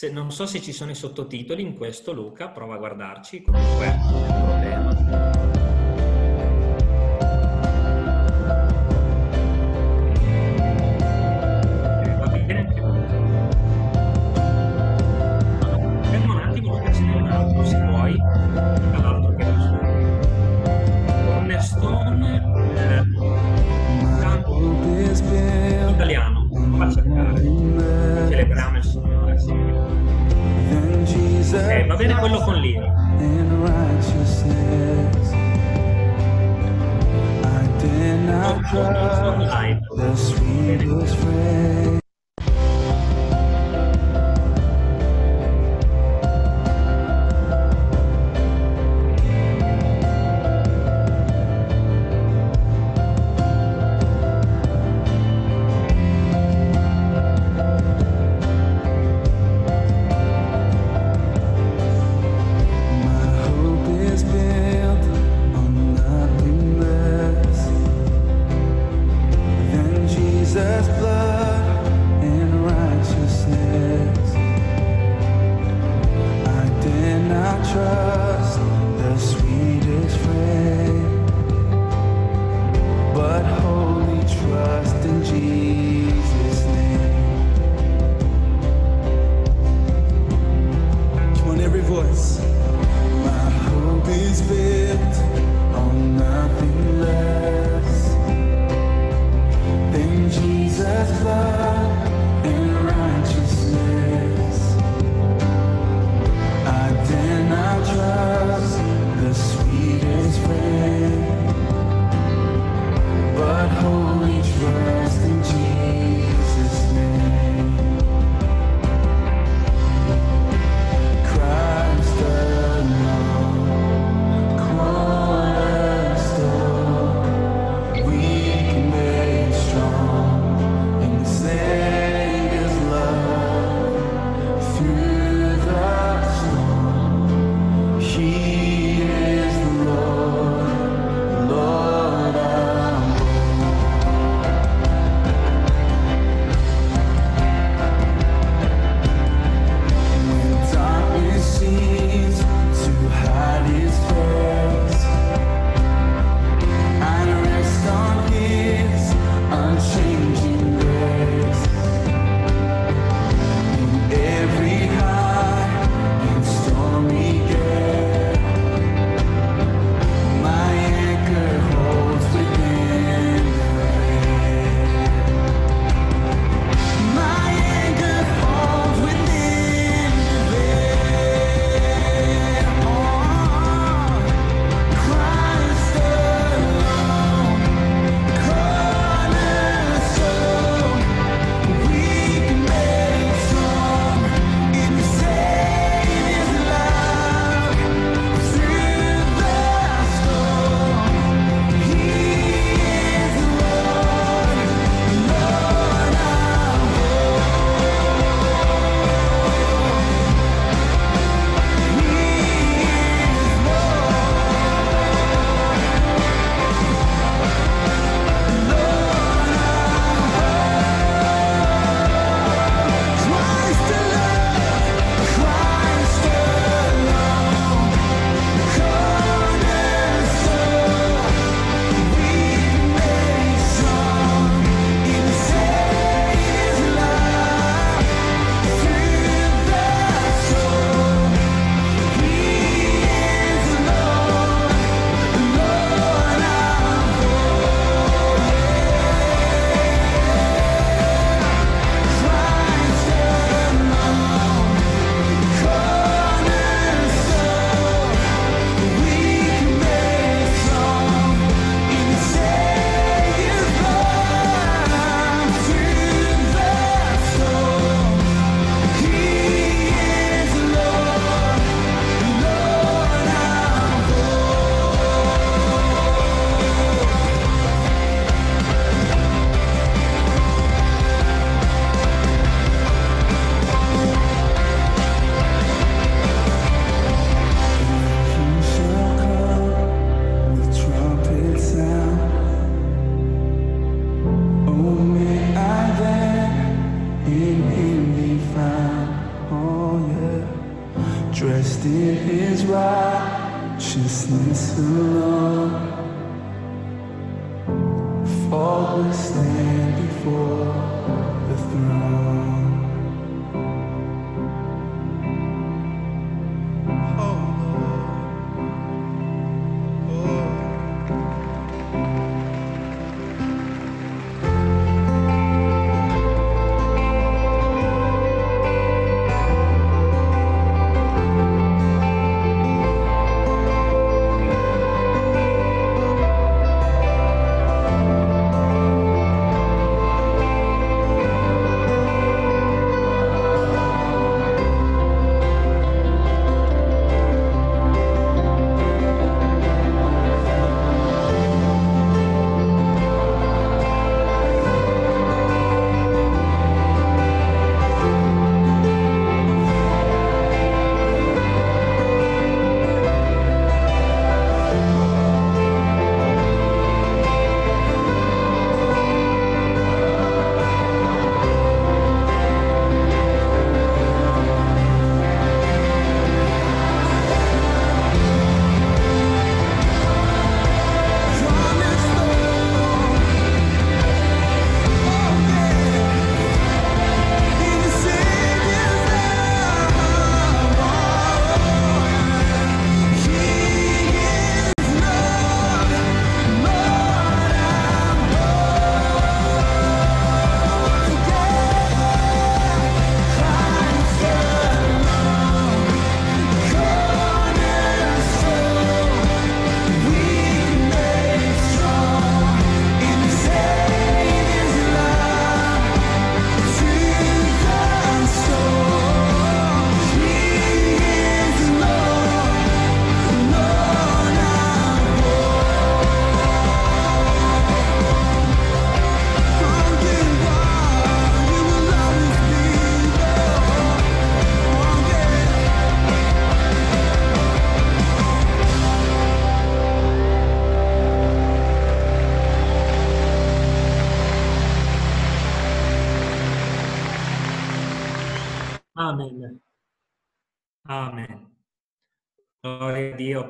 Se, 0.00 0.10
non 0.10 0.32
so 0.32 0.46
se 0.46 0.62
ci 0.62 0.72
sono 0.72 0.92
i 0.92 0.94
sottotitoli 0.94 1.60
in 1.60 1.76
questo, 1.76 2.14
Luca, 2.14 2.48
prova 2.48 2.76
a 2.76 2.78
guardarci, 2.78 3.42
comunque 3.42 4.19
bene 32.00 32.18
quello 32.18 32.40
con 32.40 32.54
l'ira. 32.54 32.86
non 38.92 39.10
sono 39.14 39.44
live. 39.44 39.80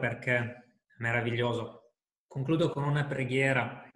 Perché 0.01 0.37
è 0.37 0.65
meraviglioso. 0.99 1.93
Concludo 2.27 2.71
con 2.71 2.83
una 2.83 3.07
preghiera. 3.07 3.89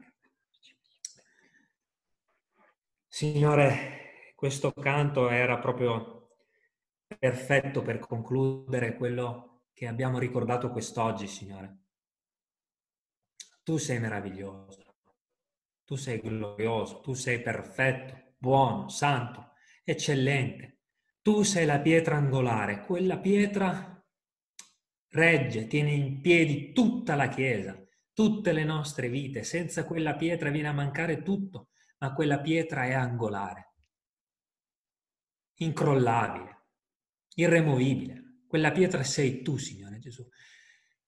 Signore, 3.09 4.33
questo 4.37 4.73
canto 4.73 5.29
era 5.31 5.59
proprio 5.59 6.37
perfetto 7.19 7.83
per 7.83 7.99
concludere 7.99 8.95
quello 8.95 9.65
che 9.73 9.89
abbiamo 9.89 10.19
ricordato 10.19 10.71
quest'oggi, 10.71 11.27
Signore. 11.27 11.79
Tu 13.63 13.77
sei 13.79 13.99
meraviglioso, 13.99 14.97
tu 15.85 15.97
sei 15.97 16.21
glorioso, 16.21 17.01
tu 17.01 17.15
sei 17.15 17.41
perfetto, 17.41 18.35
buono, 18.37 18.89
santo, 18.89 19.53
eccellente. 19.83 20.81
Tu 21.23 21.43
sei 21.43 21.65
la 21.65 21.81
pietra 21.81 22.17
angolare, 22.17 22.85
quella 22.85 23.19
pietra 23.19 23.94
regge, 25.15 25.67
tiene 25.67 25.93
in 25.93 26.21
piedi 26.21 26.73
tutta 26.73 27.15
la 27.15 27.29
Chiesa, 27.29 27.77
tutte 28.13 28.53
le 28.53 28.65
nostre 28.65 29.09
vite. 29.09 29.43
Senza 29.43 29.85
quella 29.85 30.17
pietra 30.17 30.51
viene 30.51 30.69
a 30.69 30.73
mancare 30.73 31.23
tutto, 31.23 31.71
ma 31.99 32.13
quella 32.13 32.41
pietra 32.41 32.85
è 32.85 32.93
angolare, 32.93 33.75
incrollabile, 35.57 36.67
irremovibile. 37.35 38.23
Quella 38.47 38.71
pietra 38.71 39.03
sei 39.03 39.43
tu, 39.43 39.57
Signore 39.57 39.99
Gesù. 39.99 40.27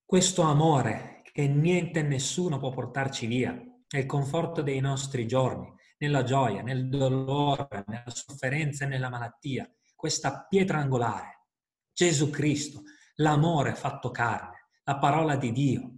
Questo 0.03 0.41
amore 0.41 1.21
che 1.23 1.47
niente 1.47 1.99
e 1.99 2.03
nessuno 2.03 2.57
può 2.57 2.71
portarci 2.71 3.27
via, 3.27 3.61
il 3.89 4.05
conforto 4.05 4.61
dei 4.61 4.79
nostri 4.79 5.27
giorni, 5.27 5.73
nella 5.99 6.23
gioia, 6.23 6.61
nel 6.61 6.89
dolore, 6.89 7.83
nella 7.87 8.09
sofferenza 8.09 8.85
e 8.85 8.87
nella 8.87 9.09
malattia 9.09 9.69
questa 9.97 10.45
pietra 10.47 10.77
angolare, 10.77 11.47
Gesù 11.91 12.29
Cristo, 12.29 12.83
l'amore 13.17 13.75
fatto 13.75 14.11
carne, 14.11 14.69
la 14.83 14.97
parola 14.97 15.35
di 15.35 15.51
Dio, 15.51 15.91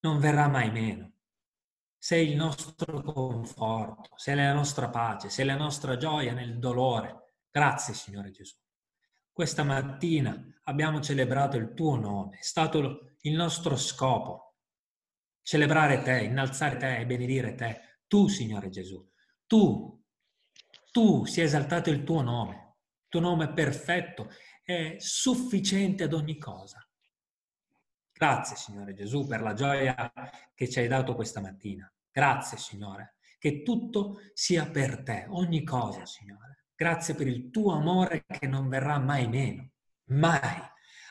non 0.00 0.18
verrà 0.18 0.48
mai 0.48 0.70
meno. 0.70 1.12
Sei 1.96 2.30
il 2.30 2.36
nostro 2.36 3.02
conforto, 3.02 4.10
sei 4.16 4.36
la 4.36 4.52
nostra 4.52 4.88
pace, 4.88 5.30
sei 5.30 5.46
la 5.46 5.56
nostra 5.56 5.96
gioia 5.96 6.32
nel 6.32 6.58
dolore. 6.58 7.34
Grazie 7.50 7.94
Signore 7.94 8.30
Gesù. 8.30 8.56
Questa 9.32 9.64
mattina 9.64 10.40
abbiamo 10.64 11.00
celebrato 11.00 11.56
il 11.56 11.74
tuo 11.74 11.96
nome, 11.96 12.38
è 12.38 12.42
stato 12.42 13.14
il 13.22 13.34
nostro 13.34 13.76
scopo. 13.76 14.54
Celebrare 15.42 16.02
te, 16.02 16.22
innalzare 16.22 16.76
te 16.76 16.98
e 16.98 17.06
benedire 17.06 17.54
te. 17.54 18.00
Tu, 18.06 18.28
Signore 18.28 18.68
Gesù, 18.68 19.04
tu, 19.46 20.04
tu 20.92 21.24
sia 21.24 21.42
esaltato 21.42 21.90
il 21.90 22.04
tuo 22.04 22.22
nome 22.22 22.68
tuo 23.08 23.20
nome 23.20 23.46
è 23.46 23.52
perfetto, 23.52 24.30
è 24.68 24.96
sufficiente 24.98 26.04
ad 26.04 26.12
ogni 26.12 26.36
cosa. 26.36 26.86
Grazie 28.12 28.54
Signore 28.54 28.92
Gesù 28.92 29.26
per 29.26 29.40
la 29.40 29.54
gioia 29.54 30.12
che 30.54 30.68
ci 30.68 30.80
hai 30.80 30.88
dato 30.88 31.14
questa 31.14 31.40
mattina. 31.40 31.90
Grazie 32.10 32.58
Signore, 32.58 33.14
che 33.38 33.62
tutto 33.62 34.20
sia 34.34 34.68
per 34.68 35.02
te, 35.02 35.24
ogni 35.30 35.64
cosa 35.64 36.04
Signore. 36.04 36.64
Grazie 36.74 37.14
per 37.14 37.28
il 37.28 37.48
tuo 37.48 37.72
amore 37.72 38.26
che 38.26 38.46
non 38.46 38.68
verrà 38.68 38.98
mai 38.98 39.26
meno, 39.26 39.70
mai. 40.08 40.60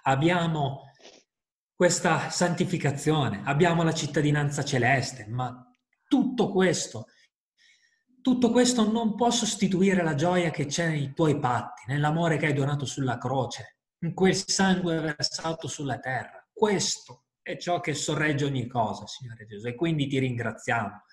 Abbiamo 0.04 0.92
questa 1.74 2.30
santificazione, 2.30 3.42
abbiamo 3.44 3.82
la 3.82 3.94
cittadinanza 3.94 4.64
celeste, 4.64 5.26
ma 5.26 5.68
tutto 6.08 6.52
questo 6.52 7.08
tutto 8.28 8.52
questo 8.52 8.92
non 8.92 9.16
può 9.16 9.30
sostituire 9.30 10.04
la 10.04 10.14
gioia 10.14 10.50
che 10.50 10.66
c'è 10.66 10.90
nei 10.90 11.14
tuoi 11.14 11.40
patti, 11.40 11.84
nell'amore 11.88 12.36
che 12.36 12.48
hai 12.48 12.54
donato 12.54 12.84
sulla 12.84 13.18
croce, 13.18 13.78
in 14.00 14.14
quel 14.14 14.36
sangue 14.36 15.00
versato 15.00 15.70
sulla 15.70 15.98
terra. 15.98 16.46
Questo 16.52 17.28
è 17.42 17.56
ciò 17.56 17.80
che 17.80 17.94
sorregge 17.94 18.44
ogni 18.44 18.68
cosa, 18.68 19.08
Signore 19.08 19.46
Gesù. 19.46 19.68
E 19.68 19.76
quindi 19.76 20.08
ti 20.08 20.20
ringraziamo 20.20 21.04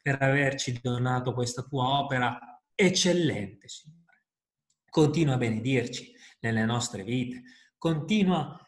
per 0.00 0.16
averci 0.22 0.80
donato 0.80 1.34
questa 1.34 1.60
tua 1.60 1.86
opera 2.00 2.38
eccellente, 2.74 3.68
Signore. 3.68 4.24
Continua 4.88 5.34
a 5.34 5.38
benedirci 5.38 6.14
nelle 6.40 6.64
nostre 6.64 7.02
vite, 7.04 7.42
continua 7.76 8.58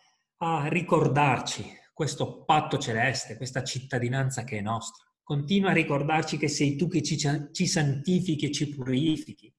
a 0.42 0.68
ricordarci 0.68 1.74
questo 1.94 2.44
patto 2.44 2.76
celeste, 2.76 3.38
questa 3.38 3.64
cittadinanza 3.64 4.44
che 4.44 4.58
è 4.58 4.60
nostra. 4.60 5.10
Continua 5.24 5.70
a 5.70 5.72
ricordarci 5.72 6.36
che 6.36 6.48
sei 6.48 6.76
tu 6.76 6.86
che 6.86 7.02
ci, 7.02 7.16
ci 7.50 7.66
santifichi 7.66 8.44
e 8.44 8.52
ci 8.52 8.68
purifichi 8.68 9.50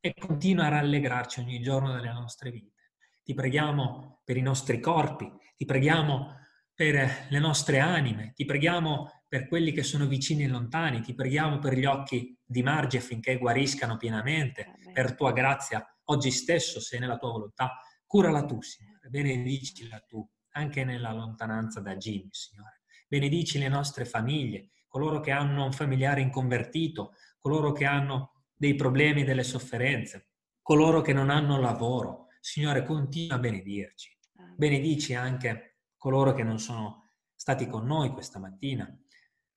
e 0.00 0.14
continua 0.14 0.64
a 0.64 0.70
rallegrarci 0.70 1.40
ogni 1.40 1.60
giorno 1.60 1.92
delle 1.92 2.10
nostre 2.12 2.50
vite. 2.50 2.92
Ti 3.22 3.34
preghiamo 3.34 4.22
per 4.24 4.38
i 4.38 4.40
nostri 4.40 4.80
corpi, 4.80 5.30
ti 5.54 5.66
preghiamo 5.66 6.34
per 6.72 7.26
le 7.28 7.38
nostre 7.38 7.78
anime, 7.78 8.32
ti 8.34 8.46
preghiamo 8.46 9.24
per 9.28 9.48
quelli 9.48 9.72
che 9.72 9.82
sono 9.82 10.06
vicini 10.06 10.44
e 10.44 10.48
lontani, 10.48 11.02
ti 11.02 11.14
preghiamo 11.14 11.58
per 11.58 11.74
gli 11.76 11.84
occhi 11.84 12.34
di 12.42 12.62
Margi 12.62 12.96
affinché 12.96 13.36
guariscano 13.36 13.98
pienamente, 13.98 14.76
per 14.94 15.14
tua 15.14 15.32
grazia, 15.32 15.86
oggi 16.04 16.30
stesso, 16.30 16.80
se 16.80 16.98
nella 16.98 17.18
tua 17.18 17.32
volontà, 17.32 17.80
curala 18.06 18.46
tu, 18.46 18.62
Signore, 18.62 19.10
benedicila 19.10 19.98
tu, 20.08 20.26
anche 20.52 20.84
nella 20.84 21.12
lontananza 21.12 21.80
da 21.80 21.96
Jimmy, 21.96 22.28
Signore. 22.30 22.80
Benedici 23.08 23.58
le 23.58 23.68
nostre 23.68 24.06
famiglie, 24.06 24.70
coloro 24.96 25.20
che 25.20 25.30
hanno 25.30 25.66
un 25.66 25.72
familiare 25.72 26.22
inconvertito, 26.22 27.12
coloro 27.38 27.72
che 27.72 27.84
hanno 27.84 28.44
dei 28.54 28.74
problemi, 28.74 29.24
delle 29.24 29.42
sofferenze, 29.42 30.30
coloro 30.62 31.02
che 31.02 31.12
non 31.12 31.28
hanno 31.28 31.60
lavoro. 31.60 32.28
Signore, 32.40 32.82
continua 32.82 33.36
a 33.36 33.38
benedirci. 33.38 34.16
Benedici 34.56 35.12
anche 35.12 35.80
coloro 35.98 36.32
che 36.32 36.42
non 36.42 36.58
sono 36.58 37.10
stati 37.34 37.66
con 37.66 37.84
noi 37.84 38.08
questa 38.08 38.38
mattina. 38.38 38.90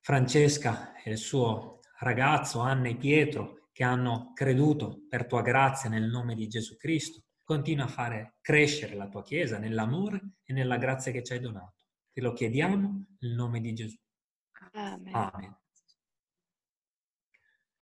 Francesca 0.02 0.94
e 1.02 1.12
il 1.12 1.18
suo 1.18 1.80
ragazzo, 2.00 2.60
Anna 2.60 2.90
e 2.90 2.98
Pietro, 2.98 3.70
che 3.72 3.86
hanno 3.86 4.34
creduto 4.34 5.06
per 5.08 5.26
tua 5.26 5.42
grazia 5.42 5.90
nel 5.90 6.10
nome 6.10 6.36
di 6.36 6.50
Gesù 6.50 6.76
Cristo. 6.76 7.24
Continua 7.46 7.86
a 7.86 7.88
fare 7.88 8.36
crescere 8.42 8.94
la 8.94 9.08
tua 9.08 9.24
Chiesa 9.24 9.58
nell'amore 9.58 10.32
e 10.44 10.52
nella 10.52 10.76
grazia 10.76 11.14
che 11.14 11.24
ci 11.24 11.32
hai 11.32 11.40
donato. 11.40 11.86
Te 12.12 12.20
lo 12.20 12.34
chiediamo 12.34 13.06
nel 13.20 13.32
nome 13.32 13.62
di 13.62 13.74
Gesù. 13.74 13.98
Oh, 14.76 14.80
Amen. 14.80 15.32
Amen. 15.36 15.56
Um, 15.56 15.56